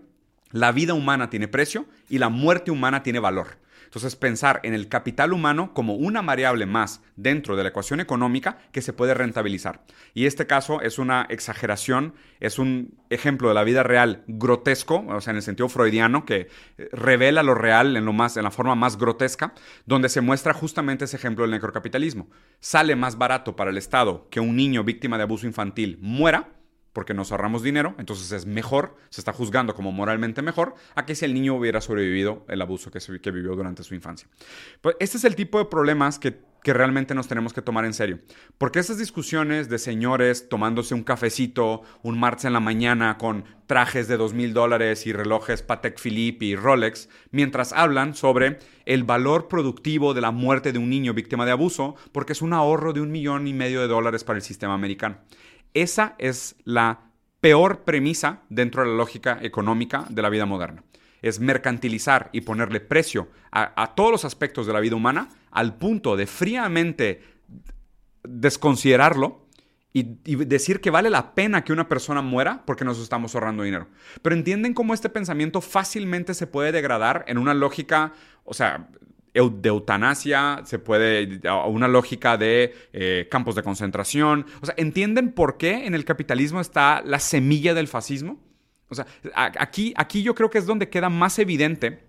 la 0.51 0.71
vida 0.71 0.93
humana 0.93 1.29
tiene 1.29 1.47
precio 1.47 1.85
y 2.09 2.19
la 2.19 2.29
muerte 2.29 2.71
humana 2.71 3.03
tiene 3.03 3.19
valor. 3.19 3.57
Entonces, 3.87 4.17
pensar 4.17 4.59
en 4.63 4.73
el 4.73 4.89
capital 4.89 5.31
humano 5.31 5.73
como 5.73 5.95
una 5.95 6.21
variable 6.21 6.65
más 6.65 7.01
dentro 7.15 7.55
de 7.55 7.63
la 7.63 7.69
ecuación 7.69 8.01
económica 8.01 8.57
que 8.73 8.81
se 8.81 8.91
puede 8.91 9.13
rentabilizar. 9.13 9.85
Y 10.13 10.25
este 10.25 10.45
caso 10.45 10.81
es 10.81 10.99
una 10.99 11.25
exageración, 11.29 12.13
es 12.41 12.59
un 12.59 12.97
ejemplo 13.09 13.47
de 13.47 13.55
la 13.55 13.63
vida 13.63 13.83
real 13.83 14.23
grotesco, 14.27 15.05
o 15.07 15.21
sea, 15.21 15.31
en 15.31 15.37
el 15.37 15.43
sentido 15.43 15.69
freudiano, 15.69 16.25
que 16.25 16.49
eh, 16.77 16.89
revela 16.91 17.43
lo 17.43 17.55
real 17.55 17.95
en, 17.95 18.03
lo 18.03 18.11
más, 18.11 18.35
en 18.35 18.43
la 18.43 18.51
forma 18.51 18.75
más 18.75 18.97
grotesca, 18.97 19.53
donde 19.85 20.09
se 20.09 20.19
muestra 20.19 20.53
justamente 20.53 21.05
ese 21.05 21.15
ejemplo 21.15 21.43
del 21.43 21.51
necrocapitalismo. 21.51 22.29
Sale 22.59 22.95
más 22.97 23.17
barato 23.17 23.55
para 23.55 23.71
el 23.71 23.77
Estado 23.77 24.27
que 24.29 24.41
un 24.41 24.55
niño 24.57 24.83
víctima 24.83 25.17
de 25.17 25.23
abuso 25.23 25.47
infantil 25.47 25.97
muera 26.01 26.56
porque 26.97 27.13
nos 27.13 27.31
ahorramos 27.31 27.61
dinero, 27.61 27.93
entonces 27.99 28.31
es 28.31 28.47
mejor, 28.47 28.95
se 29.09 29.21
está 29.21 29.31
juzgando 29.31 29.75
como 29.75 29.91
moralmente 29.91 30.41
mejor, 30.41 30.73
a 30.95 31.05
que 31.05 31.13
si 31.13 31.25
el 31.25 31.35
niño 31.35 31.53
hubiera 31.53 31.79
sobrevivido 31.79 32.43
el 32.49 32.59
abuso 32.59 32.89
que, 32.89 33.29
vivió 33.31 33.55
durante 33.55 33.83
su 33.83 33.93
infancia. 33.93 34.27
Pues 34.81 34.95
este 34.99 35.17
es 35.17 35.23
el 35.23 35.35
tipo 35.35 35.59
de 35.59 35.65
problemas 35.65 36.17
que, 36.17 36.39
que 36.63 36.73
realmente 36.73 37.13
nos 37.13 37.27
tenemos 37.27 37.53
que 37.53 37.61
tomar 37.61 37.85
en 37.85 37.93
serio. 37.93 38.17
Porque 38.57 38.79
esas 38.79 38.97
discusiones 38.97 39.69
de 39.69 39.77
señores 39.77 40.49
tomándose 40.49 40.95
un 40.95 41.03
cafecito 41.03 41.83
un 42.01 42.19
martes 42.19 42.45
en 42.45 42.53
la 42.53 42.59
mañana 42.59 43.19
con 43.19 43.45
trajes 43.67 44.07
de 44.07 44.17
dos 44.17 44.33
mil 44.33 44.55
dólares 44.55 45.05
y 45.05 45.13
relojes 45.13 45.61
Patek 45.61 45.99
Philippe 46.01 46.45
y 46.45 46.55
Rolex, 46.55 47.09
mientras 47.29 47.73
hablan 47.73 48.15
sobre 48.15 48.57
el 48.85 49.03
valor 49.03 49.49
productivo 49.49 50.15
de 50.15 50.21
la 50.21 50.31
muerte 50.31 50.71
de 50.71 50.79
un 50.79 50.89
niño 50.89 51.13
víctima 51.13 51.45
de 51.45 51.51
abuso, 51.51 51.95
porque 52.11 52.33
es 52.33 52.41
un 52.41 52.53
ahorro 52.53 52.91
de 52.91 53.01
un 53.01 53.11
millón 53.11 53.45
y 53.45 53.53
medio 53.53 53.81
de 53.81 53.87
dólares 53.87 54.23
para 54.23 54.37
el 54.37 54.43
sistema 54.43 54.73
americano. 54.73 55.17
Esa 55.77 56.15
es 56.17 56.55
la 56.63 57.11
peor 57.39 57.83
premisa 57.83 58.41
dentro 58.49 58.81
de 58.81 58.89
la 58.89 58.95
lógica 58.95 59.37
económica 59.43 60.07
de 60.09 60.23
la 60.23 60.29
vida 60.29 60.47
moderna. 60.47 60.83
Es 61.21 61.39
mercantilizar 61.39 62.31
y 62.31 62.41
ponerle 62.41 62.79
precio 62.79 63.27
a, 63.51 63.93
todos 63.95 64.11
los 64.11 64.25
aspectos 64.25 64.65
de 64.65 64.73
la 64.73 64.79
vida 64.79 64.95
humana 64.95 65.29
al 65.51 65.77
punto 65.77 66.17
de 66.17 66.25
fríamente 66.25 67.21
desconsiderarlo 68.23 69.45
y, 69.93 70.17
y, 70.25 70.35
decir 70.45 70.81
que 70.81 70.89
vale 70.89 71.11
la 71.11 71.35
pena 71.35 71.63
que 71.63 71.73
una 71.73 71.87
persona 71.87 72.23
muera 72.23 72.63
porque 72.65 72.83
nos 72.83 72.99
estamos 72.99 73.35
ahorrando 73.35 73.61
dinero. 73.61 73.87
Pero 74.23 74.35
entienden 74.35 74.73
cómo 74.73 74.95
este 74.95 75.09
pensamiento 75.09 75.61
fácilmente 75.61 76.33
se 76.33 76.47
puede 76.47 76.71
degradar 76.71 77.23
en 77.27 77.37
una 77.37 77.53
lógica, 77.53 78.13
o 78.45 78.55
sea, 78.55 78.89
de 79.37 79.69
eutanasia, 79.69 80.61
se 80.65 80.79
puede, 80.79 81.39
a 81.47 81.67
una 81.67 81.87
lógica 81.87 82.37
de 82.37 82.73
eh, 82.93 83.27
campos 83.29 83.55
de 83.55 83.63
concentración. 83.63 84.45
O 84.61 84.65
sea, 84.65 84.75
¿entienden 84.77 85.31
por 85.31 85.57
qué 85.57 85.85
en 85.85 85.95
el 85.95 86.05
capitalismo 86.05 86.59
está 86.61 87.01
la 87.05 87.19
semilla 87.19 87.73
del 87.73 87.87
fascismo? 87.87 88.39
O 88.89 88.95
sea, 88.95 89.05
aquí, 89.33 89.93
aquí 89.97 90.23
yo 90.23 90.33
creo 90.33 90.49
que 90.49 90.57
es 90.57 90.65
donde 90.65 90.89
queda 90.89 91.09
más 91.09 91.39
evidente 91.39 92.07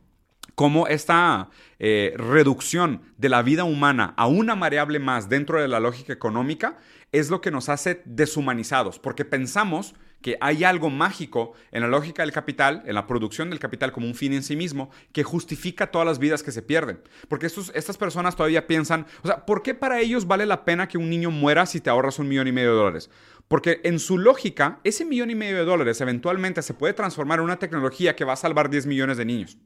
cómo 0.54 0.88
esta 0.88 1.50
eh, 1.78 2.14
reducción 2.16 3.02
de 3.16 3.28
la 3.28 3.42
vida 3.42 3.64
humana 3.64 4.14
a 4.16 4.26
una 4.26 4.54
variable 4.54 4.98
más 4.98 5.28
dentro 5.28 5.60
de 5.60 5.68
la 5.68 5.80
lógica 5.80 6.12
económica 6.12 6.78
es 7.12 7.30
lo 7.30 7.40
que 7.40 7.50
nos 7.50 7.68
hace 7.68 8.02
deshumanizados, 8.04 8.98
porque 8.98 9.24
pensamos 9.24 9.94
que 10.22 10.36
hay 10.40 10.64
algo 10.64 10.90
mágico 10.90 11.52
en 11.70 11.82
la 11.82 11.88
lógica 11.88 12.22
del 12.22 12.32
capital, 12.32 12.82
en 12.86 12.94
la 12.94 13.06
producción 13.06 13.50
del 13.50 13.58
capital 13.58 13.92
como 13.92 14.06
un 14.06 14.14
fin 14.14 14.32
en 14.32 14.42
sí 14.42 14.56
mismo, 14.56 14.90
que 15.12 15.22
justifica 15.22 15.90
todas 15.90 16.06
las 16.06 16.18
vidas 16.18 16.42
que 16.42 16.52
se 16.52 16.62
pierden. 16.62 17.00
Porque 17.28 17.46
estos, 17.46 17.70
estas 17.74 17.96
personas 17.96 18.36
todavía 18.36 18.66
piensan, 18.66 19.06
o 19.22 19.26
sea, 19.26 19.46
¿por 19.46 19.62
qué 19.62 19.74
para 19.74 20.00
ellos 20.00 20.26
vale 20.26 20.46
la 20.46 20.64
pena 20.64 20.88
que 20.88 20.98
un 20.98 21.10
niño 21.10 21.30
muera 21.30 21.66
si 21.66 21.80
te 21.80 21.90
ahorras 21.90 22.18
un 22.18 22.28
millón 22.28 22.48
y 22.48 22.52
medio 22.52 22.70
de 22.70 22.76
dólares? 22.76 23.10
Porque 23.46 23.80
en 23.84 23.98
su 23.98 24.18
lógica, 24.18 24.80
ese 24.84 25.04
millón 25.04 25.30
y 25.30 25.34
medio 25.34 25.56
de 25.56 25.64
dólares 25.64 26.00
eventualmente 26.00 26.62
se 26.62 26.74
puede 26.74 26.92
transformar 26.92 27.38
en 27.38 27.46
una 27.46 27.58
tecnología 27.58 28.14
que 28.14 28.24
va 28.24 28.34
a 28.34 28.36
salvar 28.36 28.68
10 28.68 28.86
millones 28.86 29.16
de 29.16 29.24
niños. 29.24 29.56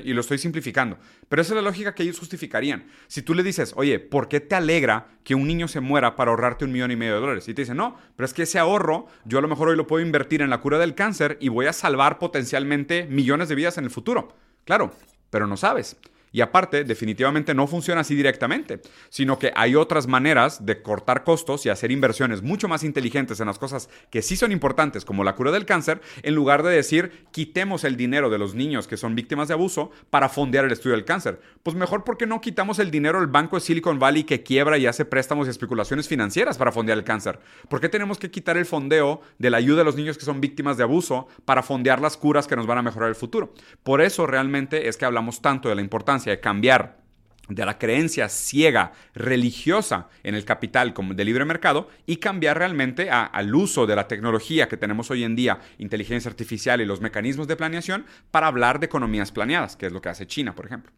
Y 0.00 0.12
lo 0.12 0.20
estoy 0.20 0.38
simplificando. 0.38 0.98
Pero 1.28 1.42
esa 1.42 1.52
es 1.52 1.56
la 1.56 1.62
lógica 1.62 1.94
que 1.94 2.02
ellos 2.02 2.18
justificarían. 2.18 2.86
Si 3.08 3.22
tú 3.22 3.34
le 3.34 3.42
dices, 3.42 3.74
oye, 3.76 3.98
¿por 3.98 4.28
qué 4.28 4.40
te 4.40 4.54
alegra 4.54 5.08
que 5.24 5.34
un 5.34 5.46
niño 5.46 5.68
se 5.68 5.80
muera 5.80 6.16
para 6.16 6.30
ahorrarte 6.30 6.64
un 6.64 6.72
millón 6.72 6.90
y 6.90 6.96
medio 6.96 7.14
de 7.14 7.20
dólares? 7.20 7.48
Y 7.48 7.54
te 7.54 7.62
dicen, 7.62 7.76
no, 7.76 7.96
pero 8.16 8.24
es 8.24 8.34
que 8.34 8.42
ese 8.42 8.58
ahorro 8.58 9.06
yo 9.24 9.38
a 9.38 9.42
lo 9.42 9.48
mejor 9.48 9.68
hoy 9.68 9.76
lo 9.76 9.86
puedo 9.86 10.04
invertir 10.04 10.42
en 10.42 10.50
la 10.50 10.60
cura 10.60 10.78
del 10.78 10.94
cáncer 10.94 11.36
y 11.40 11.48
voy 11.48 11.66
a 11.66 11.72
salvar 11.72 12.18
potencialmente 12.18 13.06
millones 13.06 13.48
de 13.48 13.54
vidas 13.54 13.78
en 13.78 13.84
el 13.84 13.90
futuro. 13.90 14.34
Claro, 14.64 14.92
pero 15.30 15.46
no 15.46 15.56
sabes. 15.56 15.96
Y 16.32 16.40
aparte, 16.40 16.84
definitivamente 16.84 17.54
no 17.54 17.66
funciona 17.66 18.00
así 18.00 18.14
directamente, 18.14 18.80
sino 19.10 19.38
que 19.38 19.52
hay 19.54 19.74
otras 19.74 20.06
maneras 20.06 20.64
de 20.64 20.80
cortar 20.82 21.24
costos 21.24 21.66
y 21.66 21.68
hacer 21.68 21.90
inversiones 21.90 22.42
mucho 22.42 22.68
más 22.68 22.82
inteligentes 22.82 23.38
en 23.40 23.46
las 23.46 23.58
cosas 23.58 23.90
que 24.10 24.22
sí 24.22 24.34
son 24.36 24.50
importantes, 24.50 25.04
como 25.04 25.24
la 25.24 25.34
cura 25.34 25.52
del 25.52 25.66
cáncer, 25.66 26.00
en 26.22 26.34
lugar 26.34 26.62
de 26.62 26.70
decir, 26.70 27.26
quitemos 27.32 27.84
el 27.84 27.96
dinero 27.96 28.30
de 28.30 28.38
los 28.38 28.54
niños 28.54 28.88
que 28.88 28.96
son 28.96 29.14
víctimas 29.14 29.48
de 29.48 29.54
abuso 29.54 29.90
para 30.08 30.30
fondear 30.30 30.64
el 30.64 30.72
estudio 30.72 30.96
del 30.96 31.04
cáncer. 31.04 31.40
Pues 31.62 31.76
mejor 31.76 32.04
porque 32.04 32.26
no 32.26 32.40
quitamos 32.40 32.78
el 32.78 32.90
dinero 32.90 33.20
del 33.20 33.28
banco 33.28 33.56
de 33.56 33.60
Silicon 33.60 33.98
Valley 33.98 34.24
que 34.24 34.42
quiebra 34.42 34.78
y 34.78 34.86
hace 34.86 35.04
préstamos 35.04 35.46
y 35.46 35.50
especulaciones 35.50 36.08
financieras 36.08 36.56
para 36.56 36.72
fondear 36.72 36.96
el 36.96 37.04
cáncer. 37.04 37.40
¿Por 37.68 37.80
qué 37.80 37.88
tenemos 37.88 38.18
que 38.18 38.30
quitar 38.30 38.56
el 38.56 38.64
fondeo 38.64 39.20
de 39.38 39.50
la 39.50 39.58
ayuda 39.58 39.82
a 39.82 39.84
los 39.84 39.96
niños 39.96 40.16
que 40.16 40.24
son 40.24 40.40
víctimas 40.40 40.78
de 40.78 40.84
abuso 40.84 41.28
para 41.44 41.62
fondear 41.62 42.00
las 42.00 42.16
curas 42.16 42.46
que 42.46 42.56
nos 42.56 42.66
van 42.66 42.78
a 42.78 42.82
mejorar 42.82 43.10
el 43.10 43.14
futuro? 43.14 43.52
Por 43.82 44.00
eso 44.00 44.26
realmente 44.26 44.88
es 44.88 44.96
que 44.96 45.04
hablamos 45.04 45.42
tanto 45.42 45.68
de 45.68 45.74
la 45.74 45.82
importancia 45.82 46.21
de 46.30 46.40
cambiar 46.40 47.02
de 47.48 47.66
la 47.66 47.78
creencia 47.78 48.28
ciega 48.28 48.92
religiosa 49.14 50.08
en 50.22 50.34
el 50.34 50.44
capital 50.44 50.94
como 50.94 51.14
de 51.14 51.24
libre 51.24 51.44
mercado 51.44 51.90
y 52.06 52.16
cambiar 52.16 52.58
realmente 52.58 53.10
al 53.10 53.54
uso 53.54 53.86
de 53.86 53.96
la 53.96 54.08
tecnología 54.08 54.68
que 54.68 54.76
tenemos 54.76 55.10
hoy 55.10 55.24
en 55.24 55.36
día, 55.36 55.60
inteligencia 55.78 56.30
artificial 56.30 56.80
y 56.80 56.86
los 56.86 57.00
mecanismos 57.00 57.48
de 57.48 57.56
planeación 57.56 58.06
para 58.30 58.46
hablar 58.46 58.80
de 58.80 58.86
economías 58.86 59.32
planeadas, 59.32 59.76
que 59.76 59.86
es 59.86 59.92
lo 59.92 60.00
que 60.00 60.08
hace 60.08 60.26
China, 60.26 60.54
por 60.54 60.66
ejemplo. 60.66 60.92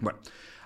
Bueno, 0.00 0.18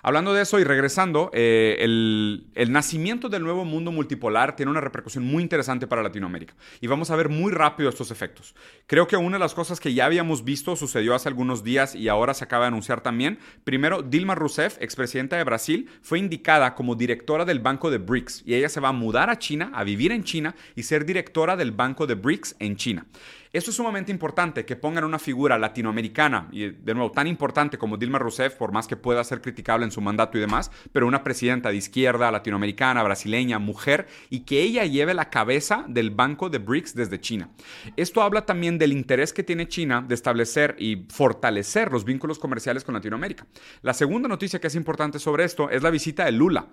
Hablando 0.07 0.33
de 0.33 0.43
eso 0.43 0.57
y 0.57 0.63
regresando, 0.63 1.29
eh, 1.33 1.79
el, 1.81 2.71
nacimiento 2.71 3.27
del 3.27 3.43
nuevo 3.43 3.65
mundo 3.65 3.91
multipolar 3.91 4.55
tiene 4.55 4.71
una 4.71 4.79
repercusión 4.79 5.25
muy 5.25 5.43
interesante 5.43 5.85
para 5.85 6.01
Latinoamérica. 6.01 6.55
Y 6.79 6.87
vamos 6.87 7.11
a 7.11 7.17
ver 7.17 7.27
muy 7.27 7.51
rápido 7.51 7.89
estos 7.89 8.09
efectos. 8.09 8.55
Creo 8.85 9.05
que 9.05 9.17
una 9.17 9.35
de 9.35 9.41
las 9.41 9.53
cosas 9.53 9.81
que 9.81 9.93
ya 9.93 10.05
habíamos 10.05 10.45
visto 10.45 10.77
sucedió 10.77 11.13
hace 11.13 11.27
algunos 11.27 11.61
días 11.61 11.93
y 11.93 12.07
ahora 12.07 12.33
se 12.33 12.45
acaba 12.45 12.63
de 12.63 12.67
anunciar 12.69 13.01
también. 13.01 13.37
Primero, 13.65 14.01
Dilma 14.01 14.33
Rousseff, 14.33 14.77
expresidenta 14.79 15.35
de 15.35 15.43
Brasil, 15.43 15.89
fue 16.01 16.19
indicada 16.19 16.73
como 16.73 16.95
directora 16.95 17.43
del 17.43 17.59
Banco 17.59 17.91
de 17.91 17.97
BRICS. 17.97 18.43
Y 18.45 18.53
ella 18.53 18.69
se 18.69 18.79
va 18.79 18.87
a 18.87 18.93
mudar 18.93 19.29
a 19.29 19.39
China, 19.39 19.71
a 19.73 19.83
vivir 19.83 20.13
en 20.13 20.23
China 20.23 20.55
y 20.73 20.83
ser 20.83 21.03
directora 21.03 21.57
del 21.57 21.73
Banco 21.73 22.07
de 22.07 22.15
BRICS 22.15 22.55
en 22.59 22.77
China. 22.77 23.05
Esto 23.53 23.71
es 23.71 23.77
sumamente 23.77 24.11
importante, 24.11 24.65
que 24.65 24.75
pongan 24.75 25.03
una 25.03 25.19
figura 25.19 25.57
latinoamericana, 25.57 26.49
y 26.51 26.69
de 26.69 26.93
nuevo, 26.93 27.11
tan 27.11 27.27
importante 27.27 27.77
como 27.77 27.97
Dilma 27.97 28.19
Rousseff, 28.19 28.55
por 28.55 28.71
más 28.71 28.87
que 28.87 28.97
pueda 28.97 29.23
ser 29.23 29.41
criticable 29.41 29.85
en 29.85 29.91
su 29.91 30.01
mandato 30.01 30.37
y 30.37 30.41
demás, 30.41 30.71
pero 30.91 31.07
una 31.07 31.23
presidenta 31.23 31.69
de 31.69 31.77
izquierda, 31.77 32.31
latinoamericana, 32.31 33.03
brasileña, 33.03 33.59
mujer, 33.59 34.07
y 34.29 34.41
que 34.41 34.61
ella 34.61 34.85
lleve 34.85 35.13
la 35.13 35.29
cabeza 35.29 35.85
del 35.87 36.11
banco 36.11 36.49
de 36.49 36.59
BRICS 36.59 36.95
desde 36.95 37.19
China. 37.19 37.49
Esto 37.95 38.21
habla 38.21 38.45
también 38.45 38.77
del 38.77 38.91
interés 38.91 39.33
que 39.33 39.43
tiene 39.43 39.67
China 39.67 40.03
de 40.07 40.15
establecer 40.15 40.75
y 40.79 41.05
fortalecer 41.09 41.91
los 41.91 42.03
vínculos 42.03 42.39
comerciales 42.39 42.83
con 42.83 42.95
Latinoamérica. 42.95 43.45
La 43.81 43.93
segunda 43.93 44.27
noticia 44.27 44.59
que 44.59 44.67
es 44.67 44.75
importante 44.75 45.19
sobre 45.19 45.45
esto 45.45 45.69
es 45.69 45.83
la 45.83 45.89
visita 45.89 46.25
de 46.25 46.31
Lula 46.31 46.67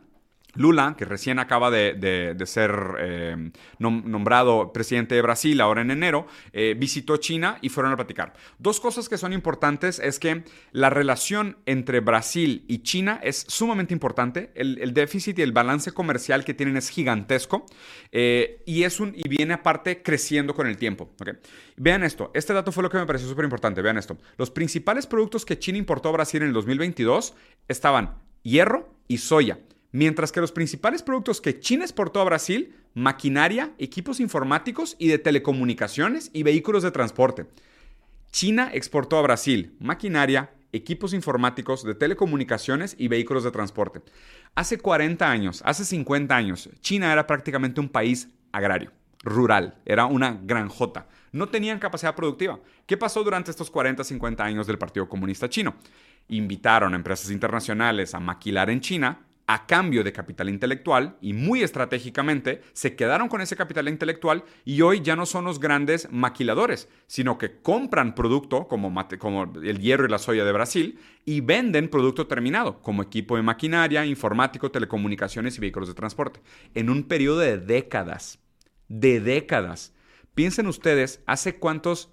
Lula, 0.55 0.95
que 0.97 1.05
recién 1.05 1.39
acaba 1.39 1.71
de, 1.71 2.35
ser 2.47 2.73
eh, 2.99 3.51
nombrado 3.79 4.73
presidente 4.73 5.15
de 5.15 5.23
Brasil 5.23 5.61
ahora 5.61 5.83
en 5.83 5.91
enero, 5.91 6.27
eh, 6.53 6.75
visitó 6.77 7.17
China 7.17 7.59
y 7.61 7.69
fueron 7.69 7.93
a 7.93 7.97
platicar. 7.97 8.35
Dos 8.59 8.81
cosas 8.81 9.09
que 9.09 9.19
son 9.19 9.33
importantes 9.33 9.99
es 9.99 10.19
que 10.19 10.45
la 10.73 10.91
relación 10.91 11.59
entre 11.67 12.01
Brasil 12.01 12.65
y 12.69 12.79
China 12.79 13.21
es 13.23 13.45
sumamente 13.49 13.95
importante. 13.95 14.51
El, 14.55 14.95
déficit 14.95 15.39
y 15.39 15.43
el 15.43 15.53
balance 15.53 15.93
comercial 15.93 16.45
que 16.45 16.55
tienen 16.55 16.77
es 16.77 16.89
gigantesco 16.89 17.67
eh, 18.13 18.63
y, 18.65 18.85
es 18.85 19.01
un, 19.01 19.13
y 19.17 19.29
viene 19.29 19.55
aparte 19.55 20.03
creciendo 20.03 20.55
con 20.55 20.67
el 20.67 20.77
tiempo. 20.77 21.11
Vean 21.77 22.05
esto, 22.05 22.31
este 22.35 22.53
dato 22.53 22.71
fue 22.71 22.83
lo 22.83 22.91
que 22.91 22.99
me 22.99 23.07
pareció 23.07 23.29
súper 23.29 23.45
importante. 23.45 23.83
Vean 23.83 23.99
esto. 23.99 24.19
Los 24.37 24.51
principales 24.51 25.07
productos 25.07 25.45
que 25.45 25.59
China 25.59 25.79
importó 25.79 26.11
a 26.11 26.13
Brasil 26.13 26.43
en 26.43 26.49
el 26.49 26.55
2022 26.55 27.35
estaban 27.69 28.19
hierro 28.43 28.95
y 29.09 29.19
soya. 29.19 29.59
Mientras 29.95 30.33
que 30.33 30.41
los 30.41 30.51
principales 30.51 31.05
productos 31.05 31.41
que 31.41 31.61
China 31.61 31.85
exportó 31.85 32.21
a 32.21 32.25
Brasil, 32.25 32.75
maquinaria, 32.95 33.75
equipos 33.79 34.19
informáticos 34.19 34.97
y 34.99 35.07
de 35.07 35.19
telecomunicaciones 35.19 36.31
y 36.33 36.43
vehículos 36.43 36.83
de 36.83 36.91
transporte. 36.91 37.47
China 38.33 38.71
exportó 38.73 39.19
a 39.19 39.23
Brasil 39.23 39.77
maquinaria, 39.79 40.51
equipos 40.73 41.15
informáticos, 41.15 41.85
de 41.85 41.95
telecomunicaciones 41.95 42.97
y 42.99 43.07
vehículos 43.07 43.45
de 43.45 43.53
transporte. 43.53 44.03
Hace 44.57 44.79
40 44.79 45.31
años, 45.31 45.63
hace 45.65 45.85
50 45.85 46.35
años, 46.35 46.71
China 46.81 47.13
era 47.13 47.29
prácticamente 47.29 47.81
un 47.81 47.89
país 47.89 48.31
agrario, 48.51 48.91
rural, 49.23 49.81
era 49.87 50.07
una 50.07 50.41
granjota. 50.43 51.07
No 51.31 51.51
tenían 51.51 51.79
capacidad 51.79 52.17
productiva. 52.17 52.59
¿Qué 52.87 52.97
pasó 52.97 53.23
durante 53.23 53.53
estos 53.53 53.71
40, 53.71 54.03
50 54.03 54.43
años 54.43 54.67
del 54.67 54.77
Partido 54.77 55.09
Comunista 55.09 55.49
Chino? 55.49 55.77
Invitaron 56.27 56.95
a 56.95 56.97
empresas 56.97 57.31
internacionales 57.31 58.13
a 58.13 58.19
maquilar 58.19 58.71
en 58.71 58.81
China 58.81 59.25
a 59.47 59.67
cambio 59.67 60.03
de 60.03 60.13
capital 60.13 60.49
intelectual 60.49 61.17
y 61.21 61.35
muy 61.35 61.63
estratégicamente 61.63 62.63
se 62.73 62.97
quedaron 62.97 63.29
con 63.29 63.41
ese 63.41 63.57
capital 63.57 63.89
intelectual 63.89 64.45
y 64.65 64.81
hoy 64.81 65.03
ya 65.03 65.17
no 65.17 65.27
son 65.27 65.45
los 65.45 65.61
grandes 65.61 66.09
maquiladores, 66.11 66.89
sino 67.07 67.37
que 67.37 67.61
compran 67.61 68.15
producto 68.15 68.69
como, 68.69 68.95
el 69.63 69.81
hierro 69.81 70.07
y 70.07 70.11
la 70.11 70.19
soya 70.19 70.45
de 70.45 70.53
Brasil 70.53 70.99
y 71.27 71.41
venden 71.41 71.89
producto 71.89 72.27
terminado 72.27 72.81
como 72.81 73.03
equipo 73.03 73.37
de 73.37 73.43
maquinaria, 73.43 74.07
informático, 74.07 74.71
telecomunicaciones 74.71 75.59
y 75.59 75.61
vehículos 75.61 75.89
de 75.89 75.95
transporte 75.95 76.41
en 76.75 76.89
un 76.89 77.05
periodo 77.05 77.41
de 77.41 77.59
décadas, 77.59 78.39
de 78.89 79.21
décadas. 79.21 79.93
Piensen 80.35 80.67
ustedes, 80.67 81.23
¿hace 81.27 81.57
cuántos 81.57 82.11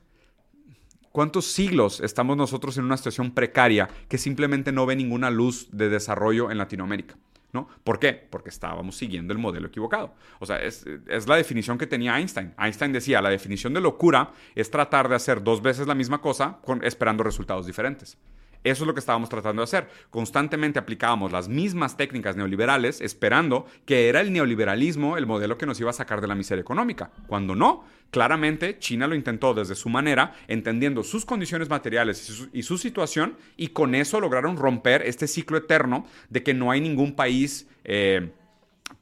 ¿Cuántos 1.11 1.51
siglos 1.51 1.99
estamos 1.99 2.37
nosotros 2.37 2.77
en 2.77 2.85
una 2.85 2.95
situación 2.95 3.31
precaria 3.31 3.89
que 4.07 4.17
simplemente 4.17 4.71
no 4.71 4.85
ve 4.85 4.95
ninguna 4.95 5.29
luz 5.29 5.67
de 5.71 5.89
desarrollo 5.89 6.51
en 6.51 6.57
Latinoamérica? 6.57 7.17
¿No? 7.51 7.67
¿Por 7.83 7.99
qué? 7.99 8.13
Porque 8.13 8.47
estábamos 8.47 8.95
siguiendo 8.95 9.33
el 9.33 9.39
modelo 9.39 9.67
equivocado. 9.67 10.13
O 10.39 10.45
sea, 10.45 10.61
es, 10.61 10.85
la 11.27 11.35
definición 11.35 11.77
que 11.77 11.85
tenía 11.85 12.17
Einstein. 12.17 12.53
Einstein 12.57 12.93
decía, 12.93 13.21
la 13.21 13.29
definición 13.29 13.73
de 13.73 13.81
locura 13.81 14.31
es 14.55 14.71
tratar 14.71 15.09
de 15.09 15.15
hacer 15.15 15.43
dos 15.43 15.61
veces 15.61 15.85
la 15.85 15.95
misma 15.95 16.21
cosa 16.21 16.59
esperando 16.81 17.23
resultados 17.23 17.65
diferentes. 17.65 18.17
Eso 18.63 18.83
es 18.83 18.87
lo 18.87 18.93
que 18.93 18.99
estábamos 18.99 19.29
tratando 19.29 19.61
de 19.61 19.65
hacer. 19.65 19.89
Constantemente 20.09 20.79
aplicábamos 20.79 21.31
las 21.31 21.47
mismas 21.47 21.97
técnicas 21.97 22.35
neoliberales 22.35 23.01
esperando 23.01 23.65
que 23.85 24.07
era 24.07 24.21
el 24.21 24.31
neoliberalismo 24.31 25.17
el 25.17 25.25
modelo 25.25 25.57
que 25.57 25.65
nos 25.65 25.79
iba 25.79 25.89
a 25.89 25.93
sacar 25.93 26.21
de 26.21 26.27
la 26.27 26.35
miseria 26.35 26.61
económica. 26.61 27.11
Cuando 27.27 27.55
no, 27.55 27.83
claramente 28.11 28.77
China 28.79 29.07
lo 29.07 29.15
intentó 29.15 29.53
desde 29.53 29.75
su 29.75 29.89
manera, 29.89 30.33
entendiendo 30.47 31.03
sus 31.03 31.25
condiciones 31.25 31.69
materiales 31.69 32.49
y 32.53 32.63
su, 32.63 32.77
situación, 32.77 33.37
y 33.57 33.69
con 33.69 33.95
eso 33.95 34.19
lograron 34.19 34.57
romper 34.57 35.01
este 35.03 35.27
ciclo 35.27 35.57
eterno 35.57 36.05
de 36.29 36.43
que 36.43 36.53
no 36.53 36.71
hay 36.71 36.81
ningún 36.81 37.15
país 37.15 37.67
eh, 37.83 38.31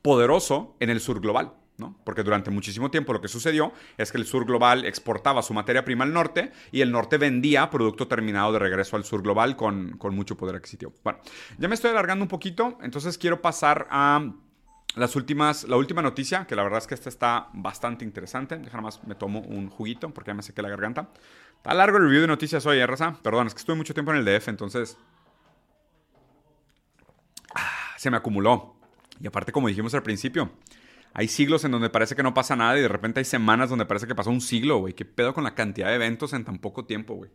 poderoso 0.01 0.75
en 0.79 0.89
el 0.89 0.99
sur 0.99 1.19
global. 1.19 1.53
Porque 2.03 2.23
durante 2.23 2.51
muchísimo 2.51 2.91
tiempo 2.91 3.13
lo 3.13 3.21
que 3.21 3.27
sucedió 3.27 3.73
es 3.97 4.11
que 4.11 4.17
el 4.17 4.25
sur 4.25 4.45
global 4.45 4.85
exportaba 4.85 5.41
su 5.41 5.53
materia 5.53 5.83
prima 5.83 6.03
al 6.03 6.13
norte 6.13 6.51
y 6.71 6.81
el 6.81 6.91
norte 6.91 7.17
vendía 7.17 7.69
producto 7.69 8.07
terminado 8.07 8.51
de 8.51 8.59
regreso 8.59 8.95
al 8.95 9.03
sur 9.03 9.21
global 9.21 9.55
con, 9.55 9.97
mucho 10.11 10.37
poder 10.37 10.55
adquisitivo. 10.55 10.93
Bueno, 11.03 11.19
ya 11.57 11.67
me 11.67 11.75
estoy 11.75 11.91
alargando 11.91 12.23
un 12.23 12.29
poquito, 12.29 12.77
entonces 12.81 13.17
quiero 13.17 13.41
pasar 13.41 13.87
a 13.89 14.31
las 14.95 15.15
últimas, 15.15 15.65
la 15.65 15.77
última 15.77 16.01
noticia, 16.01 16.45
que 16.45 16.55
la 16.55 16.63
verdad 16.63 16.79
es 16.79 16.87
que 16.87 16.95
esta 16.95 17.09
está 17.09 17.49
bastante 17.53 18.03
interesante. 18.03 18.57
Déjame 18.57 18.83
más, 18.83 19.03
me 19.05 19.15
tomo 19.15 19.39
un 19.39 19.69
juguito 19.69 20.09
porque 20.09 20.31
ya 20.31 20.35
me 20.35 20.43
sequé 20.43 20.61
la 20.61 20.69
garganta. 20.69 21.09
Está 21.57 21.73
largo 21.73 21.97
el 21.97 22.03
review 22.03 22.21
de 22.21 22.27
noticias 22.27 22.65
hoy, 22.65 22.79
¿eh, 22.79 22.87
Raza? 22.87 23.17
Perdón, 23.21 23.47
es 23.47 23.53
que 23.53 23.59
estuve 23.59 23.75
mucho 23.75 23.93
tiempo 23.93 24.11
en 24.11 24.17
el 24.17 24.25
DF, 24.25 24.47
entonces... 24.47 24.97
Ah, 27.53 27.93
se 27.97 28.09
me 28.09 28.17
acumuló. 28.17 28.75
Y 29.19 29.27
aparte, 29.27 29.51
como 29.51 29.67
dijimos 29.67 29.93
al 29.93 30.03
principio, 30.03 30.51
hay 31.13 31.27
siglos 31.27 31.63
en 31.63 31.71
donde 31.71 31.89
parece 31.89 32.15
que 32.15 32.23
no 32.23 32.33
pasa 32.33 32.55
nada 32.55 32.77
y 32.77 32.81
de 32.81 32.87
repente 32.87 33.19
hay 33.19 33.25
semanas 33.25 33.69
donde 33.69 33.85
parece 33.85 34.07
que 34.07 34.15
pasó 34.15 34.29
un 34.29 34.41
siglo, 34.41 34.77
güey. 34.77 34.93
¿Qué 34.93 35.05
pedo 35.05 35.33
con 35.33 35.43
la 35.43 35.55
cantidad 35.55 35.87
de 35.87 35.95
eventos 35.95 36.33
en 36.33 36.45
tan 36.45 36.59
poco 36.59 36.85
tiempo, 36.85 37.15
güey? 37.15 37.31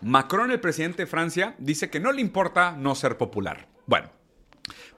Macron, 0.00 0.50
el 0.50 0.60
presidente 0.60 1.02
de 1.02 1.06
Francia, 1.06 1.54
dice 1.58 1.90
que 1.90 2.00
no 2.00 2.12
le 2.12 2.20
importa 2.20 2.72
no 2.72 2.94
ser 2.94 3.16
popular. 3.16 3.68
Bueno, 3.86 4.10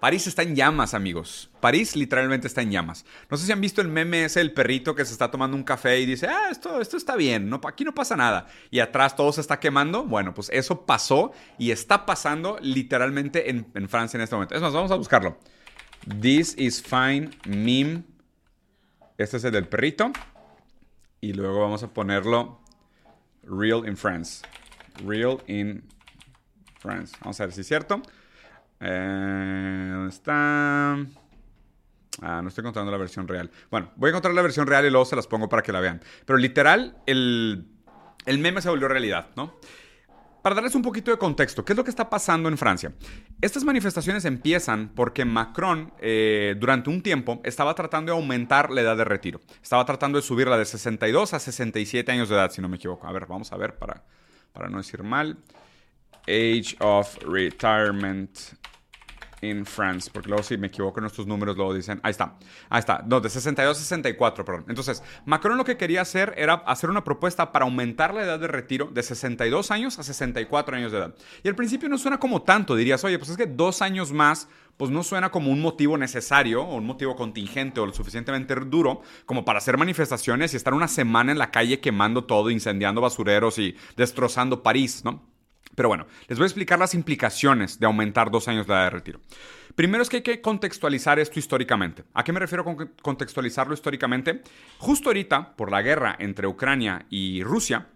París 0.00 0.26
está 0.26 0.42
en 0.42 0.54
llamas, 0.54 0.94
amigos. 0.94 1.50
París 1.60 1.96
literalmente 1.96 2.46
está 2.46 2.62
en 2.62 2.70
llamas. 2.70 3.04
No 3.30 3.36
sé 3.36 3.46
si 3.46 3.52
han 3.52 3.60
visto 3.60 3.80
el 3.80 3.88
meme 3.88 4.24
ese 4.24 4.40
del 4.40 4.52
perrito 4.52 4.94
que 4.94 5.04
se 5.04 5.12
está 5.12 5.30
tomando 5.30 5.56
un 5.56 5.64
café 5.64 6.00
y 6.00 6.06
dice, 6.06 6.26
ah, 6.26 6.48
esto, 6.50 6.80
esto 6.80 6.96
está 6.96 7.16
bien, 7.16 7.48
no, 7.48 7.60
aquí 7.66 7.84
no 7.84 7.94
pasa 7.94 8.16
nada. 8.16 8.46
Y 8.70 8.80
atrás 8.80 9.16
todo 9.16 9.32
se 9.32 9.40
está 9.40 9.60
quemando. 9.60 10.04
Bueno, 10.04 10.34
pues 10.34 10.50
eso 10.52 10.86
pasó 10.86 11.32
y 11.58 11.70
está 11.70 12.06
pasando 12.06 12.58
literalmente 12.60 13.50
en, 13.50 13.66
en 13.74 13.88
Francia 13.88 14.16
en 14.16 14.22
este 14.22 14.36
momento. 14.36 14.54
Es 14.54 14.62
más, 14.62 14.72
vamos 14.72 14.90
a 14.90 14.96
buscarlo. 14.96 15.38
This 16.08 16.54
is 16.56 16.80
fine 16.80 17.30
meme. 17.46 18.02
Este 19.18 19.36
es 19.36 19.44
el 19.44 19.52
del 19.52 19.68
perrito. 19.68 20.10
Y 21.20 21.34
luego 21.34 21.60
vamos 21.60 21.82
a 21.82 21.88
ponerlo 21.88 22.60
real 23.42 23.86
in 23.86 23.96
France. 23.96 24.42
Real 25.04 25.42
in 25.46 25.84
France. 26.78 27.14
Vamos 27.20 27.38
a 27.40 27.44
ver 27.44 27.52
si 27.52 27.60
es 27.60 27.66
cierto. 27.66 28.00
Eh, 28.80 29.88
¿Dónde 29.92 30.08
está? 30.08 30.92
Ah, 32.22 32.40
no 32.42 32.48
estoy 32.48 32.62
encontrando 32.62 32.90
la 32.90 32.98
versión 32.98 33.28
real. 33.28 33.50
Bueno, 33.70 33.90
voy 33.96 34.08
a 34.08 34.10
encontrar 34.10 34.34
la 34.34 34.42
versión 34.42 34.66
real 34.66 34.86
y 34.86 34.90
luego 34.90 35.04
se 35.04 35.14
las 35.14 35.26
pongo 35.26 35.48
para 35.48 35.62
que 35.62 35.72
la 35.72 35.80
vean. 35.80 36.00
Pero 36.24 36.38
literal, 36.38 36.96
el, 37.06 37.66
el 38.24 38.38
meme 38.38 38.62
se 38.62 38.70
volvió 38.70 38.88
realidad, 38.88 39.28
¿no? 39.36 39.58
Para 40.42 40.54
darles 40.54 40.74
un 40.74 40.82
poquito 40.82 41.10
de 41.10 41.18
contexto, 41.18 41.64
¿qué 41.64 41.72
es 41.72 41.76
lo 41.76 41.82
que 41.82 41.90
está 41.90 42.08
pasando 42.08 42.48
en 42.48 42.56
Francia? 42.56 42.92
Estas 43.40 43.64
manifestaciones 43.64 44.24
empiezan 44.24 44.90
porque 44.94 45.24
Macron 45.24 45.92
eh, 46.00 46.54
durante 46.58 46.90
un 46.90 47.02
tiempo 47.02 47.40
estaba 47.44 47.74
tratando 47.74 48.12
de 48.12 48.18
aumentar 48.18 48.70
la 48.70 48.82
edad 48.82 48.96
de 48.96 49.04
retiro. 49.04 49.40
Estaba 49.62 49.84
tratando 49.84 50.18
de 50.18 50.22
subirla 50.22 50.56
de 50.56 50.64
62 50.64 51.34
a 51.34 51.40
67 51.40 52.12
años 52.12 52.28
de 52.28 52.36
edad, 52.36 52.50
si 52.50 52.62
no 52.62 52.68
me 52.68 52.76
equivoco. 52.76 53.06
A 53.08 53.12
ver, 53.12 53.26
vamos 53.26 53.52
a 53.52 53.56
ver 53.56 53.76
para, 53.76 54.04
para 54.52 54.68
no 54.68 54.78
decir 54.78 55.02
mal. 55.02 55.38
Age 56.28 56.76
of 56.80 57.16
Retirement 57.24 58.30
in 59.42 59.64
France, 59.64 60.10
porque 60.12 60.28
luego 60.28 60.42
si 60.42 60.56
me 60.56 60.68
equivoco 60.68 61.00
en 61.00 61.06
estos 61.06 61.26
números 61.26 61.56
luego 61.56 61.74
dicen, 61.74 62.00
ahí 62.02 62.10
está, 62.10 62.36
ahí 62.68 62.80
está, 62.80 63.04
no, 63.06 63.20
de 63.20 63.30
62 63.30 63.76
a 63.76 63.80
64, 63.80 64.44
perdón. 64.44 64.64
Entonces, 64.68 65.02
Macron 65.24 65.56
lo 65.56 65.64
que 65.64 65.76
quería 65.76 66.02
hacer 66.02 66.34
era 66.36 66.54
hacer 66.54 66.90
una 66.90 67.04
propuesta 67.04 67.52
para 67.52 67.64
aumentar 67.64 68.14
la 68.14 68.22
edad 68.22 68.38
de 68.38 68.48
retiro 68.48 68.86
de 68.86 69.02
62 69.02 69.70
años 69.70 69.98
a 69.98 70.02
64 70.02 70.76
años 70.76 70.92
de 70.92 70.98
edad. 70.98 71.14
Y 71.42 71.48
al 71.48 71.54
principio 71.54 71.88
no 71.88 71.98
suena 71.98 72.18
como 72.18 72.42
tanto, 72.42 72.74
dirías, 72.76 73.04
oye, 73.04 73.18
pues 73.18 73.30
es 73.30 73.36
que 73.36 73.46
dos 73.46 73.82
años 73.82 74.12
más, 74.12 74.48
pues 74.76 74.90
no 74.90 75.02
suena 75.02 75.30
como 75.30 75.50
un 75.50 75.60
motivo 75.60 75.98
necesario 75.98 76.62
o 76.62 76.76
un 76.76 76.86
motivo 76.86 77.16
contingente 77.16 77.80
o 77.80 77.86
lo 77.86 77.92
suficientemente 77.92 78.54
duro 78.54 79.02
como 79.26 79.44
para 79.44 79.58
hacer 79.58 79.76
manifestaciones 79.76 80.54
y 80.54 80.56
estar 80.56 80.74
una 80.74 80.88
semana 80.88 81.32
en 81.32 81.38
la 81.38 81.50
calle 81.50 81.80
quemando 81.80 82.24
todo, 82.24 82.50
incendiando 82.50 83.00
basureros 83.00 83.58
y 83.58 83.76
destrozando 83.96 84.62
París, 84.62 85.04
¿no? 85.04 85.37
Pero 85.78 85.90
bueno, 85.90 86.08
les 86.26 86.36
voy 86.36 86.42
a 86.42 86.48
explicar 86.48 86.76
las 86.76 86.92
implicaciones 86.92 87.78
de 87.78 87.86
aumentar 87.86 88.32
dos 88.32 88.48
años 88.48 88.66
la 88.66 88.78
edad 88.78 88.84
de 88.86 88.90
retiro. 88.90 89.20
Primero 89.76 90.02
es 90.02 90.08
que 90.08 90.16
hay 90.16 90.22
que 90.24 90.40
contextualizar 90.40 91.20
esto 91.20 91.38
históricamente. 91.38 92.02
¿A 92.14 92.24
qué 92.24 92.32
me 92.32 92.40
refiero 92.40 92.64
con 92.64 92.94
contextualizarlo 93.00 93.74
históricamente? 93.74 94.42
Justo 94.78 95.10
ahorita, 95.10 95.54
por 95.54 95.70
la 95.70 95.80
guerra 95.80 96.16
entre 96.18 96.48
Ucrania 96.48 97.06
y 97.10 97.44
Rusia, 97.44 97.86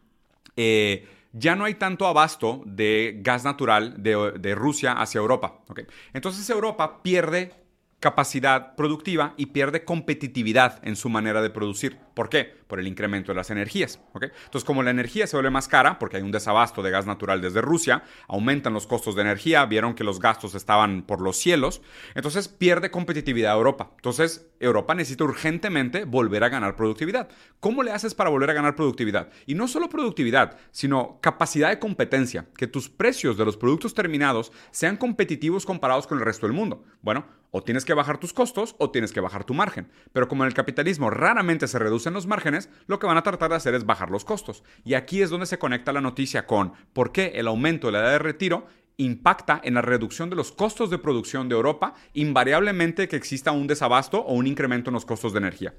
eh, 0.54 1.08
ya 1.32 1.56
no 1.56 1.64
hay 1.64 1.74
tanto 1.74 2.06
abasto 2.06 2.62
de 2.66 3.18
gas 3.20 3.42
natural 3.42 4.00
de, 4.00 4.54
Rusia 4.54 4.92
hacia 4.92 5.18
Europa. 5.18 5.64
Entonces 6.12 6.48
Europa 6.50 7.02
pierde 7.02 7.52
capacidad 7.98 8.76
productiva 8.76 9.34
y 9.36 9.46
pierde 9.46 9.84
competitividad 9.84 10.78
en 10.84 10.94
su 10.94 11.08
manera 11.08 11.42
de 11.42 11.50
producir. 11.50 11.98
¿Por 12.14 12.28
qué? 12.28 12.62
Por 12.66 12.78
el 12.78 12.86
incremento 12.86 13.32
de 13.32 13.36
las 13.36 13.50
energías. 13.50 14.00
Entonces, 14.14 14.64
como 14.64 14.82
la 14.82 14.90
energía 14.90 15.26
se 15.26 15.36
vuelve 15.36 15.50
más 15.50 15.68
cara, 15.68 15.98
porque 15.98 16.16
hay 16.16 16.22
un 16.22 16.32
desabasto 16.32 16.82
de 16.82 16.90
gas 16.90 17.06
natural 17.06 17.40
desde 17.40 17.60
Rusia, 17.60 18.02
aumentan 18.28 18.74
los 18.74 18.86
costos 18.86 19.14
de 19.14 19.22
energía, 19.22 19.64
vieron 19.66 19.94
que 19.94 20.04
los 20.04 20.20
gastos 20.20 20.54
estaban 20.54 21.02
por 21.02 21.20
los 21.20 21.36
cielos, 21.36 21.82
entonces 22.14 22.48
pierde 22.48 22.90
competitividad 22.90 23.54
Europa. 23.54 23.92
Entonces, 23.96 24.50
Europa 24.60 24.94
necesita 24.94 25.24
urgentemente 25.24 26.04
volver 26.04 26.44
a 26.44 26.48
ganar 26.48 26.76
productividad. 26.76 27.28
¿Cómo 27.60 27.82
le 27.82 27.92
haces 27.92 28.14
para 28.14 28.30
volver 28.30 28.50
a 28.50 28.54
ganar 28.54 28.76
productividad? 28.76 29.30
Y 29.46 29.54
no 29.54 29.68
solo 29.68 29.88
productividad, 29.88 30.58
sino 30.70 31.18
capacidad 31.20 31.70
de 31.70 31.78
competencia, 31.78 32.46
que 32.56 32.66
tus 32.66 32.88
precios 32.88 33.36
de 33.36 33.44
los 33.44 33.56
productos 33.56 33.94
terminados 33.94 34.52
sean 34.70 34.96
competitivos 34.96 35.66
comparados 35.66 36.06
con 36.06 36.18
el 36.18 36.24
resto 36.24 36.46
del 36.46 36.54
mundo. 36.54 36.84
Bueno, 37.00 37.26
o 37.50 37.62
tienes 37.62 37.84
que 37.84 37.94
bajar 37.94 38.18
tus 38.18 38.32
costos 38.32 38.74
o 38.78 38.90
tienes 38.90 39.12
que 39.12 39.20
bajar 39.20 39.44
tu 39.44 39.54
margen. 39.54 39.88
Pero 40.12 40.26
como 40.26 40.42
en 40.42 40.48
el 40.48 40.54
capitalismo 40.54 41.10
raramente 41.10 41.68
se 41.68 41.78
reducen 42.02 42.14
los 42.14 42.26
márgenes, 42.26 42.68
lo 42.86 42.98
que 42.98 43.06
van 43.06 43.16
a 43.16 43.22
tratar 43.22 43.50
de 43.50 43.56
hacer 43.56 43.74
es 43.74 43.86
bajar 43.86 44.10
los 44.10 44.24
costos. 44.24 44.64
Y 44.84 44.94
aquí 44.94 45.22
es 45.22 45.30
donde 45.30 45.46
se 45.46 45.58
conecta 45.58 45.92
la 45.92 46.00
noticia 46.00 46.46
con 46.46 46.72
por 46.92 47.12
qué 47.12 47.32
el 47.36 47.46
aumento 47.46 47.86
de 47.86 47.92
la 47.92 48.00
edad 48.00 48.10
de 48.12 48.18
retiro 48.18 48.66
impacta 48.96 49.60
en 49.62 49.74
la 49.74 49.82
reducción 49.82 50.28
de 50.30 50.36
los 50.36 50.52
costos 50.52 50.90
de 50.90 50.98
producción 50.98 51.48
de 51.48 51.54
Europa, 51.54 51.94
invariablemente 52.12 53.08
que 53.08 53.16
exista 53.16 53.52
un 53.52 53.66
desabasto 53.66 54.18
o 54.20 54.34
un 54.34 54.46
incremento 54.46 54.90
en 54.90 54.94
los 54.94 55.06
costos 55.06 55.32
de 55.32 55.38
energía. 55.38 55.74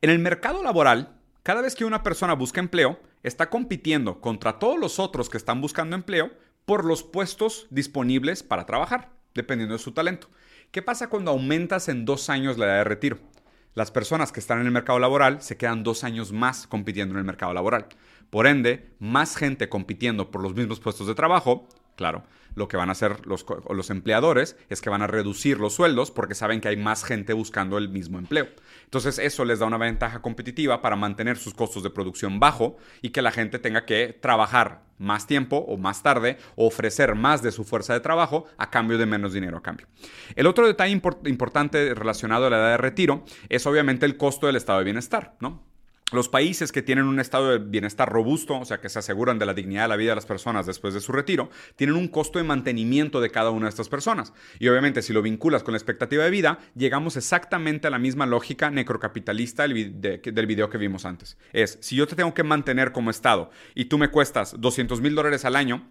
En 0.00 0.10
el 0.10 0.18
mercado 0.18 0.62
laboral, 0.62 1.16
cada 1.42 1.60
vez 1.60 1.74
que 1.74 1.84
una 1.84 2.02
persona 2.02 2.34
busca 2.34 2.60
empleo, 2.60 3.00
está 3.22 3.50
compitiendo 3.50 4.20
contra 4.20 4.58
todos 4.58 4.78
los 4.78 4.98
otros 4.98 5.28
que 5.28 5.36
están 5.36 5.60
buscando 5.60 5.96
empleo 5.96 6.30
por 6.64 6.84
los 6.84 7.02
puestos 7.02 7.66
disponibles 7.70 8.42
para 8.42 8.64
trabajar, 8.64 9.10
dependiendo 9.34 9.74
de 9.74 9.82
su 9.82 9.92
talento. 9.92 10.28
¿Qué 10.70 10.82
pasa 10.82 11.08
cuando 11.08 11.32
aumentas 11.32 11.88
en 11.88 12.04
dos 12.04 12.30
años 12.30 12.56
la 12.56 12.66
edad 12.66 12.76
de 12.78 12.84
retiro? 12.84 13.18
Las 13.74 13.92
personas 13.92 14.32
que 14.32 14.40
están 14.40 14.60
en 14.60 14.66
el 14.66 14.72
mercado 14.72 14.98
laboral 14.98 15.42
se 15.42 15.56
quedan 15.56 15.84
dos 15.84 16.02
años 16.02 16.32
más 16.32 16.66
compitiendo 16.66 17.14
en 17.14 17.20
el 17.20 17.24
mercado 17.24 17.54
laboral. 17.54 17.86
Por 18.28 18.48
ende, 18.48 18.90
más 18.98 19.36
gente 19.36 19.68
compitiendo 19.68 20.32
por 20.32 20.42
los 20.42 20.54
mismos 20.54 20.80
puestos 20.80 21.06
de 21.06 21.14
trabajo, 21.14 21.68
claro, 22.00 22.24
lo 22.54 22.66
que 22.66 22.78
van 22.78 22.88
a 22.88 22.92
hacer 22.92 23.26
los, 23.26 23.90
empleadores 23.90 24.56
es 24.70 24.80
que 24.80 24.88
van 24.88 25.02
a 25.02 25.06
reducir 25.06 25.60
los 25.60 25.74
sueldos 25.74 26.10
porque 26.10 26.34
saben 26.34 26.62
que 26.62 26.68
hay 26.68 26.78
más 26.78 27.04
gente 27.04 27.34
buscando 27.34 27.76
el 27.76 27.90
mismo 27.90 28.18
empleo. 28.18 28.48
Entonces 28.84 29.18
eso 29.18 29.44
les 29.44 29.58
da 29.58 29.66
una 29.66 29.76
ventaja 29.76 30.22
competitiva 30.22 30.80
para 30.80 30.96
mantener 30.96 31.36
sus 31.36 31.52
costos 31.52 31.82
de 31.82 31.90
producción 31.90 32.40
bajo 32.40 32.78
y 33.02 33.10
que 33.10 33.20
la 33.20 33.32
gente 33.32 33.58
tenga 33.58 33.84
que 33.84 34.18
trabajar 34.18 34.80
más 34.96 35.26
tiempo 35.26 35.58
o 35.58 35.76
más 35.76 36.02
tarde 36.02 36.38
o 36.56 36.66
ofrecer 36.66 37.14
más 37.16 37.42
de 37.42 37.52
su 37.52 37.64
fuerza 37.64 37.92
de 37.92 38.00
trabajo 38.00 38.46
a 38.56 38.70
cambio 38.70 38.96
de 38.96 39.04
menos 39.04 39.34
dinero 39.34 39.58
a 39.58 39.62
cambio. 39.62 39.88
El 40.36 40.46
otro 40.46 40.66
detalle 40.66 40.98
importante 41.26 41.94
relacionado 41.94 42.46
a 42.46 42.50
la 42.50 42.56
edad 42.56 42.70
de 42.70 42.76
retiro 42.78 43.26
es 43.50 43.66
obviamente 43.66 44.06
el 44.06 44.16
costo 44.16 44.46
del 44.46 44.56
estado 44.56 44.78
de 44.78 44.86
bienestar, 44.86 45.36
¿no? 45.38 45.69
Los 46.12 46.28
países 46.28 46.72
que 46.72 46.82
tienen 46.82 47.04
un 47.04 47.20
estado 47.20 47.50
de 47.50 47.58
bienestar 47.58 48.10
robusto, 48.10 48.58
o 48.58 48.64
sea, 48.64 48.80
que 48.80 48.88
se 48.88 48.98
aseguran 48.98 49.38
de 49.38 49.46
la 49.46 49.54
dignidad 49.54 49.82
de 49.82 49.88
la 49.88 49.96
vida 49.96 50.10
de 50.10 50.16
las 50.16 50.26
personas 50.26 50.66
después 50.66 50.92
de 50.92 51.00
su 51.00 51.12
retiro, 51.12 51.50
tienen 51.76 51.96
un 51.96 52.08
costo 52.08 52.38
de 52.38 52.44
mantenimiento 52.44 53.20
de 53.20 53.30
cada 53.30 53.50
una 53.50 53.66
de 53.66 53.70
estas 53.70 53.88
personas. 53.88 54.32
Y 54.58 54.68
obviamente, 54.68 55.02
si 55.02 55.12
lo 55.12 55.22
vinculas 55.22 55.62
con 55.62 55.72
la 55.72 55.78
expectativa 55.78 56.24
de 56.24 56.30
vida, 56.30 56.58
llegamos 56.74 57.16
exactamente 57.16 57.86
a 57.86 57.90
la 57.90 57.98
misma 57.98 58.26
lógica 58.26 58.70
necrocapitalista 58.70 59.66
del 59.68 60.46
video 60.46 60.68
que 60.68 60.78
vimos 60.78 61.04
antes. 61.04 61.36
Es, 61.52 61.78
si 61.80 61.96
yo 61.96 62.06
te 62.06 62.16
tengo 62.16 62.34
que 62.34 62.42
mantener 62.42 62.92
como 62.92 63.10
Estado 63.10 63.50
y 63.74 63.84
tú 63.86 63.98
me 63.98 64.08
cuestas 64.08 64.54
200 64.58 65.00
mil 65.00 65.14
dólares 65.14 65.44
al 65.44 65.56
año, 65.56 65.88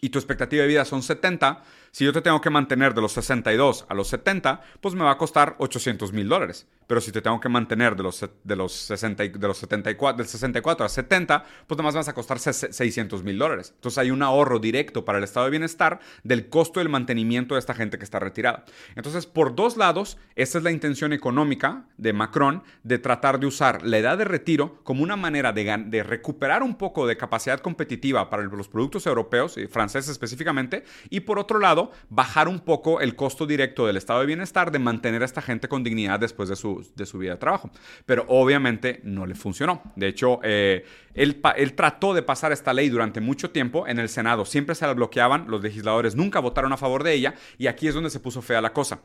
y 0.00 0.10
tu 0.10 0.18
expectativa 0.18 0.62
de 0.62 0.68
vida 0.68 0.84
son 0.84 1.02
70, 1.02 1.62
Si 1.90 2.04
yo 2.04 2.12
te 2.12 2.20
tengo 2.20 2.42
que 2.42 2.50
mantener 2.50 2.92
de 2.92 3.00
los 3.00 3.12
62 3.12 3.86
a 3.88 3.94
los 3.94 4.08
70, 4.08 4.60
pues 4.82 4.94
me 4.94 5.02
va 5.02 5.12
a 5.12 5.16
costar 5.16 5.56
800 5.58 6.12
mil 6.12 6.28
dólares. 6.28 6.66
Pero 6.86 7.00
si 7.00 7.10
te 7.10 7.20
tengo 7.20 7.40
que 7.40 7.48
mantener 7.48 7.96
de 7.96 8.02
los, 8.02 8.24
de 8.44 8.56
los, 8.56 8.72
60, 8.72 9.24
de 9.24 9.48
los 9.48 9.58
74, 9.58 10.18
del 10.18 10.26
64 10.26 10.86
a 10.86 10.88
70, 10.88 11.44
pues 11.66 11.82
más 11.82 11.94
vas 11.94 12.08
a 12.08 12.14
costar 12.14 12.38
600 12.38 13.22
mil 13.24 13.38
dólares. 13.38 13.72
Entonces 13.74 13.98
hay 13.98 14.10
un 14.10 14.22
ahorro 14.22 14.58
directo 14.58 15.04
para 15.04 15.18
el 15.18 15.24
estado 15.24 15.46
de 15.46 15.50
bienestar 15.50 15.98
del 16.22 16.48
costo 16.48 16.80
del 16.80 16.88
mantenimiento 16.88 17.54
de 17.54 17.60
esta 17.60 17.74
gente 17.74 17.98
que 17.98 18.04
está 18.04 18.18
retirada. 18.18 18.64
Entonces, 18.94 19.26
por 19.26 19.54
dos 19.54 19.76
lados, 19.76 20.18
esta 20.36 20.58
es 20.58 20.64
la 20.64 20.70
intención 20.70 21.12
económica 21.12 21.86
de 21.96 22.12
Macron 22.12 22.62
de 22.84 22.98
tratar 22.98 23.40
de 23.40 23.46
usar 23.46 23.84
la 23.84 23.98
edad 23.98 24.18
de 24.18 24.24
retiro 24.24 24.80
como 24.84 25.02
una 25.02 25.16
manera 25.16 25.52
de, 25.52 25.84
de 25.86 26.02
recuperar 26.02 26.62
un 26.62 26.76
poco 26.76 27.06
de 27.06 27.16
capacidad 27.16 27.60
competitiva 27.60 28.30
para 28.30 28.44
los 28.44 28.68
productos 28.68 29.06
europeos 29.06 29.56
y 29.56 29.66
franceses 29.66 30.10
específicamente. 30.10 30.84
Y 31.10 31.20
por 31.20 31.38
otro 31.38 31.58
lado, 31.58 31.90
bajar 32.10 32.48
un 32.48 32.60
poco 32.60 33.00
el 33.00 33.16
costo 33.16 33.46
directo 33.46 33.86
del 33.86 33.96
estado 33.96 34.20
de 34.20 34.26
bienestar 34.26 34.70
de 34.70 34.78
mantener 34.78 35.22
a 35.22 35.24
esta 35.24 35.42
gente 35.42 35.68
con 35.68 35.82
dignidad 35.82 36.20
después 36.20 36.48
de 36.48 36.56
su 36.56 36.75
de 36.94 37.06
su 37.06 37.18
vida 37.18 37.32
de 37.32 37.38
trabajo. 37.38 37.70
Pero 38.04 38.24
obviamente 38.28 39.00
no 39.04 39.26
le 39.26 39.34
funcionó. 39.34 39.82
De 39.96 40.08
hecho, 40.08 40.40
eh, 40.42 40.84
él, 41.14 41.40
él, 41.56 41.74
trató 41.74 42.14
de 42.14 42.22
pasar 42.22 42.52
esta 42.52 42.72
ley 42.72 42.88
durante 42.88 43.20
mucho 43.20 43.50
tiempo 43.50 43.86
en 43.86 43.98
el 43.98 44.08
Senado. 44.08 44.44
Siempre 44.44 44.74
se 44.74 44.86
la 44.86 44.94
bloqueaban, 44.94 45.46
los 45.48 45.62
legisladores 45.62 46.14
nunca 46.14 46.40
votaron 46.40 46.72
a 46.72 46.76
favor 46.76 47.02
de 47.02 47.14
ella 47.14 47.34
y 47.58 47.66
aquí 47.66 47.88
es 47.88 47.94
donde 47.94 48.10
se 48.10 48.20
puso 48.20 48.42
fea 48.42 48.60
la 48.60 48.72
cosa. 48.72 49.00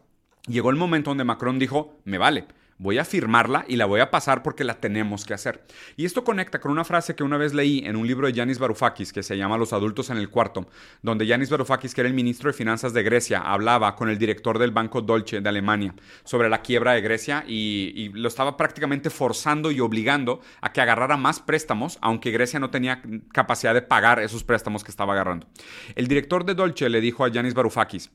Llegó 0.47 0.69
el 0.69 0.75
momento 0.75 1.11
donde 1.11 1.23
Macron 1.23 1.59
dijo, 1.59 1.99
me 2.03 2.17
vale 2.17 2.45
voy 2.81 2.97
a 2.97 3.05
firmarla 3.05 3.63
y 3.67 3.75
la 3.75 3.85
voy 3.85 3.99
a 3.99 4.09
pasar 4.09 4.41
porque 4.41 4.63
la 4.63 4.79
tenemos 4.79 5.23
que 5.23 5.35
hacer. 5.35 5.63
Y 5.97 6.05
esto 6.05 6.23
conecta 6.23 6.59
con 6.59 6.71
una 6.71 6.83
frase 6.83 7.15
que 7.15 7.23
una 7.23 7.37
vez 7.37 7.53
leí 7.53 7.83
en 7.85 7.95
un 7.95 8.07
libro 8.07 8.25
de 8.25 8.33
Yanis 8.33 8.57
Varoufakis 8.57 9.13
que 9.13 9.21
se 9.21 9.37
llama 9.37 9.55
Los 9.59 9.71
adultos 9.71 10.09
en 10.09 10.17
el 10.17 10.29
cuarto, 10.29 10.67
donde 11.03 11.27
Yanis 11.27 11.51
Varoufakis, 11.51 11.93
que 11.93 12.01
era 12.01 12.07
el 12.07 12.15
ministro 12.15 12.49
de 12.49 12.57
Finanzas 12.57 12.91
de 12.93 13.03
Grecia, 13.03 13.39
hablaba 13.39 13.95
con 13.95 14.09
el 14.09 14.17
director 14.17 14.57
del 14.57 14.71
Banco 14.71 15.01
Dolce 15.03 15.41
de 15.41 15.47
Alemania 15.49 15.93
sobre 16.23 16.49
la 16.49 16.63
quiebra 16.63 16.93
de 16.93 17.01
Grecia 17.01 17.43
y, 17.47 18.09
lo 18.13 18.27
estaba 18.27 18.57
prácticamente 18.57 19.11
forzando 19.11 19.69
y 19.69 19.79
obligando 19.79 20.41
a 20.59 20.73
que 20.73 20.81
agarrara 20.81 21.17
más 21.17 21.39
préstamos, 21.39 21.99
aunque 22.01 22.31
Grecia 22.31 22.59
no 22.59 22.71
tenía 22.71 23.03
capacidad 23.31 23.75
de 23.75 23.83
pagar 23.83 24.19
esos 24.19 24.43
préstamos 24.43 24.83
que 24.83 24.89
estaba 24.89 25.13
agarrando. 25.13 25.47
El 25.93 26.07
director 26.07 26.45
de 26.45 26.55
Dolce 26.55 26.89
le 26.89 26.99
dijo 26.99 27.23
a 27.23 27.29
Yanis 27.29 27.53
Varoufakis, 27.53 28.09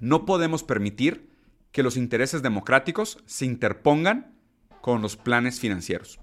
no 0.00 0.24
podemos 0.24 0.62
permitir 0.62 1.35
que 1.76 1.82
los 1.82 1.98
intereses 1.98 2.40
democráticos 2.40 3.18
se 3.26 3.44
interpongan 3.44 4.34
con 4.80 5.02
los 5.02 5.18
planes 5.18 5.60
financieros. 5.60 6.18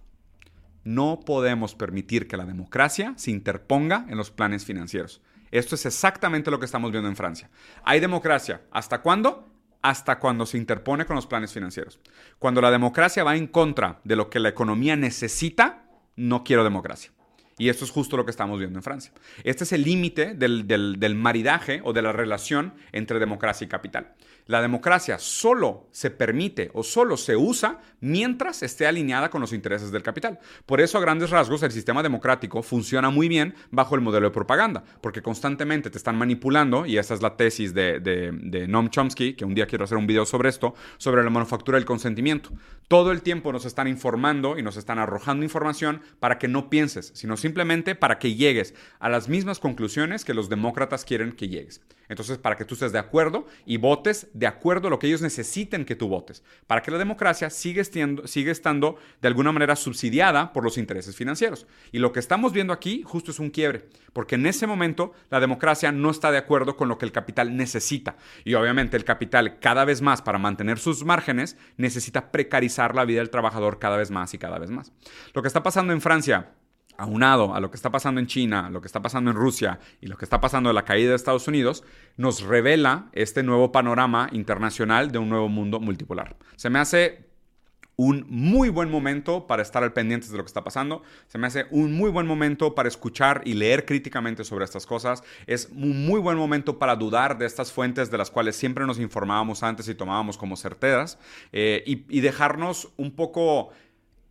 No 0.84 1.20
podemos 1.20 1.76
permitir 1.76 2.28
que 2.28 2.38
la 2.38 2.46
democracia 2.46 3.14
se 3.18 3.30
interponga 3.30 4.08
en 4.10 4.18
los 4.18 4.32
planes 4.32 4.66
financieros. 4.66 5.22
Esto 5.52 5.76
es 5.76 5.86
exactamente 5.86 6.50
lo 6.50 6.58
que 6.58 6.66
estamos 6.66 6.92
viendo 6.92 7.08
en 7.08 7.16
Francia. 7.16 7.52
Hay 7.84 8.00
democracia. 8.00 8.64
¿Hasta 8.72 9.04
cuándo? 9.04 9.48
Hasta 9.84 10.18
cuando 10.18 10.48
se 10.48 10.58
interpone 10.58 11.06
con 11.06 11.16
los 11.16 11.28
planes 11.28 11.54
financieros. 11.54 12.00
Cuando 12.40 12.60
la 12.60 12.72
democracia 12.72 13.24
va 13.24 13.36
en 13.36 13.46
contra 13.46 14.02
de 14.04 14.16
lo 14.16 14.32
que 14.32 14.40
la 14.40 14.50
economía 14.50 14.96
necesita, 14.96 15.86
no 16.16 16.44
quiero 16.44 16.64
democracia. 16.64 17.12
Y 17.58 17.70
esto 17.70 17.86
es 17.86 17.92
justo 17.92 18.18
lo 18.18 18.26
que 18.26 18.32
estamos 18.32 18.58
viendo 18.58 18.80
en 18.80 18.84
Francia. 18.84 19.14
Este 19.44 19.64
es 19.64 19.72
el 19.74 19.84
límite 19.84 20.34
del, 20.34 20.68
del, 20.68 21.16
maridaje 21.16 21.82
o 21.84 21.94
de 21.94 22.02
la 22.02 22.12
relación 22.12 22.74
entre 22.92 23.20
democracia 23.20 23.66
y 23.66 23.68
capital. 23.68 24.16
La 24.46 24.62
democracia 24.62 25.20
solo 25.20 25.88
se 25.92 26.12
permite 26.12 26.70
o 26.74 26.84
solo 26.84 27.16
se 27.16 27.38
usa 27.38 27.80
mientras 28.02 28.62
esté 28.62 28.86
alineada 28.86 29.30
con 29.30 29.40
los 29.40 29.54
intereses 29.54 29.92
del 29.92 30.04
capital. 30.04 30.40
Por 30.66 30.82
eso, 30.82 30.98
a 30.98 31.02
grandes 31.02 31.30
rasgos, 31.30 31.64
el 31.64 31.72
sistema 31.72 32.04
democrático 32.04 32.62
funciona 32.62 33.10
muy 33.10 33.30
bien 33.30 33.56
bajo 33.72 33.96
el 33.96 34.02
modelo 34.02 34.28
de 34.28 34.34
propaganda, 34.34 34.84
porque 35.00 35.22
constantemente 35.22 35.90
te 35.90 35.98
están 35.98 36.18
manipulando, 36.18 36.86
y 36.86 36.98
esa 36.98 37.14
es 37.14 37.22
la 37.22 37.38
tesis 37.38 37.74
de, 37.74 38.02
de, 38.02 38.68
Noam 38.68 38.90
Chomsky, 38.90 39.36
que 39.36 39.46
un 39.46 39.56
día 39.56 39.68
quiero 39.68 39.86
hacer 39.86 39.98
un 39.98 40.08
video 40.08 40.26
sobre 40.26 40.50
esto, 40.50 40.76
sobre 40.98 41.24
la 41.24 41.30
manufactura 41.30 41.78
del 41.78 41.86
consentimiento. 41.86 42.50
Todo 42.90 43.12
el 43.12 43.22
tiempo 43.22 43.54
nos 43.54 43.64
están 43.64 43.88
informando 43.88 44.58
y 44.58 44.64
nos 44.64 44.76
están 44.76 45.00
arrojando 45.00 45.46
información 45.46 46.02
para 46.20 46.38
que 46.38 46.50
no 46.50 46.70
pienses, 46.70 47.12
sino 47.16 47.38
simplemente 47.38 47.96
para 47.96 48.20
que 48.20 48.36
llegues 48.36 48.74
a 49.00 49.08
las 49.08 49.30
mismas 49.30 49.60
conclusiones 49.60 50.26
que 50.26 50.34
los 50.34 50.50
demócratas 50.50 51.06
quieren 51.06 51.32
que 51.32 51.48
llegues. 51.48 51.82
Entonces, 52.10 52.38
para 52.38 52.58
que 52.58 52.66
tú 52.66 52.76
estés 52.76 52.92
de 52.92 53.00
acuerdo 53.00 53.48
y 53.66 53.78
votes 53.78 54.28
de 54.34 54.48
acuerdo 54.48 54.88
a 54.88 54.90
lo 54.90 55.00
que 55.00 55.08
ellos 55.08 55.22
necesiten 55.22 55.86
que 55.86 55.96
tú 55.96 56.08
votes, 56.08 56.44
para 56.68 56.82
que 56.82 56.92
la 56.92 56.98
democracia 56.98 57.50
siga 57.50 57.82
estando, 57.82 58.98
de 59.22 59.28
alguna 59.28 59.52
manera 59.52 59.76
subsidiada 59.76 60.52
por 60.54 60.64
los 60.64 60.78
intereses 60.78 61.16
financieros. 61.16 61.68
Y 61.92 62.00
lo 62.00 62.12
que 62.12 62.20
estamos 62.20 62.52
viendo 62.52 62.74
aquí 62.74 63.04
justo 63.06 63.32
es 63.32 63.40
un 63.40 63.52
quiebre, 63.52 63.88
porque 64.12 64.36
en 64.36 64.46
ese 64.46 64.68
momento 64.68 65.14
la 65.30 65.40
democracia 65.40 65.92
no 65.92 66.10
está 66.10 66.32
de 66.32 66.38
acuerdo 66.38 66.76
con 66.76 66.90
lo 66.90 66.98
que 66.98 67.06
el 67.06 67.12
capital 67.12 67.56
necesita. 67.56 68.18
Y 68.44 68.56
obviamente 68.56 68.98
el 68.98 69.06
capital 69.06 69.60
cada 69.60 69.86
vez 69.86 70.02
más 70.02 70.22
para 70.22 70.40
mantener 70.40 70.80
sus 70.80 71.04
márgenes 71.04 71.58
necesita 71.78 72.32
precarizar 72.32 72.96
la 72.96 73.06
vida 73.06 73.20
del 73.20 73.30
trabajador 73.30 73.80
cada 73.80 73.98
vez 73.98 74.12
más 74.12 74.34
y 74.34 74.38
cada 74.38 74.60
vez 74.60 74.72
más. 74.72 74.92
Lo 75.34 75.42
que 75.42 75.48
está 75.48 75.64
pasando 75.64 75.94
en 75.94 76.02
Francia 76.02 76.54
aunado 76.98 77.56
a 77.56 77.60
lo 77.60 77.70
que 77.70 77.76
está 77.76 77.92
pasando 77.92 78.20
en 78.20 78.28
China, 78.28 78.70
lo 78.70 78.82
que 78.82 78.88
está 78.88 79.02
pasando 79.02 79.32
en 79.32 79.38
Rusia 79.38 79.80
y 80.02 80.08
lo 80.08 80.18
que 80.18 80.26
está 80.26 80.42
pasando 80.42 80.70
en 80.70 80.76
la 80.76 80.86
caída 80.86 81.10
de 81.10 81.16
Estados 81.16 81.48
Unidos, 81.48 81.84
nos 82.18 82.42
revela 82.42 83.10
este 83.14 83.44
nuevo 83.44 83.72
panorama 83.72 84.30
internacional 84.32 85.12
de 85.12 85.20
un 85.20 85.30
nuevo 85.30 85.50
mundo 85.50 85.80
multipolar. 85.80 86.36
Se 86.56 86.70
me 86.70 86.80
hace 86.80 87.34
un 87.96 88.26
muy 88.28 88.70
buen 88.70 88.90
momento 88.90 89.46
para 89.46 89.62
estar 89.62 89.84
al 89.84 89.94
pendiente 89.94 90.28
de 90.28 90.38
lo 90.38 90.44
que 90.44 90.48
está 90.48 90.64
pasando. 90.64 91.04
Se 91.28 91.38
me 91.38 91.48
hace 91.48 91.66
un 91.70 91.94
muy 91.94 92.10
buen 92.10 92.26
momento 92.26 92.74
para 92.74 92.90
escuchar 92.90 93.42
y 93.46 93.54
leer 93.54 93.86
críticamente 93.86 94.44
sobre 94.44 94.66
estas 94.66 94.86
cosas. 94.86 95.24
Es 95.46 95.70
un 95.72 96.06
muy 96.06 96.20
buen 96.20 96.38
momento 96.38 96.80
para 96.80 96.96
dudar 96.96 97.38
de 97.38 97.46
estas 97.46 97.72
fuentes 97.72 98.10
de 98.10 98.18
las 98.18 98.32
cuales 98.32 98.56
siempre 98.56 98.86
nos 98.86 99.00
informábamos 99.00 99.62
antes 99.64 99.88
y 99.88 99.96
tomábamos 99.96 100.38
como 100.38 100.58
certeras 100.58 101.20
eh, 101.52 101.84
y 101.86 102.20
dejarnos 102.22 102.90
un 102.98 103.16
poco 103.16 103.72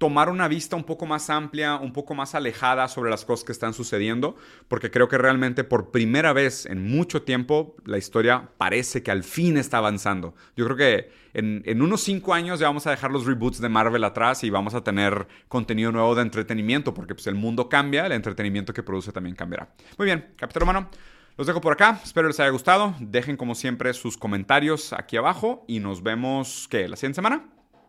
tomar 0.03 0.29
una 0.29 0.49
vista 0.49 0.75
un 0.75 0.83
poco 0.83 1.07
más 1.07 1.31
amplia, 1.31 1.77
un 1.77 1.93
poco 1.93 2.13
más 2.17 2.35
alejada 2.35 2.89
sobre 2.89 3.09
las 3.09 3.25
cosas 3.25 3.45
que 3.45 3.53
están 3.53 3.73
sucediendo, 3.73 4.35
porque 4.67 4.91
creo 4.91 5.07
que 5.07 5.17
realmente 5.17 5.63
por 5.63 5.93
primera 5.93 6.33
vez 6.33 6.67
en 6.67 6.91
mucho 6.91 7.23
tiempo 7.23 7.77
la 7.85 7.99
historia 7.99 8.49
parece 8.59 9.05
que 9.05 9.13
al 9.13 9.23
fin 9.23 9.57
está 9.57 9.79
avanzando. 9.79 10.35
Yo 10.57 10.65
creo 10.65 10.77
que 10.77 11.13
en, 11.35 11.81
unos 11.81 12.01
cinco 12.01 12.35
años 12.35 12.59
ya 12.59 12.67
vamos 12.67 12.85
a 12.89 12.91
dejar 12.91 13.13
los 13.13 13.27
reboots 13.27 13.61
de 13.61 13.69
Marvel 13.69 14.03
atrás 14.03 14.43
y 14.43 14.51
vamos 14.51 14.75
a 14.75 14.83
tener 14.83 15.29
contenido 15.47 15.93
nuevo 15.93 16.17
de 16.17 16.23
entretenimiento, 16.23 16.93
porque 16.93 17.15
pues 17.15 17.29
el 17.29 17.37
mundo 17.37 17.69
cambia, 17.69 18.05
el 18.05 18.11
entretenimiento 18.11 18.75
que 18.75 18.83
produce 18.83 19.13
también 19.13 19.37
cambiará. 19.37 19.73
Muy 19.99 20.07
bien, 20.07 20.35
capítulo 20.37 20.65
humano. 20.65 20.91
Los 21.37 21.47
dejo 21.47 21.61
por 21.61 21.75
acá, 21.75 22.01
espero 22.03 22.27
les 22.27 22.41
haya 22.41 22.51
gustado. 22.51 22.97
Dejen 22.99 23.37
como 23.37 23.55
siempre 23.55 23.95
sus 23.95 24.17
comentarios 24.17 24.93
aquí 24.93 25.17
abajo 25.17 25.65
y 25.69 25.79
nos 25.79 26.03
vemos, 26.03 26.67
¿qué? 26.69 26.89
¿La 26.89 26.97
siguiente 26.97 27.15
semana? 27.15 27.45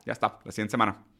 Ya 0.05 0.13
está, 0.13 0.37
la 0.45 0.51
siguiente 0.51 0.73
semana. 0.73 1.12